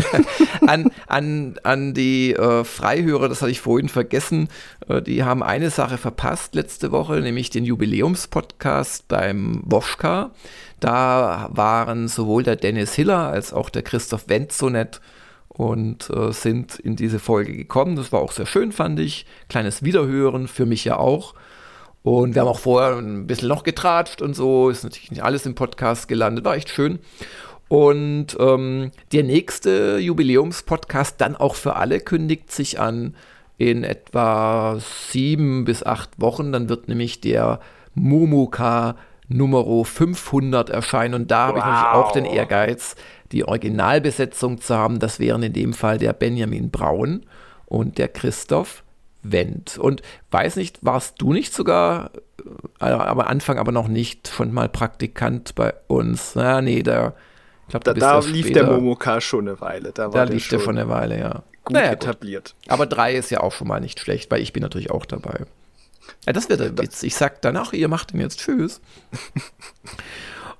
an, 0.66 0.90
an, 1.06 1.58
an 1.62 1.92
die 1.92 2.32
äh, 2.32 2.64
Freihörer, 2.64 3.28
das 3.28 3.42
hatte 3.42 3.50
ich 3.50 3.60
vorhin 3.60 3.90
vergessen, 3.90 4.48
äh, 4.88 5.02
die 5.02 5.22
haben 5.22 5.42
eine 5.42 5.68
Sache 5.68 5.98
verpasst 5.98 6.54
letzte 6.54 6.92
Woche, 6.92 7.20
nämlich 7.20 7.50
den 7.50 7.66
Jubiläumspodcast 7.66 9.06
beim 9.06 9.60
Woschka. 9.66 10.30
Da 10.80 11.48
waren 11.52 12.08
sowohl 12.08 12.42
der 12.42 12.56
Dennis 12.56 12.94
Hiller 12.94 13.28
als 13.28 13.52
auch 13.52 13.70
der 13.70 13.82
Christoph 13.82 14.28
Wendt 14.28 14.52
so 14.52 14.70
nett 14.70 15.00
und 15.48 16.08
äh, 16.10 16.32
sind 16.32 16.78
in 16.78 16.96
diese 16.96 17.18
Folge 17.18 17.54
gekommen. 17.54 17.96
Das 17.96 18.12
war 18.12 18.20
auch 18.20 18.32
sehr 18.32 18.46
schön, 18.46 18.72
fand 18.72 18.98
ich. 18.98 19.26
Kleines 19.48 19.82
Wiederhören, 19.82 20.48
für 20.48 20.64
mich 20.64 20.84
ja 20.84 20.96
auch. 20.96 21.34
Und 22.02 22.34
wir 22.34 22.40
haben 22.42 22.48
auch 22.48 22.58
vorher 22.58 22.96
ein 22.96 23.26
bisschen 23.26 23.48
noch 23.48 23.62
getratscht 23.62 24.22
und 24.22 24.34
so. 24.34 24.70
Ist 24.70 24.84
natürlich 24.84 25.10
nicht 25.10 25.22
alles 25.22 25.44
im 25.44 25.54
Podcast 25.54 26.08
gelandet, 26.08 26.44
war 26.44 26.56
echt 26.56 26.70
schön. 26.70 26.98
Und 27.68 28.36
ähm, 28.40 28.90
der 29.12 29.22
nächste 29.22 29.98
Jubiläumspodcast, 29.98 31.20
dann 31.20 31.36
auch 31.36 31.54
für 31.54 31.76
alle, 31.76 32.00
kündigt 32.00 32.50
sich 32.50 32.80
an 32.80 33.14
in 33.58 33.84
etwa 33.84 34.78
sieben 35.10 35.64
bis 35.64 35.82
acht 35.82 36.18
Wochen. 36.18 36.52
Dann 36.52 36.68
wird 36.68 36.88
nämlich 36.88 37.20
der 37.20 37.60
Momoka 37.94 38.96
Nummer 39.30 39.84
500 39.84 40.70
erscheinen. 40.70 41.14
Und 41.14 41.30
da 41.30 41.48
wow. 41.48 41.48
habe 41.48 41.58
ich 41.58 41.64
natürlich 41.64 41.94
auch 41.94 42.12
den 42.12 42.24
Ehrgeiz, 42.24 42.96
die 43.32 43.44
Originalbesetzung 43.44 44.60
zu 44.60 44.76
haben. 44.76 44.98
Das 44.98 45.20
wären 45.20 45.42
in 45.42 45.52
dem 45.52 45.72
Fall 45.72 45.98
der 45.98 46.12
Benjamin 46.12 46.70
Braun 46.70 47.24
und 47.66 47.98
der 47.98 48.08
Christoph 48.08 48.82
Wendt. 49.22 49.78
Und 49.78 50.02
weiß 50.30 50.56
nicht, 50.56 50.78
warst 50.82 51.20
du 51.22 51.32
nicht 51.32 51.54
sogar, 51.54 52.10
äh, 52.80 52.86
am 52.86 53.20
Anfang 53.20 53.58
aber 53.58 53.72
noch 53.72 53.88
nicht, 53.88 54.28
schon 54.28 54.52
mal 54.52 54.68
Praktikant 54.68 55.54
bei 55.54 55.74
uns? 55.86 56.32
Na, 56.34 56.60
nee, 56.60 56.82
da, 56.82 57.14
ich 57.66 57.70
glaube, 57.70 57.84
da, 57.84 57.92
da 57.94 58.18
lief 58.20 58.46
später. 58.46 58.64
der 58.64 58.72
Momoka 58.72 59.20
schon 59.20 59.46
eine 59.46 59.60
Weile. 59.60 59.92
Da, 59.92 60.08
da 60.08 60.24
lief 60.24 60.48
der 60.48 60.58
schon 60.58 60.76
eine 60.76 60.88
Weile, 60.88 61.18
ja. 61.18 61.42
Gut 61.64 61.74
naja, 61.74 61.92
etabliert. 61.92 62.56
Gut. 62.62 62.72
Aber 62.72 62.86
drei 62.86 63.14
ist 63.14 63.30
ja 63.30 63.40
auch 63.40 63.52
schon 63.52 63.68
mal 63.68 63.80
nicht 63.80 64.00
schlecht, 64.00 64.30
weil 64.30 64.40
ich 64.40 64.52
bin 64.52 64.62
natürlich 64.62 64.90
auch 64.90 65.06
dabei. 65.06 65.44
Ja, 66.26 66.32
das 66.32 66.48
wird 66.48 66.60
der 66.60 66.78
Witz. 66.78 67.02
Ich 67.02 67.14
sag 67.14 67.42
danach, 67.42 67.72
ihr 67.72 67.88
macht 67.88 68.12
ihn 68.12 68.20
jetzt. 68.20 68.40
Tschüss. 68.40 68.80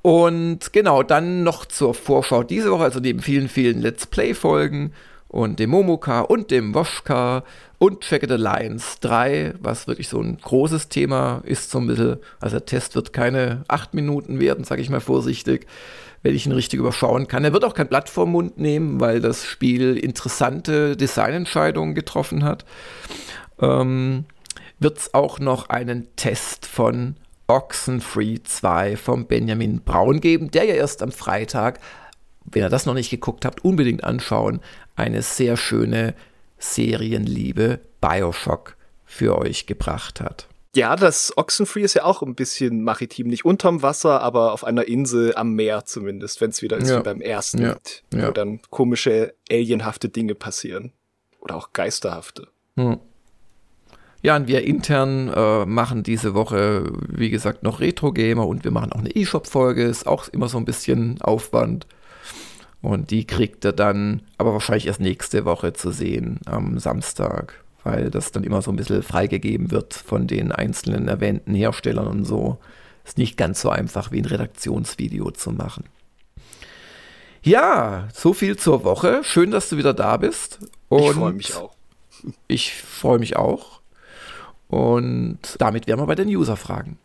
Und 0.02 0.72
genau, 0.72 1.02
dann 1.02 1.42
noch 1.42 1.66
zur 1.66 1.94
Vorschau 1.94 2.42
diese 2.42 2.70
Woche, 2.70 2.84
also 2.84 3.00
neben 3.00 3.20
vielen, 3.20 3.48
vielen 3.48 3.80
Let's 3.80 4.06
Play-Folgen 4.06 4.92
und 5.29 5.58
dem 5.58 5.70
Momoka 5.70 6.20
und 6.22 6.50
dem 6.50 6.75
Woschka 6.75 7.44
und 7.79 8.00
Check 8.00 8.25
It 8.25 8.33
Alliance 8.33 8.96
3, 9.00 9.54
was 9.60 9.87
wirklich 9.87 10.08
so 10.08 10.20
ein 10.20 10.38
großes 10.38 10.88
Thema 10.88 11.42
ist, 11.44 11.70
so 11.70 11.79
ein 11.79 11.87
bisschen. 11.87 12.18
Also 12.40 12.56
der 12.58 12.66
Test 12.66 12.94
wird 12.94 13.12
keine 13.12 13.64
acht 13.68 13.94
Minuten 13.94 14.40
werden, 14.40 14.64
sage 14.64 14.83
ich 14.83 14.90
mal 14.90 15.00
vorsichtig, 15.00 15.66
wenn 16.22 16.35
ich 16.35 16.46
ihn 16.46 16.52
richtig 16.52 16.81
überschauen 16.81 17.29
kann. 17.29 17.44
Er 17.44 17.52
wird 17.52 17.64
auch 17.64 17.75
kein 17.75 17.88
Blatt 17.88 18.08
vorm 18.08 18.33
Mund 18.33 18.58
nehmen, 18.58 19.00
weil 19.00 19.20
das 19.20 19.46
Spiel 19.46 19.96
interessante 19.96 20.96
Designentscheidungen 20.96 21.94
getroffen 21.94 22.42
hat. 22.42 22.64
Ähm, 23.60 24.25
wird 24.81 24.98
es 24.98 25.14
auch 25.14 25.38
noch 25.38 25.68
einen 25.68 26.08
Test 26.16 26.66
von 26.66 27.16
Oxenfree 27.46 28.38
2 28.42 28.96
vom 28.96 29.26
Benjamin 29.26 29.83
Braun 29.83 30.20
geben, 30.20 30.50
der 30.50 30.64
ja 30.64 30.74
erst 30.74 31.02
am 31.02 31.12
Freitag, 31.12 31.81
wenn 32.44 32.62
ihr 32.62 32.68
das 32.68 32.87
noch 32.87 32.94
nicht 32.94 33.10
geguckt 33.10 33.44
habt, 33.44 33.64
unbedingt 33.64 34.04
anschauen, 34.04 34.60
eine 34.96 35.22
sehr 35.22 35.56
schöne 35.56 36.14
Serienliebe 36.58 37.81
Bioshock 38.00 38.76
für 39.04 39.38
euch 39.38 39.66
gebracht 39.66 40.20
hat. 40.20 40.46
Ja, 40.76 40.94
das 40.94 41.37
Oxenfree 41.37 41.83
ist 41.83 41.94
ja 41.94 42.04
auch 42.04 42.22
ein 42.22 42.37
bisschen 42.37 42.85
maritim, 42.85 43.26
nicht 43.26 43.44
unterm 43.44 43.83
Wasser, 43.83 44.20
aber 44.20 44.52
auf 44.52 44.62
einer 44.62 44.87
Insel 44.87 45.35
am 45.35 45.54
Meer 45.54 45.85
zumindest, 45.85 46.40
wenn 46.40 46.50
es 46.50 46.62
wieder 46.62 46.76
ist 46.76 46.90
ja. 46.90 47.00
wie 47.00 47.02
beim 47.02 47.20
ersten, 47.20 47.62
ja. 47.62 47.76
wo 48.12 48.18
ja. 48.18 48.31
dann 48.31 48.60
komische, 48.70 49.35
alienhafte 49.50 50.08
Dinge 50.08 50.37
passieren. 50.37 50.92
Oder 51.40 51.56
auch 51.56 51.72
geisterhafte. 51.72 52.46
Hm. 52.76 53.00
Ja, 54.23 54.37
und 54.37 54.48
wir 54.48 54.64
intern 54.64 55.29
äh, 55.29 55.64
machen 55.64 56.02
diese 56.02 56.35
Woche, 56.35 56.92
wie 57.08 57.31
gesagt, 57.31 57.62
noch 57.62 57.81
Retro-Gamer 57.81 58.46
und 58.46 58.64
wir 58.64 58.71
machen 58.71 58.92
auch 58.92 58.98
eine 58.98 59.10
E-Shop-Folge. 59.10 59.85
Ist 59.85 60.06
auch 60.06 60.29
immer 60.29 60.48
so 60.48 60.58
ein 60.58 60.66
bisschen 60.66 61.21
Aufwand. 61.23 61.87
Und 62.83 63.10
die 63.10 63.27
kriegt 63.27 63.64
er 63.64 63.73
dann 63.73 64.23
aber 64.38 64.52
wahrscheinlich 64.52 64.87
erst 64.87 65.00
nächste 65.00 65.44
Woche 65.44 65.73
zu 65.73 65.90
sehen, 65.90 66.40
am 66.46 66.79
Samstag, 66.79 67.62
weil 67.85 68.10
das 68.10 68.33
dann 68.33 68.44
immer 68.44 68.62
so 68.62 68.71
ein 68.71 68.77
bisschen 68.77 69.02
freigegeben 69.02 69.71
wird 69.71 69.94
von 69.94 70.27
den 70.27 70.52
einzelnen 70.52 71.08
erwähnten 71.08 71.54
Herstellern 71.54 72.06
und 72.06 72.25
so. 72.25 72.58
Ist 73.04 73.18
nicht 73.18 73.37
ganz 73.37 73.62
so 73.62 73.71
einfach 73.71 74.12
wie 74.12 74.18
ein 74.18 74.27
Redaktionsvideo 74.27 75.31
zu 75.31 75.50
machen. 75.50 75.85
Ja, 77.42 78.08
so 78.12 78.35
viel 78.35 78.56
zur 78.56 78.85
Woche. 78.85 79.21
Schön, 79.25 79.50
dass 79.50 79.71
du 79.71 79.79
wieder 79.79 79.94
da 79.94 80.18
bist. 80.18 80.58
Und 80.88 81.02
ich 81.02 81.12
freue 81.12 81.33
mich 81.33 81.54
auch. 81.54 81.75
Ich 82.48 82.75
freue 82.75 83.18
mich 83.18 83.37
auch. 83.37 83.79
Und 84.71 85.38
damit 85.58 85.87
wären 85.87 85.98
wir 85.98 86.06
bei 86.06 86.14
den 86.14 86.29
User-Fragen. 86.29 86.96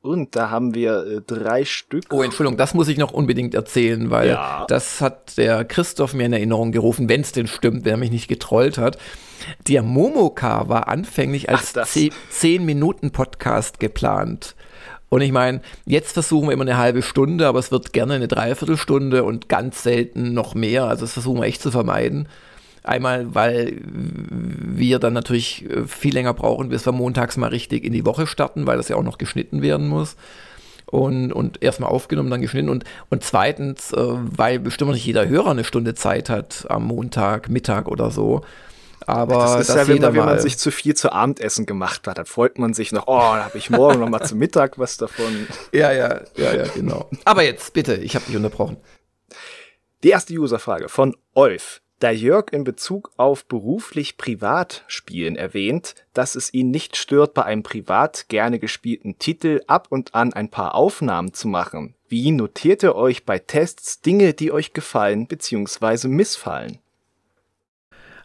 Und 0.00 0.36
da 0.36 0.50
haben 0.50 0.74
wir 0.74 1.06
äh, 1.06 1.20
drei 1.26 1.64
Stück. 1.64 2.04
Oh, 2.10 2.22
Entschuldigung, 2.22 2.56
das 2.56 2.74
muss 2.74 2.88
ich 2.88 2.96
noch 2.96 3.12
unbedingt 3.12 3.54
erzählen, 3.54 4.10
weil 4.10 4.28
ja. 4.28 4.64
das 4.68 5.00
hat 5.00 5.36
der 5.36 5.64
Christoph 5.64 6.14
mir 6.14 6.26
in 6.26 6.32
Erinnerung 6.32 6.70
gerufen, 6.70 7.08
wenn 7.08 7.22
es 7.22 7.32
denn 7.32 7.48
stimmt, 7.48 7.84
wenn 7.84 7.92
er 7.92 7.98
mich 7.98 8.12
nicht 8.12 8.28
getrollt 8.28 8.78
hat. 8.78 8.98
Der 9.66 9.82
Momoka 9.82 10.68
war 10.68 10.88
anfänglich 10.88 11.50
als 11.50 11.74
10-Minuten-Podcast 11.74 13.80
geplant. 13.80 14.54
Und 15.08 15.20
ich 15.20 15.32
meine, 15.32 15.60
jetzt 15.84 16.12
versuchen 16.12 16.48
wir 16.48 16.52
immer 16.52 16.62
eine 16.62 16.78
halbe 16.78 17.02
Stunde, 17.02 17.46
aber 17.46 17.58
es 17.58 17.70
wird 17.70 17.92
gerne 17.92 18.14
eine 18.14 18.28
Dreiviertelstunde 18.28 19.24
und 19.24 19.48
ganz 19.48 19.82
selten 19.82 20.34
noch 20.34 20.54
mehr. 20.54 20.84
Also 20.84 21.02
das 21.02 21.12
versuchen 21.12 21.40
wir 21.40 21.46
echt 21.46 21.62
zu 21.62 21.70
vermeiden. 21.70 22.28
Einmal, 22.86 23.34
weil 23.34 23.80
wir 23.82 24.98
dann 24.98 25.12
natürlich 25.12 25.68
äh, 25.68 25.86
viel 25.86 26.14
länger 26.14 26.34
brauchen, 26.34 26.68
bis 26.68 26.86
wir 26.86 26.92
montags 26.92 27.36
mal 27.36 27.48
richtig 27.48 27.84
in 27.84 27.92
die 27.92 28.06
Woche 28.06 28.26
starten, 28.26 28.66
weil 28.66 28.76
das 28.76 28.88
ja 28.88 28.96
auch 28.96 29.02
noch 29.02 29.18
geschnitten 29.18 29.62
werden 29.62 29.88
muss. 29.88 30.16
Und, 30.86 31.32
und 31.32 31.62
erstmal 31.64 31.90
aufgenommen, 31.90 32.30
dann 32.30 32.40
geschnitten. 32.40 32.68
Und, 32.68 32.84
und 33.10 33.24
zweitens, 33.24 33.92
äh, 33.92 33.96
weil 33.98 34.60
bestimmt 34.60 34.92
nicht 34.92 35.04
jeder 35.04 35.28
Hörer 35.28 35.50
eine 35.50 35.64
Stunde 35.64 35.94
Zeit 35.94 36.30
hat 36.30 36.66
am 36.68 36.84
Montag, 36.84 37.48
Mittag 37.48 37.88
oder 37.88 38.10
so. 38.10 38.42
Aber 39.06 39.56
das 39.56 39.68
ist 39.68 39.74
ja, 39.74 39.86
wenn 39.86 40.00
man, 40.00 40.14
wenn 40.14 40.24
man 40.24 40.38
sich 40.40 40.58
zu 40.58 40.70
viel 40.70 40.94
zu 40.94 41.12
Abendessen 41.12 41.66
gemacht 41.66 42.06
hat, 42.06 42.18
dann 42.18 42.26
freut 42.26 42.58
man 42.58 42.74
sich 42.74 42.92
noch, 42.92 43.06
oh, 43.06 43.18
da 43.18 43.44
habe 43.44 43.58
ich 43.58 43.70
morgen 43.70 44.00
noch 44.00 44.08
mal 44.08 44.22
zu 44.22 44.34
Mittag 44.36 44.78
was 44.78 44.96
davon. 44.96 45.46
Ja, 45.72 45.92
ja, 45.92 46.20
ja, 46.36 46.54
ja, 46.54 46.64
genau. 46.74 47.08
Aber 47.24 47.42
jetzt 47.42 47.72
bitte, 47.72 47.94
ich 47.96 48.14
habe 48.14 48.24
dich 48.26 48.36
unterbrochen. 48.36 48.76
Die 50.02 50.10
erste 50.10 50.34
Userfrage 50.34 50.88
von 50.88 51.16
Olf. 51.34 51.82
Da 51.98 52.10
Jörg 52.10 52.52
in 52.52 52.64
Bezug 52.64 53.10
auf 53.16 53.46
beruflich 53.46 54.18
Privatspielen 54.18 55.34
erwähnt, 55.34 55.94
dass 56.12 56.34
es 56.34 56.52
ihn 56.52 56.70
nicht 56.70 56.94
stört, 56.94 57.32
bei 57.32 57.44
einem 57.44 57.62
privat 57.62 58.28
gerne 58.28 58.58
gespielten 58.58 59.18
Titel 59.18 59.62
ab 59.66 59.86
und 59.88 60.14
an 60.14 60.34
ein 60.34 60.50
paar 60.50 60.74
Aufnahmen 60.74 61.32
zu 61.32 61.48
machen. 61.48 61.94
Wie 62.06 62.32
notiert 62.32 62.82
ihr 62.82 62.96
euch 62.96 63.24
bei 63.24 63.38
Tests 63.38 64.02
Dinge, 64.02 64.34
die 64.34 64.52
euch 64.52 64.74
gefallen 64.74 65.26
bzw. 65.26 66.08
missfallen? 66.08 66.78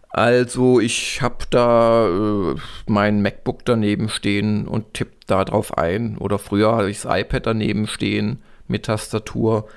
Also 0.09 0.81
ich 0.81 1.21
habe 1.21 1.45
da 1.49 2.09
äh, 2.09 2.55
mein 2.87 3.21
MacBook 3.21 3.63
daneben 3.63 4.09
stehen 4.09 4.67
und 4.67 4.93
tippe 4.93 5.15
da 5.27 5.45
drauf 5.45 5.77
ein. 5.77 6.17
Oder 6.17 6.37
früher 6.37 6.75
hatte 6.75 6.89
ich 6.89 6.99
das 7.01 7.21
iPad 7.21 7.47
daneben 7.47 7.87
stehen 7.87 8.43
mit 8.67 8.83
Tastatur. 8.83 9.69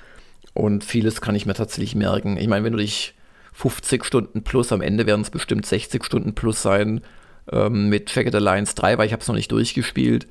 Und 0.53 0.83
vieles 0.83 1.21
kann 1.21 1.37
ich 1.37 1.47
mir 1.47 1.55
tatsächlich 1.55 1.95
merken. 1.95 2.37
Ich 2.37 2.49
meine, 2.49 2.65
wenn 2.65 2.73
du 2.73 2.79
dich 2.79 3.15
50 3.55 4.05
Stunden 4.05 4.43
plus, 4.43 4.73
am 4.73 4.83
Ende 4.83 5.07
werden 5.07 5.23
es 5.23 5.31
bestimmt 5.31 5.65
60 5.65 6.05
Stunden 6.05 6.35
plus 6.35 6.61
sein, 6.61 7.01
ähm, 7.51 7.89
mit 7.89 8.15
Jagged 8.15 8.35
Alliance 8.35 8.75
3, 8.75 8.99
weil 8.99 9.07
ich 9.07 9.13
habe 9.13 9.23
es 9.23 9.29
noch 9.29 9.35
nicht 9.35 9.53
durchgespielt, 9.53 10.27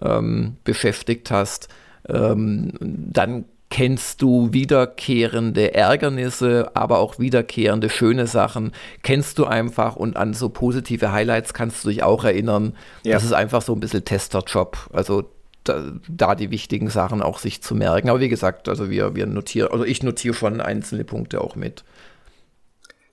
ähm, 0.00 0.56
beschäftigt 0.64 1.30
hast, 1.30 1.68
ähm, 2.08 2.72
dann 2.80 3.44
kennst 3.70 4.20
du 4.20 4.52
wiederkehrende 4.52 5.74
Ärgernisse, 5.74 6.72
aber 6.74 6.98
auch 6.98 7.18
wiederkehrende 7.18 7.88
schöne 7.88 8.26
Sachen, 8.26 8.72
kennst 9.02 9.38
du 9.38 9.46
einfach 9.46 9.96
und 9.96 10.16
an 10.16 10.34
so 10.34 10.48
positive 10.48 11.12
Highlights 11.12 11.54
kannst 11.54 11.84
du 11.84 11.88
dich 11.88 12.02
auch 12.02 12.24
erinnern. 12.24 12.74
Ja. 13.04 13.14
Das 13.14 13.24
ist 13.24 13.32
einfach 13.32 13.62
so 13.62 13.72
ein 13.72 13.80
bisschen 13.80 14.04
Testerjob. 14.04 14.90
Also 14.92 15.30
da, 15.62 15.92
da, 16.08 16.34
die 16.34 16.50
wichtigen 16.50 16.90
Sachen 16.90 17.22
auch 17.22 17.38
sich 17.38 17.62
zu 17.62 17.74
merken. 17.76 18.10
Aber 18.10 18.18
wie 18.20 18.28
gesagt, 18.28 18.68
also 18.68 18.90
wir, 18.90 19.14
wir 19.14 19.26
notieren, 19.26 19.70
also 19.70 19.84
ich 19.84 20.02
notiere 20.02 20.34
schon 20.34 20.60
einzelne 20.60 21.04
Punkte 21.04 21.40
auch 21.40 21.54
mit. 21.54 21.84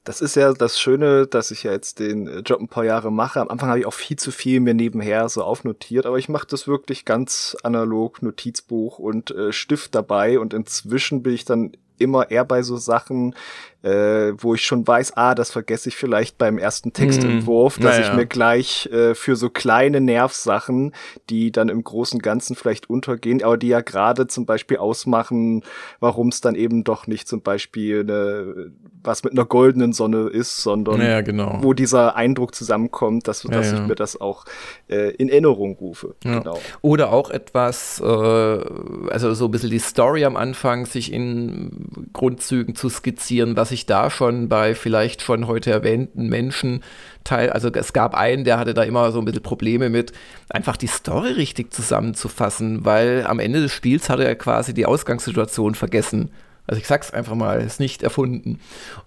Das 0.08 0.22
ist 0.22 0.38
ja 0.38 0.53
das 0.53 0.80
Schöne, 0.80 1.28
dass 1.28 1.51
ich 1.51 1.64
ja 1.64 1.74
jetzt 1.74 1.99
den 1.99 2.30
äh, 2.30 2.39
Job 2.39 2.62
ein 2.62 2.70
paar 2.70 2.86
Jahre 2.86 3.12
mache. 3.12 3.41
Am 3.41 3.49
Anfang 3.49 3.68
habe 3.68 3.82
ich 3.82 3.86
auch 3.86 3.93
viel 3.93 4.16
zu 4.16 4.32
viel 4.32 4.62
mir 4.62 4.74
nebenher 4.74 5.28
so 5.28 5.43
aufnotiert, 5.43 6.05
aber 6.05 6.18
ich 6.18 6.30
mache 6.30 6.47
das 6.49 6.66
wirklich 6.66 7.03
ganz 7.03 7.58
analog, 7.62 8.22
Notizbuch 8.22 8.99
und 8.99 9.32
äh, 9.32 9.51
Stift 9.51 9.95
dabei 9.95 10.39
und 10.39 10.53
inzwischen 10.53 11.24
bin 11.24 11.34
ich 11.34 11.43
dann 11.43 11.74
immer 11.97 12.32
eher 12.32 12.45
bei 12.45 12.62
so 12.62 12.78
Sachen, 12.78 13.36
äh, 13.84 14.34
wo 14.38 14.55
ich 14.55 14.65
schon 14.65 14.88
weiß, 14.88 15.15
ah, 15.15 15.36
das 15.36 15.51
vergesse 15.51 15.89
ich 15.89 15.95
vielleicht 15.95 16.38
beim 16.38 16.57
ersten 16.57 16.93
Textentwurf, 16.93 17.78
mhm. 17.80 17.84
dass 17.84 17.97
naja. 17.97 18.09
ich 18.09 18.15
mir 18.15 18.25
gleich 18.25 18.88
äh, 18.91 19.15
für 19.15 19.36
so 19.36 19.49
kleine 19.49 20.01
Nervsachen, 20.01 20.93
die 21.30 21.51
dann 21.51 21.69
im 21.69 21.84
großen 21.84 22.19
Ganzen 22.19 22.55
vielleicht 22.55 22.89
untergehen, 22.89 23.43
aber 23.43 23.57
die 23.57 23.67
ja 23.67 23.82
gerade 23.82 24.28
zum 24.28 24.45
Beispiel 24.45 24.78
ausmachen, 24.78 25.63
warum 25.99 26.30
es 26.30 26.41
dann 26.41 26.55
eben 26.55 26.84
doch 26.84 27.07
nicht 27.07 27.28
zum 27.28 27.41
Beispiel 27.41 28.01
eine, 28.01 28.71
was 29.03 29.23
mit 29.23 29.34
einer 29.34 29.45
goldenen 29.45 29.93
Sonne 29.93 30.28
ist, 30.28 30.57
sondern 30.57 31.01
ja, 31.01 31.21
genau. 31.21 31.59
wo 31.61 31.73
dieser 31.73 32.15
Eindruck 32.15 32.55
zusammenkommt, 32.55 33.28
dass, 33.28 33.43
dass 33.43 33.71
ja, 33.71 33.78
ich 33.78 33.88
mir 33.88 33.95
das 33.95 34.19
auch 34.19 34.45
äh, 34.89 35.11
in 35.15 35.30
Erinnerung 35.30 35.78
rufe. 35.78 36.15
Genau. 36.21 36.59
Oder 36.82 37.13
auch 37.13 37.30
etwas, 37.30 38.01
äh, 38.01 38.05
also 38.05 39.34
so 39.34 39.45
ein 39.45 39.51
bisschen 39.51 39.69
die 39.69 39.80
Story 39.80 40.25
am 40.25 40.36
Anfang, 40.36 40.86
sich 40.86 41.13
in 41.13 42.09
Grundzügen 42.11 42.75
zu 42.75 42.89
skizzieren, 42.89 43.55
was 43.55 43.71
ich 43.71 43.76
da 43.86 44.09
schon 44.09 44.49
bei 44.49 44.75
vielleicht 44.75 45.21
schon 45.21 45.47
heute 45.47 45.71
erwähnten 45.71 46.28
Menschen 46.28 46.84
teil, 47.23 47.49
also 47.49 47.69
es 47.71 47.93
gab 47.93 48.15
einen, 48.15 48.43
der 48.43 48.57
hatte 48.57 48.73
da 48.73 48.84
immer 48.84 49.11
so 49.11 49.19
ein 49.19 49.25
bisschen 49.25 49.43
Probleme 49.43 49.89
mit, 49.89 50.13
einfach 50.49 50.78
die 50.78 50.88
Story 50.88 51.32
richtig 51.32 51.73
zusammenzufassen, 51.73 52.86
weil 52.86 53.25
am 53.28 53.39
Ende 53.39 53.61
des 53.61 53.73
Spiels 53.73 54.09
hatte 54.09 54.25
er 54.25 54.36
quasi 54.36 54.73
die 54.73 54.86
Ausgangssituation 54.86 55.75
vergessen. 55.75 56.32
Also 56.67 56.82
ich 56.82 56.88
sag's 56.88 57.11
einfach 57.11 57.36
mal, 57.36 57.61
ist 57.61 57.80
nicht 57.80 58.03
erfunden. 58.03 58.59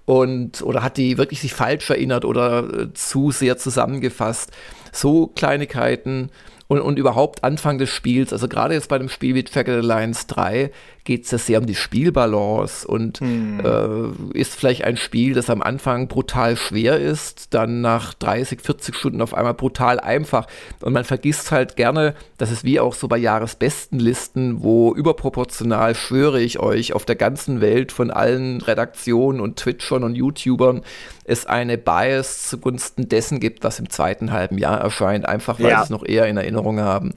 Und, 0.07 0.63
oder 0.63 0.83
hat 0.83 0.97
die 0.97 1.19
wirklich 1.19 1.41
sich 1.41 1.53
falsch 1.53 1.91
erinnert 1.91 2.25
oder 2.25 2.65
äh, 2.73 2.93
zu 2.95 3.31
sehr 3.31 3.59
zusammengefasst. 3.59 4.51
So 4.93 5.27
Kleinigkeiten 5.27 6.31
und, 6.71 6.81
und 6.81 7.01
überhaupt 7.01 7.43
Anfang 7.43 7.79
des 7.79 7.91
Spiels, 7.91 8.33
also 8.33 8.47
gerade 8.47 8.75
jetzt 8.75 8.89
bei 8.89 8.97
dem 8.97 9.09
Spiel 9.09 9.35
wie 9.35 9.45
Jagged 9.53 9.75
Alliance 9.75 10.29
3, 10.29 10.71
geht 11.03 11.25
es 11.25 11.33
ja 11.33 11.39
sehr 11.39 11.59
um 11.59 11.67
die 11.67 11.75
Spielbalance 11.75 12.87
und 12.87 13.19
hm. 13.19 13.61
äh, 13.65 14.39
ist 14.39 14.55
vielleicht 14.55 14.85
ein 14.85 14.97
Spiel, 14.97 15.35
das 15.35 15.51
am 15.51 15.63
Anfang 15.63 16.07
brutal 16.07 16.57
schwer 16.57 17.01
ist, 17.01 17.55
dann 17.55 17.81
nach 17.81 18.15
30, 18.15 18.61
40 18.61 18.95
Stunden 18.95 19.21
auf 19.21 19.35
einmal 19.35 19.55
brutal 19.55 19.99
einfach. 19.99 20.47
Und 20.81 20.93
man 20.93 21.03
vergisst 21.03 21.51
halt 21.51 21.75
gerne, 21.75 22.15
dass 22.39 22.53
es 22.53 22.63
wie 22.63 22.79
auch 22.79 22.95
so 22.95 23.09
bei 23.09 23.19
Jahresbestenlisten, 23.19 24.63
wo 24.63 24.95
überproportional, 24.95 25.97
schwöre 25.97 26.41
ich 26.41 26.61
euch, 26.61 26.93
auf 26.93 27.05
der 27.05 27.17
ganzen 27.17 27.61
Welt 27.61 27.91
von 27.91 28.13
allen 28.13 28.61
Redaktionen 28.61 29.41
und 29.41 29.57
Twitchern 29.57 30.05
und 30.05 30.15
YouTubern 30.15 30.83
es 31.31 31.47
eine 31.47 31.79
Bias 31.79 32.49
zugunsten 32.49 33.09
dessen 33.09 33.41
gibt, 33.41 33.63
was 33.65 33.79
im 33.79 33.89
zweiten 33.89 34.33
halben 34.33 34.59
Jahr 34.59 34.81
erscheint, 34.81 35.27
einfach 35.27 35.61
weil 35.61 35.71
ja. 35.71 35.79
sie 35.79 35.85
es 35.85 35.91
noch 35.91 36.05
eher 36.05 36.27
in 36.27 36.37
Erinnerung 36.37 36.81
haben. 36.81 37.15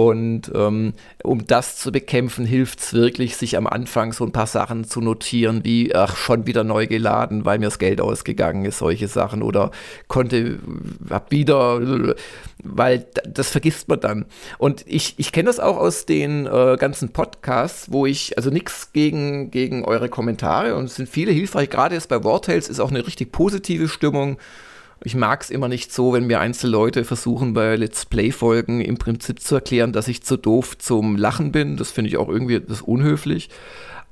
Und 0.00 0.50
ähm, 0.54 0.94
um 1.22 1.46
das 1.46 1.76
zu 1.76 1.92
bekämpfen, 1.92 2.46
hilft 2.46 2.80
es 2.80 2.94
wirklich, 2.94 3.36
sich 3.36 3.58
am 3.58 3.66
Anfang 3.66 4.14
so 4.14 4.24
ein 4.24 4.32
paar 4.32 4.46
Sachen 4.46 4.84
zu 4.84 5.02
notieren, 5.02 5.62
wie, 5.62 5.94
ach, 5.94 6.16
schon 6.16 6.46
wieder 6.46 6.64
neu 6.64 6.86
geladen, 6.86 7.44
weil 7.44 7.58
mir 7.58 7.66
das 7.66 7.78
Geld 7.78 8.00
ausgegangen 8.00 8.64
ist, 8.64 8.78
solche 8.78 9.08
Sachen. 9.08 9.42
Oder 9.42 9.72
konnte, 10.08 10.58
hab 11.10 11.30
wieder, 11.30 12.14
weil 12.64 13.04
das 13.28 13.50
vergisst 13.50 13.88
man 13.88 14.00
dann. 14.00 14.24
Und 14.56 14.86
ich, 14.86 15.16
ich 15.18 15.32
kenne 15.32 15.48
das 15.48 15.60
auch 15.60 15.76
aus 15.76 16.06
den 16.06 16.46
äh, 16.46 16.78
ganzen 16.80 17.10
Podcasts, 17.10 17.92
wo 17.92 18.06
ich, 18.06 18.38
also 18.38 18.48
nichts 18.48 18.94
gegen, 18.94 19.50
gegen 19.50 19.84
eure 19.84 20.08
Kommentare 20.08 20.76
und 20.76 20.86
es 20.86 20.94
sind 20.94 21.10
viele 21.10 21.32
hilfreich. 21.32 21.68
Gerade 21.68 21.94
jetzt 21.94 22.08
bei 22.08 22.24
Wartales 22.24 22.70
ist 22.70 22.80
auch 22.80 22.90
eine 22.90 23.06
richtig 23.06 23.32
positive 23.32 23.86
Stimmung. 23.86 24.38
Ich 25.02 25.14
mag 25.14 25.42
es 25.42 25.50
immer 25.50 25.68
nicht 25.68 25.92
so, 25.92 26.12
wenn 26.12 26.26
mir 26.26 26.40
einzelne 26.40 26.72
Leute 26.72 27.04
versuchen, 27.04 27.54
bei 27.54 27.76
Let's 27.76 28.04
Play-Folgen 28.04 28.82
im 28.82 28.98
Prinzip 28.98 29.40
zu 29.40 29.54
erklären, 29.54 29.92
dass 29.92 30.08
ich 30.08 30.22
zu 30.22 30.36
doof 30.36 30.76
zum 30.76 31.16
Lachen 31.16 31.52
bin. 31.52 31.78
Das 31.78 31.90
finde 31.90 32.10
ich 32.10 32.18
auch 32.18 32.28
irgendwie 32.28 32.60
das 32.60 32.82
unhöflich. 32.82 33.48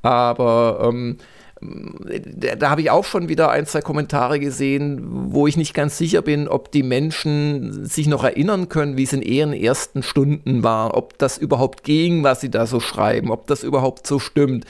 Aber 0.01 0.89
ähm, 0.89 1.19
da, 1.61 2.55
da 2.57 2.71
habe 2.71 2.81
ich 2.81 2.91
auch 2.91 3.05
schon 3.05 3.29
wieder 3.29 3.51
ein, 3.51 3.67
zwei 3.67 3.81
Kommentare 3.81 4.39
gesehen, 4.41 5.33
wo 5.33 5.47
ich 5.47 5.57
nicht 5.57 5.75
ganz 5.75 5.99
sicher 5.99 6.23
bin, 6.23 6.49
ob 6.49 6.71
die 6.71 6.83
Menschen 6.83 7.85
sich 7.85 8.07
noch 8.07 8.25
erinnern 8.25 8.69
können, 8.69 8.97
wie 8.97 9.03
es 9.03 9.13
in 9.13 9.23
ihren 9.23 9.53
ersten 9.53 10.03
Stunden 10.03 10.63
war, 10.63 10.97
ob 10.97 11.19
das 11.19 11.37
überhaupt 11.37 11.83
ging, 11.83 12.23
was 12.23 12.41
sie 12.41 12.51
da 12.51 12.67
so 12.67 12.81
schreiben, 12.81 13.31
ob 13.31 13.47
das 13.47 13.63
überhaupt 13.63 14.07
so 14.07 14.19
stimmt 14.19 14.65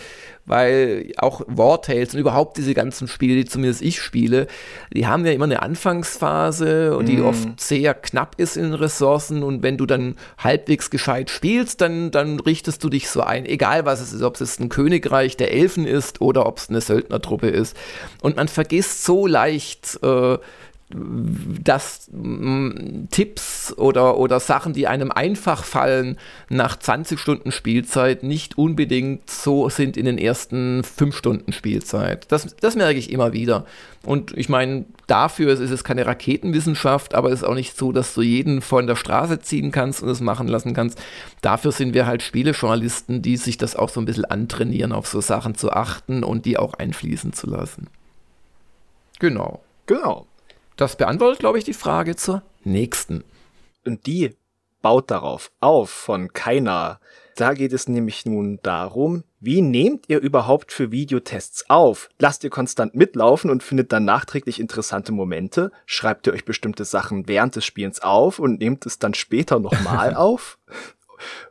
weil 0.48 1.12
auch 1.18 1.42
War 1.46 1.80
Tales 1.82 2.14
und 2.14 2.20
überhaupt 2.20 2.56
diese 2.56 2.74
ganzen 2.74 3.06
Spiele, 3.06 3.36
die 3.36 3.44
zumindest 3.44 3.82
ich 3.82 4.00
spiele, 4.00 4.46
die 4.92 5.06
haben 5.06 5.24
ja 5.24 5.32
immer 5.32 5.44
eine 5.44 5.62
Anfangsphase 5.62 6.96
und 6.96 7.06
die 7.06 7.18
mm. 7.18 7.26
oft 7.26 7.60
sehr 7.60 7.94
knapp 7.94 8.34
ist 8.38 8.56
in 8.56 8.74
Ressourcen 8.74 9.42
und 9.42 9.62
wenn 9.62 9.76
du 9.76 9.86
dann 9.86 10.16
halbwegs 10.38 10.90
gescheit 10.90 11.30
spielst, 11.30 11.80
dann, 11.80 12.10
dann 12.10 12.40
richtest 12.40 12.82
du 12.82 12.88
dich 12.88 13.08
so 13.08 13.20
ein, 13.20 13.46
egal 13.46 13.84
was 13.84 14.00
es 14.00 14.12
ist, 14.12 14.22
ob 14.22 14.40
es 14.40 14.58
ein 14.58 14.68
Königreich 14.68 15.36
der 15.36 15.52
Elfen 15.52 15.86
ist 15.86 16.20
oder 16.20 16.46
ob 16.46 16.58
es 16.58 16.68
eine 16.68 16.80
Söldnertruppe 16.80 17.48
ist. 17.48 17.76
Und 18.22 18.36
man 18.36 18.48
vergisst 18.48 19.04
so 19.04 19.26
leicht, 19.26 19.98
äh, 20.02 20.38
dass 20.90 22.08
mh, 22.12 23.08
Tipps 23.10 23.74
oder, 23.76 24.16
oder 24.16 24.40
Sachen, 24.40 24.72
die 24.72 24.86
einem 24.86 25.12
einfach 25.12 25.64
fallen, 25.64 26.16
nach 26.48 26.78
20 26.78 27.20
Stunden 27.20 27.52
Spielzeit 27.52 28.22
nicht 28.22 28.56
unbedingt 28.56 29.28
so 29.28 29.68
sind 29.68 29.98
in 29.98 30.06
den 30.06 30.16
ersten 30.16 30.82
5 30.82 31.14
Stunden 31.14 31.52
Spielzeit. 31.52 32.32
Das, 32.32 32.56
das 32.56 32.74
merke 32.74 32.98
ich 32.98 33.12
immer 33.12 33.34
wieder. 33.34 33.66
Und 34.02 34.34
ich 34.36 34.48
meine, 34.48 34.86
dafür 35.06 35.52
ist 35.52 35.70
es 35.70 35.84
keine 35.84 36.06
Raketenwissenschaft, 36.06 37.14
aber 37.14 37.28
es 37.32 37.42
ist 37.42 37.48
auch 37.48 37.54
nicht 37.54 37.76
so, 37.76 37.92
dass 37.92 38.14
du 38.14 38.22
jeden 38.22 38.62
von 38.62 38.86
der 38.86 38.96
Straße 38.96 39.40
ziehen 39.40 39.70
kannst 39.72 40.02
und 40.02 40.08
es 40.08 40.22
machen 40.22 40.48
lassen 40.48 40.72
kannst. 40.72 40.98
Dafür 41.42 41.72
sind 41.72 41.92
wir 41.92 42.06
halt 42.06 42.22
Spielejournalisten, 42.22 43.20
die 43.20 43.36
sich 43.36 43.58
das 43.58 43.76
auch 43.76 43.90
so 43.90 44.00
ein 44.00 44.06
bisschen 44.06 44.24
antrainieren, 44.24 44.92
auf 44.92 45.06
so 45.06 45.20
Sachen 45.20 45.54
zu 45.54 45.70
achten 45.70 46.24
und 46.24 46.46
die 46.46 46.56
auch 46.56 46.72
einfließen 46.74 47.34
zu 47.34 47.46
lassen. 47.50 47.88
Genau. 49.18 49.60
Genau. 49.86 50.26
Das 50.78 50.94
beantwortet, 50.94 51.40
glaube 51.40 51.58
ich, 51.58 51.64
die 51.64 51.74
Frage 51.74 52.14
zur 52.14 52.42
nächsten. 52.62 53.24
Und 53.84 54.06
die 54.06 54.36
baut 54.80 55.10
darauf 55.10 55.50
auf 55.58 55.90
von 55.90 56.32
keiner. 56.32 57.00
Da 57.34 57.52
geht 57.54 57.72
es 57.72 57.88
nämlich 57.88 58.26
nun 58.26 58.60
darum, 58.62 59.24
wie 59.40 59.60
nehmt 59.60 60.08
ihr 60.08 60.20
überhaupt 60.20 60.70
für 60.70 60.92
Videotests 60.92 61.68
auf? 61.68 62.08
Lasst 62.20 62.44
ihr 62.44 62.50
konstant 62.50 62.94
mitlaufen 62.94 63.50
und 63.50 63.64
findet 63.64 63.90
dann 63.92 64.04
nachträglich 64.04 64.60
interessante 64.60 65.10
Momente? 65.10 65.72
Schreibt 65.84 66.28
ihr 66.28 66.32
euch 66.32 66.44
bestimmte 66.44 66.84
Sachen 66.84 67.26
während 67.26 67.56
des 67.56 67.64
Spielens 67.64 68.00
auf 68.00 68.38
und 68.38 68.60
nehmt 68.60 68.86
es 68.86 69.00
dann 69.00 69.14
später 69.14 69.58
nochmal 69.58 70.14
auf? 70.14 70.58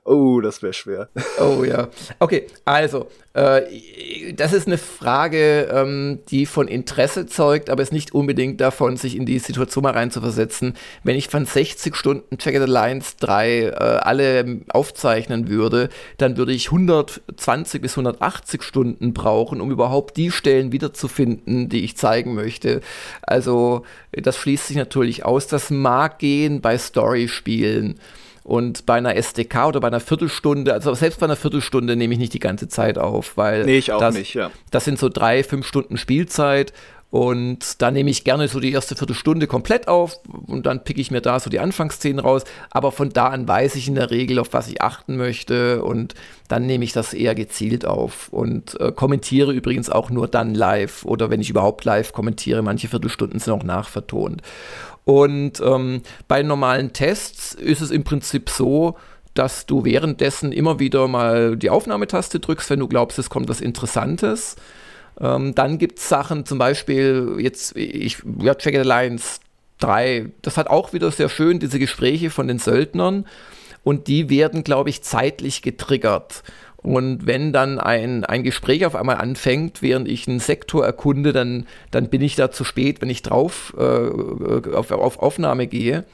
Oh, 0.04 0.42
das 0.42 0.62
wäre 0.62 0.74
schwer. 0.74 1.10
Oh 1.40 1.64
ja. 1.64 1.90
Okay, 2.20 2.48
also, 2.66 3.08
äh, 3.34 4.34
das 4.34 4.54
ist 4.54 4.66
eine 4.66 4.78
Frage, 4.78 5.70
ähm, 5.72 6.20
die 6.30 6.46
von 6.46 6.68
Interesse 6.68 7.28
zeugt, 7.28 7.70
aber 7.70 7.84
es 7.84 7.92
nicht 7.92 8.14
unbedingt 8.14 8.60
davon, 8.60 8.98
sich 8.98 9.16
in 9.16 9.26
die 9.26 9.40
Situation 9.40 9.84
mal 9.84 9.94
reinzuversetzen. 9.94 10.74
Wenn 11.04 11.16
ich 11.16 11.28
von 11.28 11.46
60 11.46 11.96
Stunden 11.96 12.38
Check 12.38 12.56
Alliance 12.56 13.16
3 13.20 13.60
äh, 13.60 13.74
alle 13.74 14.62
aufzeichnen 14.70 15.50
würde, 15.50 15.90
dann 16.18 16.38
würde 16.38 16.54
ich 16.54 16.68
120 16.68 17.82
bis 17.82 17.94
180 17.94 18.64
Stunden 18.64 19.14
brauchen, 19.14 19.62
um 19.62 19.72
überhaupt 19.72 20.18
die 20.18 20.32
Stellen 20.32 20.72
wiederzufinden, 20.72 21.70
die 21.70 21.84
ich 21.84 21.98
zeigen 21.98 22.34
möchte. 22.34 22.82
Also, 23.22 23.84
das 24.12 24.38
schließt 24.38 24.68
sich 24.68 24.78
natürlich 24.78 25.26
aus. 25.26 25.48
Das 25.48 25.70
mag 25.70 26.20
gehen 26.20 26.62
bei 26.62 26.78
Story-Spielen. 26.78 28.00
Und 28.48 28.86
bei 28.86 28.94
einer 28.94 29.18
SDK 29.18 29.68
oder 29.68 29.82
bei 29.82 29.88
einer 29.88 30.00
Viertelstunde, 30.00 30.74
also 30.74 30.94
selbst 30.94 31.20
bei 31.20 31.26
einer 31.26 31.36
Viertelstunde 31.36 31.98
nehme 31.98 32.14
ich 32.14 32.20
nicht 32.20 32.34
die 32.34 32.40
ganze 32.40 32.70
Zeit 32.70 32.98
auf, 32.98 33.36
weil 33.36 33.66
nee, 33.66 33.78
ich 33.78 33.92
auch 33.92 34.00
das, 34.00 34.16
nicht, 34.16 34.36
ja. 34.36 34.52
das 34.72 34.86
sind 34.86 34.98
so 34.98 35.10
drei, 35.10 35.44
fünf 35.44 35.68
Stunden 35.68 35.98
Spielzeit 35.98 36.72
und 37.10 37.82
da 37.82 37.92
nehme 37.92 38.10
ich 38.10 38.24
gerne 38.24 38.48
so 38.48 38.62
die 38.62 38.72
erste 38.72 38.96
Viertelstunde 38.96 39.48
komplett 39.48 39.90
auf 39.90 40.22
und 40.46 40.66
dann 40.66 40.86
picke 40.86 41.02
ich 41.02 41.12
mir 41.12 41.20
da 41.20 41.42
so 41.42 41.50
die 41.50 41.60
Anfangsszenen 41.60 42.20
raus. 42.20 42.46
Aber 42.70 42.94
von 42.94 43.10
da 43.10 43.28
an 43.28 43.50
weiß 43.50 43.76
ich 43.76 43.90
in 43.90 43.96
der 43.96 44.12
Regel, 44.12 44.40
auf 44.40 44.54
was 44.54 44.70
ich 44.70 44.82
achten 44.82 45.18
möchte 45.18 45.84
und 45.84 46.14
dann 46.48 46.66
nehme 46.66 46.86
ich 46.86 46.94
das 46.94 47.14
eher 47.14 47.36
gezielt 47.36 47.86
auf 47.86 48.30
und 48.30 48.80
äh, 48.80 48.94
kommentiere 48.94 49.52
übrigens 49.52 49.90
auch 49.90 50.10
nur 50.10 50.30
dann 50.30 50.56
live 50.56 51.04
oder 51.04 51.30
wenn 51.30 51.42
ich 51.42 51.50
überhaupt 51.50 51.84
live 51.84 52.14
kommentiere. 52.14 52.62
Manche 52.62 52.88
Viertelstunden 52.88 53.42
sind 53.42 53.52
auch 53.52 53.64
nachvertont. 53.64 54.42
Und 55.08 55.62
ähm, 55.62 56.02
bei 56.28 56.44
normalen 56.44 56.92
Tests 56.92 57.54
ist 57.54 57.80
es 57.80 57.92
im 57.92 58.04
Prinzip 58.04 58.50
so, 58.50 58.98
dass 59.34 59.66
du 59.66 59.86
währenddessen 59.86 60.52
immer 60.52 60.82
wieder 60.82 61.08
mal 61.08 61.56
die 61.56 61.70
Aufnahmetaste 61.70 62.42
drückst, 62.42 62.70
wenn 62.72 62.82
du 62.82 62.90
glaubst, 62.90 63.18
es 63.18 63.30
kommt 63.30 63.48
was 63.48 63.62
Interessantes. 63.62 64.58
Ähm, 65.18 65.56
dann 65.56 65.78
gibt 65.78 66.00
es 66.00 66.10
Sachen, 66.10 66.46
zum 66.46 66.58
Beispiel 66.58 67.38
jetzt, 67.40 67.78
ich, 67.78 68.18
ja, 68.42 68.54
Jagged 68.60 68.82
Alliance 68.82 69.40
3, 69.80 70.30
das 70.42 70.58
hat 70.58 70.68
auch 70.68 70.92
wieder 70.92 71.10
sehr 71.10 71.30
schön 71.30 71.60
diese 71.60 71.80
Gespräche 71.80 72.30
von 72.30 72.50
den 72.50 72.60
Söldnern 72.60 73.26
und 73.86 74.08
die 74.08 74.30
werden, 74.30 74.66
glaube 74.66 74.90
ich, 74.90 75.04
zeitlich 75.04 75.62
getriggert. 75.62 76.44
Und 76.84 77.26
wenn 77.26 77.52
dann 77.52 77.80
ein, 77.80 78.24
ein 78.24 78.44
Gespräch 78.44 78.86
auf 78.86 78.96
einmal 78.96 79.18
anfängt, 79.18 79.82
während 79.82 80.08
ich 80.08 80.28
einen 80.28 80.40
Sektor 80.40 80.86
erkunde, 80.86 81.34
dann, 81.34 81.66
dann 81.92 82.10
bin 82.10 82.22
ich 82.22 82.36
da 82.36 82.52
zu 82.52 82.64
spät, 82.64 83.02
wenn 83.02 83.10
ich 83.10 83.24
drauf 83.24 83.74
äh, 83.78 84.72
auf, 84.74 84.92
auf 84.92 85.20
Aufnahme 85.20 85.68
gehe. 85.68 86.06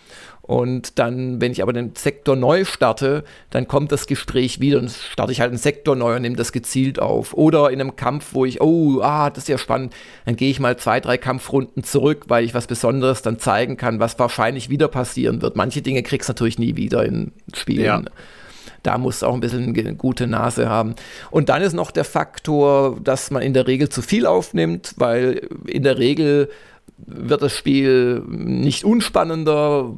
Und 0.41 0.99
dann, 0.99 1.39
wenn 1.39 1.53
ich 1.53 1.63
aber 1.63 1.71
den 1.71 1.95
Sektor 1.95 2.35
neu 2.35 2.65
starte, 2.65 3.23
dann 3.49 3.65
kommt 3.65 3.93
das 3.93 4.07
Gespräch 4.07 4.59
wieder 4.59 4.79
und 4.79 4.91
starte 4.91 5.31
ich 5.31 5.39
halt 5.39 5.51
einen 5.51 5.57
Sektor 5.57 5.95
neu 5.95 6.17
und 6.17 6.21
nehme 6.23 6.35
das 6.35 6.51
gezielt 6.51 6.99
auf. 6.99 7.33
Oder 7.33 7.69
in 7.71 7.79
einem 7.79 7.95
Kampf, 7.95 8.33
wo 8.33 8.43
ich, 8.43 8.59
oh, 8.59 8.99
ah, 9.01 9.29
das 9.29 9.43
ist 9.43 9.47
ja 9.47 9.57
spannend, 9.57 9.93
dann 10.25 10.35
gehe 10.35 10.49
ich 10.49 10.59
mal 10.59 10.75
zwei, 10.75 10.99
drei 10.99 11.17
Kampfrunden 11.17 11.83
zurück, 11.83 12.25
weil 12.27 12.43
ich 12.43 12.53
was 12.53 12.67
Besonderes 12.67 13.21
dann 13.21 13.39
zeigen 13.39 13.77
kann, 13.77 14.01
was 14.01 14.19
wahrscheinlich 14.19 14.69
wieder 14.69 14.89
passieren 14.89 15.41
wird. 15.41 15.55
Manche 15.55 15.81
Dinge 15.81 16.03
kriegst 16.03 16.27
du 16.27 16.31
natürlich 16.31 16.59
nie 16.59 16.75
wieder 16.75 17.05
in 17.05 17.31
Spielen. 17.53 17.85
Ja. 17.85 18.01
Da 18.83 18.97
muss 18.97 19.23
auch 19.23 19.33
ein 19.33 19.39
bisschen 19.39 19.75
eine 19.75 19.95
gute 19.95 20.27
Nase 20.27 20.69
haben. 20.69 20.95
Und 21.31 21.49
dann 21.49 21.61
ist 21.61 21.73
noch 21.73 21.91
der 21.91 22.03
Faktor, 22.03 22.99
dass 23.01 23.31
man 23.31 23.41
in 23.41 23.53
der 23.53 23.65
Regel 23.67 23.89
zu 23.89 24.01
viel 24.01 24.25
aufnimmt, 24.25 24.93
weil 24.97 25.47
in 25.65 25.83
der 25.83 25.97
Regel 25.97 26.49
wird 26.97 27.41
das 27.41 27.57
Spiel 27.57 28.21
nicht 28.27 28.83
unspannender, 28.83 29.93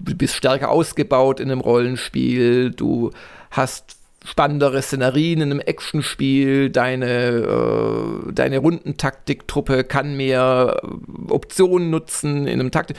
du 0.00 0.14
bist 0.16 0.34
stärker 0.34 0.70
ausgebaut 0.70 1.40
in 1.40 1.50
einem 1.50 1.60
Rollenspiel, 1.60 2.70
du 2.70 3.10
hast 3.50 3.96
spannendere 4.24 4.80
Szenarien 4.80 5.42
in 5.42 5.50
einem 5.50 5.60
Actionspiel, 5.60 6.70
deine, 6.70 7.06
äh, 7.06 8.32
deine 8.32 8.58
Rundentaktiktruppe 8.58 9.84
kann 9.84 10.16
mehr 10.16 10.80
Optionen 11.28 11.90
nutzen 11.90 12.46
in 12.46 12.60
einem 12.60 12.70
Taktik. 12.70 12.96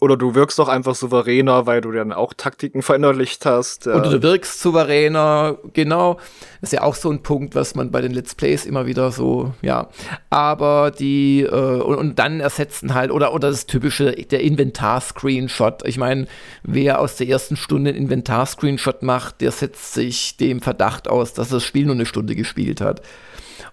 Oder 0.00 0.16
du 0.16 0.36
wirkst 0.36 0.60
doch 0.60 0.68
einfach 0.68 0.94
souveräner, 0.94 1.66
weil 1.66 1.80
du 1.80 1.90
dann 1.90 2.12
auch 2.12 2.32
Taktiken 2.32 2.82
verinnerlicht 2.82 3.44
hast. 3.44 3.88
Oder 3.88 4.10
du 4.10 4.22
wirkst 4.22 4.60
souveräner, 4.60 5.58
genau. 5.72 6.18
Ist 6.62 6.72
ja 6.72 6.82
auch 6.82 6.94
so 6.94 7.10
ein 7.10 7.22
Punkt, 7.24 7.56
was 7.56 7.74
man 7.74 7.90
bei 7.90 8.00
den 8.00 8.12
Let's 8.12 8.36
Plays 8.36 8.64
immer 8.64 8.86
wieder 8.86 9.10
so, 9.10 9.54
ja. 9.60 9.88
Aber 10.30 10.92
die, 10.92 11.42
äh, 11.42 11.80
und, 11.80 11.96
und, 11.96 12.18
dann 12.18 12.38
ersetzen 12.38 12.94
halt, 12.94 13.10
oder, 13.10 13.34
oder 13.34 13.50
das 13.50 13.66
typische, 13.66 14.12
der 14.12 14.40
Inventar-Screenshot. 14.40 15.86
Ich 15.86 15.98
meine, 15.98 16.28
wer 16.62 17.00
aus 17.00 17.16
der 17.16 17.26
ersten 17.26 17.56
Stunde 17.56 17.90
einen 17.90 17.98
Inventar-Screenshot 17.98 19.02
macht, 19.02 19.40
der 19.40 19.50
setzt 19.50 19.94
sich 19.94 20.36
dem 20.36 20.60
Verdacht 20.60 21.08
aus, 21.08 21.32
dass 21.32 21.48
das 21.48 21.64
Spiel 21.64 21.86
nur 21.86 21.96
eine 21.96 22.06
Stunde 22.06 22.36
gespielt 22.36 22.80
hat. 22.80 23.02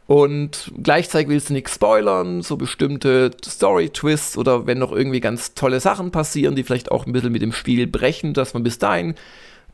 Und 0.08 0.72
gleichzeitig 0.82 1.30
willst 1.30 1.50
du 1.50 1.54
nichts 1.54 1.76
spoilern, 1.76 2.42
so 2.42 2.58
bestimmte 2.58 3.32
Story-Twists 3.44 4.38
oder 4.38 4.68
wenn 4.68 4.80
noch 4.80 4.92
irgendwie 4.92 5.20
ganz 5.20 5.54
tolle 5.54 5.80
Sachen 5.80 6.12
passieren, 6.12 6.56
die 6.56 6.64
vielleicht 6.64 6.92
auch 6.92 7.06
ein 7.06 7.14
bisschen 7.14 7.32
mit 7.32 7.42
dem 7.42 7.52
Spiel 7.52 7.88
brechen, 7.88 8.34
dass 8.34 8.54
man 8.54 8.64
bis 8.64 8.80
dahin 8.80 9.16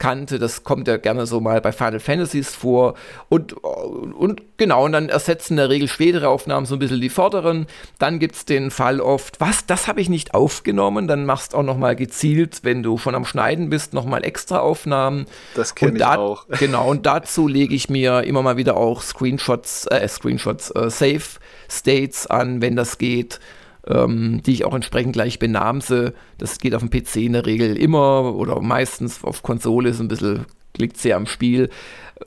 kannte. 0.01 0.39
Das 0.39 0.63
kommt 0.63 0.87
ja 0.87 0.97
gerne 0.97 1.27
so 1.27 1.39
mal 1.39 1.61
bei 1.61 1.71
Final 1.71 1.99
Fantasies 1.99 2.55
vor. 2.55 2.95
Und, 3.29 3.53
und 3.53 4.41
genau, 4.57 4.85
und 4.85 4.93
dann 4.93 5.09
ersetzen 5.09 5.53
in 5.53 5.57
der 5.57 5.69
Regel 5.69 5.87
spätere 5.87 6.27
Aufnahmen 6.27 6.65
so 6.65 6.75
ein 6.75 6.79
bisschen 6.79 6.99
die 6.99 7.09
vorderen. 7.09 7.67
Dann 7.99 8.17
gibt 8.17 8.35
es 8.35 8.45
den 8.45 8.71
Fall 8.71 8.99
oft, 8.99 9.39
was, 9.39 9.67
das 9.67 9.87
habe 9.87 10.01
ich 10.01 10.09
nicht 10.09 10.33
aufgenommen. 10.33 11.07
Dann 11.07 11.25
machst 11.25 11.53
du 11.53 11.57
auch 11.57 11.63
nochmal 11.63 11.95
gezielt, 11.95 12.61
wenn 12.63 12.81
du 12.81 12.97
schon 12.97 13.13
am 13.13 13.25
Schneiden 13.25 13.69
bist, 13.69 13.93
nochmal 13.93 14.25
extra 14.25 14.57
Aufnahmen. 14.57 15.27
Das 15.53 15.75
kenne 15.75 15.97
ich 15.97 16.03
auch. 16.03 16.47
Genau, 16.59 16.89
und 16.89 17.05
dazu 17.05 17.47
lege 17.47 17.73
ich 17.75 17.89
mir 17.89 18.23
immer 18.23 18.41
mal 18.41 18.57
wieder 18.57 18.77
auch 18.77 19.01
Screenshots, 19.01 19.85
äh, 19.87 20.07
Screenshots, 20.07 20.71
äh, 20.71 20.89
Save 20.89 21.23
States 21.69 22.27
an, 22.27 22.61
wenn 22.61 22.75
das 22.75 22.97
geht 22.97 23.39
ähm, 23.87 24.41
die 24.45 24.53
ich 24.53 24.65
auch 24.65 24.75
entsprechend 24.75 25.13
gleich 25.13 25.39
benamse. 25.39 26.13
Das 26.37 26.59
geht 26.59 26.75
auf 26.75 26.81
dem 26.85 26.89
PC 26.89 27.17
in 27.17 27.33
der 27.33 27.45
Regel 27.45 27.77
immer 27.77 28.35
oder 28.35 28.61
meistens 28.61 29.23
auf 29.23 29.43
Konsole 29.43 29.89
ist 29.89 29.99
ein 29.99 30.07
bisschen, 30.07 30.45
liegt 30.77 30.97
sehr 30.97 31.15
am 31.15 31.25
Spiel, 31.25 31.69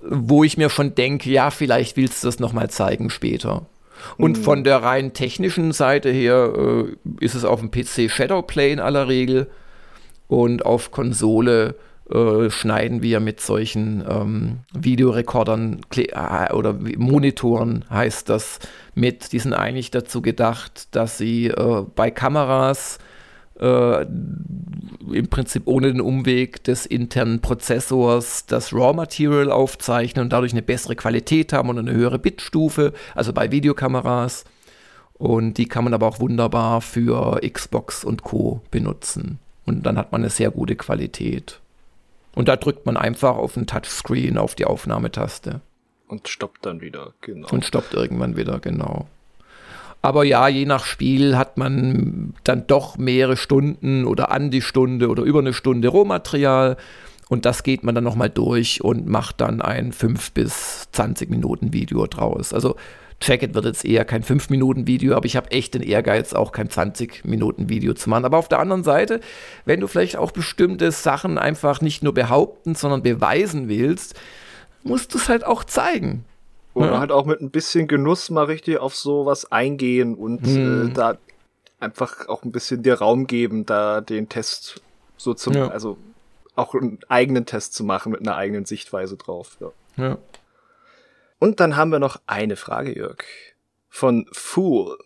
wo 0.08 0.44
ich 0.44 0.56
mir 0.56 0.70
schon 0.70 0.94
denke, 0.94 1.30
ja, 1.30 1.50
vielleicht 1.50 1.96
willst 1.96 2.22
du 2.22 2.28
das 2.28 2.40
nochmal 2.40 2.70
zeigen 2.70 3.10
später. 3.10 3.66
Und 4.16 4.38
mhm. 4.38 4.42
von 4.42 4.64
der 4.64 4.82
rein 4.82 5.12
technischen 5.12 5.72
Seite 5.72 6.10
her 6.10 6.52
äh, 6.56 7.24
ist 7.24 7.34
es 7.34 7.44
auf 7.44 7.60
dem 7.60 7.70
PC 7.70 8.10
Shadowplay 8.10 8.72
in 8.72 8.80
aller 8.80 9.08
Regel 9.08 9.48
und 10.26 10.66
auf 10.66 10.90
Konsole 10.90 11.76
äh, 12.10 12.50
schneiden 12.50 13.02
wir 13.02 13.20
mit 13.20 13.40
solchen 13.40 14.04
ähm, 14.06 14.58
Videorekordern 14.74 15.80
äh, 15.96 16.52
oder 16.52 16.74
Monitoren 16.74 17.84
heißt 17.88 18.28
das 18.28 18.58
mit. 18.94 19.32
Die 19.32 19.38
sind 19.38 19.54
eigentlich 19.54 19.90
dazu 19.90 20.20
gedacht, 20.20 20.94
dass 20.94 21.16
sie 21.16 21.46
äh, 21.46 21.84
bei 21.94 22.10
Kameras 22.10 22.98
äh, 23.58 24.02
im 24.02 25.28
Prinzip 25.30 25.62
ohne 25.64 25.92
den 25.92 26.02
Umweg 26.02 26.62
des 26.64 26.84
internen 26.84 27.40
Prozessors 27.40 28.44
das 28.44 28.74
Raw 28.74 28.92
Material 28.92 29.50
aufzeichnen 29.50 30.24
und 30.24 30.32
dadurch 30.32 30.52
eine 30.52 30.62
bessere 30.62 30.96
Qualität 30.96 31.54
haben 31.54 31.70
und 31.70 31.78
eine 31.78 31.92
höhere 31.92 32.18
Bitstufe, 32.18 32.92
also 33.14 33.32
bei 33.32 33.50
Videokameras. 33.50 34.44
Und 35.14 35.56
die 35.56 35.66
kann 35.66 35.84
man 35.84 35.94
aber 35.94 36.06
auch 36.08 36.20
wunderbar 36.20 36.82
für 36.82 37.40
Xbox 37.40 38.04
und 38.04 38.24
Co 38.24 38.60
benutzen. 38.70 39.38
Und 39.64 39.86
dann 39.86 39.96
hat 39.96 40.12
man 40.12 40.20
eine 40.20 40.30
sehr 40.30 40.50
gute 40.50 40.76
Qualität. 40.76 41.60
Und 42.34 42.48
da 42.48 42.56
drückt 42.56 42.86
man 42.86 42.96
einfach 42.96 43.36
auf 43.36 43.54
den 43.54 43.66
Touchscreen 43.66 44.38
auf 44.38 44.54
die 44.54 44.64
Aufnahmetaste. 44.64 45.60
Und 46.08 46.28
stoppt 46.28 46.66
dann 46.66 46.80
wieder, 46.80 47.14
genau. 47.20 47.48
Und 47.50 47.64
stoppt 47.64 47.94
irgendwann 47.94 48.36
wieder, 48.36 48.58
genau. 48.60 49.06
Aber 50.02 50.24
ja, 50.24 50.48
je 50.48 50.66
nach 50.66 50.84
Spiel 50.84 51.38
hat 51.38 51.56
man 51.56 52.34
dann 52.44 52.66
doch 52.66 52.98
mehrere 52.98 53.38
Stunden 53.38 54.04
oder 54.04 54.30
an 54.30 54.50
die 54.50 54.60
Stunde 54.60 55.08
oder 55.08 55.22
über 55.22 55.38
eine 55.38 55.54
Stunde 55.54 55.88
Rohmaterial. 55.88 56.76
Und 57.30 57.46
das 57.46 57.62
geht 57.62 57.84
man 57.84 57.94
dann 57.94 58.04
nochmal 58.04 58.28
durch 58.28 58.84
und 58.84 59.06
macht 59.06 59.40
dann 59.40 59.62
ein 59.62 59.92
5 59.92 60.32
bis 60.32 60.88
20 60.92 61.30
Minuten 61.30 61.72
Video 61.72 62.06
draus. 62.06 62.52
Also 62.52 62.76
Jacket 63.20 63.54
wird 63.54 63.64
jetzt 63.64 63.84
eher 63.84 64.04
kein 64.04 64.22
5-Minuten-Video, 64.22 65.14
aber 65.14 65.26
ich 65.26 65.36
habe 65.36 65.50
echt 65.50 65.74
den 65.74 65.82
Ehrgeiz, 65.82 66.32
auch 66.34 66.52
kein 66.52 66.68
20-Minuten-Video 66.68 67.94
zu 67.94 68.10
machen. 68.10 68.24
Aber 68.24 68.38
auf 68.38 68.48
der 68.48 68.58
anderen 68.58 68.84
Seite, 68.84 69.20
wenn 69.64 69.80
du 69.80 69.86
vielleicht 69.86 70.16
auch 70.16 70.30
bestimmte 70.30 70.90
Sachen 70.92 71.38
einfach 71.38 71.80
nicht 71.80 72.02
nur 72.02 72.14
behaupten, 72.14 72.74
sondern 72.74 73.02
beweisen 73.02 73.68
willst, 73.68 74.14
musst 74.82 75.14
du 75.14 75.18
es 75.18 75.28
halt 75.28 75.44
auch 75.44 75.64
zeigen. 75.64 76.24
Oder 76.74 76.92
ja? 76.92 76.98
halt 76.98 77.12
auch 77.12 77.24
mit 77.24 77.40
ein 77.40 77.50
bisschen 77.50 77.86
Genuss 77.86 78.30
mal 78.30 78.44
richtig 78.44 78.78
auf 78.78 78.96
sowas 78.96 79.50
eingehen 79.50 80.14
und 80.14 80.44
hm. 80.44 80.88
äh, 80.88 80.92
da 80.92 81.16
einfach 81.80 82.28
auch 82.28 82.44
ein 82.44 82.52
bisschen 82.52 82.82
dir 82.82 82.94
Raum 82.94 83.26
geben, 83.26 83.64
da 83.64 84.00
den 84.00 84.28
Test 84.28 84.82
so 85.16 85.34
zum, 85.34 85.54
ja. 85.54 85.68
also 85.68 85.96
auch 86.56 86.74
einen 86.74 86.98
eigenen 87.08 87.46
Test 87.46 87.74
zu 87.74 87.84
machen 87.84 88.12
mit 88.12 88.20
einer 88.20 88.36
eigenen 88.36 88.64
Sichtweise 88.64 89.16
drauf. 89.16 89.56
Ja. 89.60 89.70
ja. 89.96 90.18
Und 91.44 91.60
dann 91.60 91.76
haben 91.76 91.92
wir 91.92 91.98
noch 91.98 92.22
eine 92.26 92.56
Frage, 92.56 92.96
Jörg. 92.96 93.22
Von 93.90 94.24
Fool. 94.32 94.96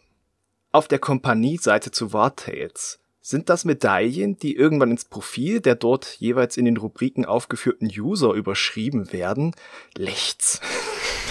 Auf 0.71 0.87
der 0.87 1.01
Kompanieseite 1.01 1.91
zu 1.91 2.13
Wartales. 2.13 3.01
Sind 3.21 3.49
das 3.49 3.65
Medaillen, 3.65 4.39
die 4.39 4.55
irgendwann 4.55 4.93
ins 4.93 5.05
Profil 5.05 5.61
der 5.61 5.75
dort 5.75 6.15
jeweils 6.21 6.57
in 6.57 6.65
den 6.65 6.77
Rubriken 6.77 7.25
aufgeführten 7.25 7.91
User 7.93 8.35
überschrieben 8.35 9.13
werden? 9.13 9.51
Lechts. 9.97 10.61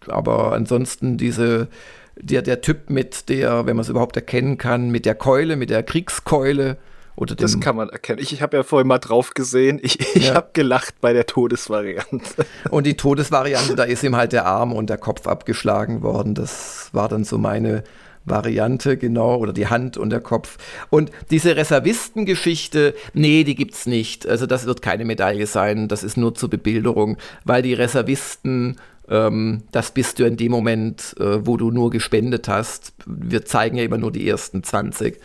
Aber 0.09 0.53
ansonsten 0.53 1.17
diese, 1.17 1.69
der, 2.17 2.43
der 2.43 2.61
Typ 2.61 2.91
mit 2.91 3.29
der, 3.29 3.67
wenn 3.67 3.77
man 3.77 3.83
es 3.83 3.89
überhaupt 3.89 4.17
erkennen 4.17 4.59
kann, 4.59 4.91
mit 4.91 5.07
der 5.07 5.15
Keule, 5.15 5.57
mit 5.57 5.71
der 5.71 5.83
Kriegskeule. 5.83 6.77
Oder 7.17 7.37
das 7.37 7.61
kann 7.61 7.77
man 7.77 7.91
erkennen. 7.91 8.19
Ich, 8.21 8.33
ich 8.33 8.43
habe 8.43 8.57
ja 8.57 8.63
vorhin 8.65 8.89
mal 8.89 8.99
drauf 8.99 9.35
gesehen. 9.35 9.79
Ich, 9.83 10.01
ich 10.17 10.29
ja. 10.29 10.35
habe 10.35 10.51
gelacht 10.53 11.01
bei 11.01 11.13
der 11.13 11.27
Todesvariante. 11.27 12.45
Und 12.71 12.87
die 12.87 12.97
Todesvariante, 12.97 13.77
da 13.77 13.85
ist 13.85 14.03
ihm 14.03 14.17
halt 14.17 14.33
der 14.33 14.47
Arm 14.47 14.73
und 14.73 14.91
der 14.91 14.99
Kopf 14.99 15.29
abgeschlagen 15.29 16.03
worden. 16.03 16.35
Das 16.35 16.89
war 16.93 17.09
dann 17.09 17.23
so 17.25 17.39
meine 17.39 17.85
Variante, 18.25 18.97
genau, 18.97 19.37
oder 19.37 19.53
die 19.53 19.67
Hand 19.67 19.97
und 19.97 20.11
der 20.11 20.21
Kopf. 20.21 20.59
Und 20.91 21.11
diese 21.31 21.57
Reservistengeschichte, 21.57 22.95
nee, 23.13 23.45
die 23.45 23.55
gibt's 23.55 23.87
nicht. 23.87 24.27
Also 24.27 24.47
das 24.47 24.67
wird 24.67 24.83
keine 24.83 25.05
Medaille 25.05 25.47
sein, 25.47 25.89
das 25.89 26.03
ist 26.05 26.17
nur 26.17 26.35
zur 26.35 26.51
Bebilderung, 26.51 27.19
weil 27.45 27.63
die 27.63 27.75
Reservisten, 27.75 28.77
ähm, 29.09 29.63
das 29.73 29.91
bist 29.91 30.19
du 30.19 30.25
in 30.25 30.37
dem 30.37 30.53
Moment, 30.53 31.15
äh, 31.19 31.47
wo 31.47 31.57
du 31.57 31.71
nur 31.71 31.91
gespendet 31.91 32.49
hast. 32.49 32.95
Wir 33.07 33.45
zeigen 33.45 33.77
ja 33.77 33.85
immer 33.85 33.99
nur 33.99 34.13
die 34.13 34.29
ersten 34.29 34.63
20. 34.63 35.21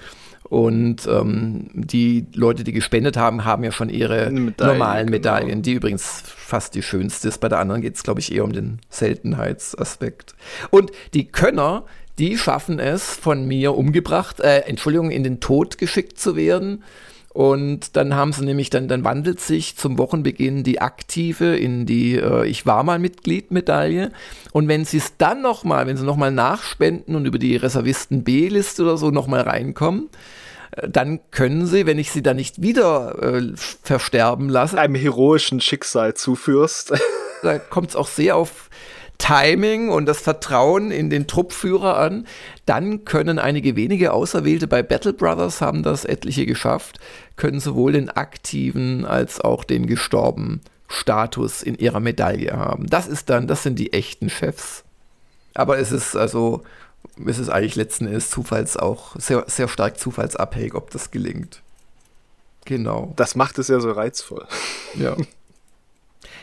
Und 0.49 1.07
ähm, 1.07 1.69
die 1.73 2.25
Leute, 2.33 2.63
die 2.63 2.71
gespendet 2.71 3.17
haben, 3.17 3.45
haben 3.45 3.63
ja 3.63 3.71
schon 3.71 3.89
ihre 3.89 4.31
Medaille, 4.31 4.73
normalen 4.73 5.05
genau. 5.05 5.17
Medaillen, 5.17 5.49
genau. 5.49 5.61
die 5.61 5.73
übrigens 5.73 6.23
fast 6.25 6.73
die 6.73 6.81
schönste 6.81 7.27
ist. 7.27 7.37
Bei 7.37 7.49
der 7.49 7.59
anderen 7.59 7.81
geht 7.81 7.95
es, 7.95 8.03
glaube 8.03 8.19
ich, 8.19 8.33
eher 8.33 8.43
um 8.43 8.51
den 8.51 8.79
Seltenheitsaspekt. 8.89 10.33
Und 10.71 10.91
die 11.13 11.31
Könner, 11.31 11.85
die 12.19 12.37
schaffen 12.37 12.79
es, 12.79 13.15
von 13.15 13.47
mir 13.47 13.75
umgebracht, 13.75 14.39
äh, 14.41 14.59
Entschuldigung, 14.59 15.09
in 15.09 15.23
den 15.23 15.39
Tod 15.39 15.77
geschickt 15.77 16.19
zu 16.19 16.35
werden. 16.35 16.83
Und 17.29 17.95
dann 17.95 18.15
haben 18.15 18.33
sie 18.33 18.43
nämlich, 18.43 18.69
dann, 18.69 18.87
dann 18.87 19.03
wandelt 19.03 19.39
sich 19.39 19.77
zum 19.77 19.97
Wochenbeginn 19.97 20.63
die 20.63 20.81
aktive 20.81 21.55
in 21.55 21.85
die 21.85 22.15
äh, 22.15 22.45
Ich 22.47 22.65
war 22.65 22.83
mal 22.83 22.99
Mitglied-Medaille. 22.99 24.11
Und 24.51 24.67
wenn 24.67 24.83
sie 24.83 24.97
es 24.97 25.15
dann 25.17 25.41
nochmal, 25.41 25.87
wenn 25.87 25.95
sie 25.95 26.05
nochmal 26.05 26.31
nachspenden 26.31 27.15
und 27.15 27.25
über 27.25 27.39
die 27.39 27.55
Reservisten 27.55 28.23
B-Liste 28.23 28.81
oder 28.83 28.97
so 28.97 29.11
nochmal 29.11 29.41
reinkommen, 29.41 30.09
äh, 30.71 30.89
dann 30.89 31.19
können 31.31 31.67
sie, 31.67 31.85
wenn 31.85 31.99
ich 31.99 32.11
sie 32.11 32.23
dann 32.23 32.35
nicht 32.35 32.61
wieder 32.61 33.21
äh, 33.21 33.53
versterben 33.55 34.49
lasse, 34.49 34.79
einem 34.79 34.95
heroischen 34.95 35.61
Schicksal 35.61 36.15
zuführst. 36.15 36.93
da 37.43 37.59
kommt 37.59 37.91
es 37.91 37.95
auch 37.95 38.07
sehr 38.07 38.35
auf 38.35 38.69
Timing 39.19 39.89
und 39.89 40.07
das 40.07 40.19
Vertrauen 40.19 40.89
in 40.89 41.11
den 41.11 41.27
Truppführer 41.27 41.97
an, 41.97 42.25
dann 42.65 43.05
können 43.05 43.37
einige 43.37 43.75
wenige 43.75 44.13
Auserwählte 44.13 44.67
bei 44.67 44.81
Battle 44.81 45.13
Brothers 45.13 45.61
haben 45.61 45.83
das 45.83 46.05
etliche 46.05 46.47
geschafft, 46.47 46.99
können 47.35 47.59
sowohl 47.59 47.91
den 47.91 48.09
aktiven 48.09 49.05
als 49.05 49.39
auch 49.39 49.63
den 49.63 49.85
gestorbenen 49.85 50.61
Status 50.87 51.61
in 51.61 51.75
ihrer 51.75 51.99
Medaille 51.99 52.53
haben. 52.53 52.87
Das 52.87 53.07
ist 53.07 53.29
dann, 53.29 53.45
das 53.45 53.61
sind 53.61 53.77
die 53.77 53.93
echten 53.93 54.29
Chefs. 54.29 54.83
Aber 55.53 55.77
es 55.77 55.91
ist 55.91 56.15
also, 56.15 56.63
es 57.25 57.37
ist 57.37 57.49
eigentlich 57.49 57.75
letzten 57.75 58.07
Endes 58.07 58.29
Zufalls 58.29 58.77
auch 58.77 59.15
sehr, 59.17 59.43
sehr 59.47 59.67
stark 59.67 59.99
zufallsabhängig, 59.99 60.73
ob 60.73 60.89
das 60.89 61.11
gelingt. 61.11 61.61
Genau. 62.65 63.13
Das 63.15 63.35
macht 63.35 63.59
es 63.59 63.67
ja 63.67 63.79
so 63.79 63.91
reizvoll. 63.91 64.47
Ja. 64.95 65.15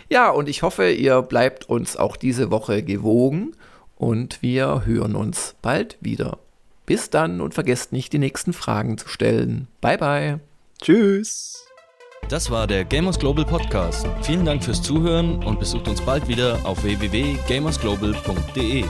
Ja, 0.08 0.30
und 0.30 0.48
ich 0.48 0.62
hoffe, 0.62 0.90
ihr 0.90 1.22
bleibt 1.22 1.68
uns 1.68 1.96
auch 1.96 2.16
diese 2.16 2.50
Woche 2.50 2.82
gewogen 2.82 3.52
und 3.96 4.42
wir 4.42 4.82
hören 4.84 5.16
uns 5.16 5.56
bald 5.62 5.96
wieder. 6.00 6.38
Bis 6.84 7.10
dann 7.10 7.40
und 7.40 7.54
vergesst 7.54 7.92
nicht, 7.92 8.12
die 8.12 8.18
nächsten 8.18 8.52
Fragen 8.52 8.98
zu 8.98 9.08
stellen. 9.08 9.68
Bye 9.80 9.98
bye. 9.98 10.40
Tschüss. 10.80 11.66
Das 12.28 12.50
war 12.50 12.66
der 12.66 12.84
Gamers 12.84 13.18
Global 13.18 13.44
Podcast. 13.44 14.06
Vielen 14.22 14.44
Dank 14.44 14.64
fürs 14.64 14.82
Zuhören 14.82 15.44
und 15.44 15.60
besucht 15.60 15.88
uns 15.88 16.00
bald 16.00 16.26
wieder 16.28 16.58
auf 16.64 16.82
www.gamersglobal.de. 16.82 18.84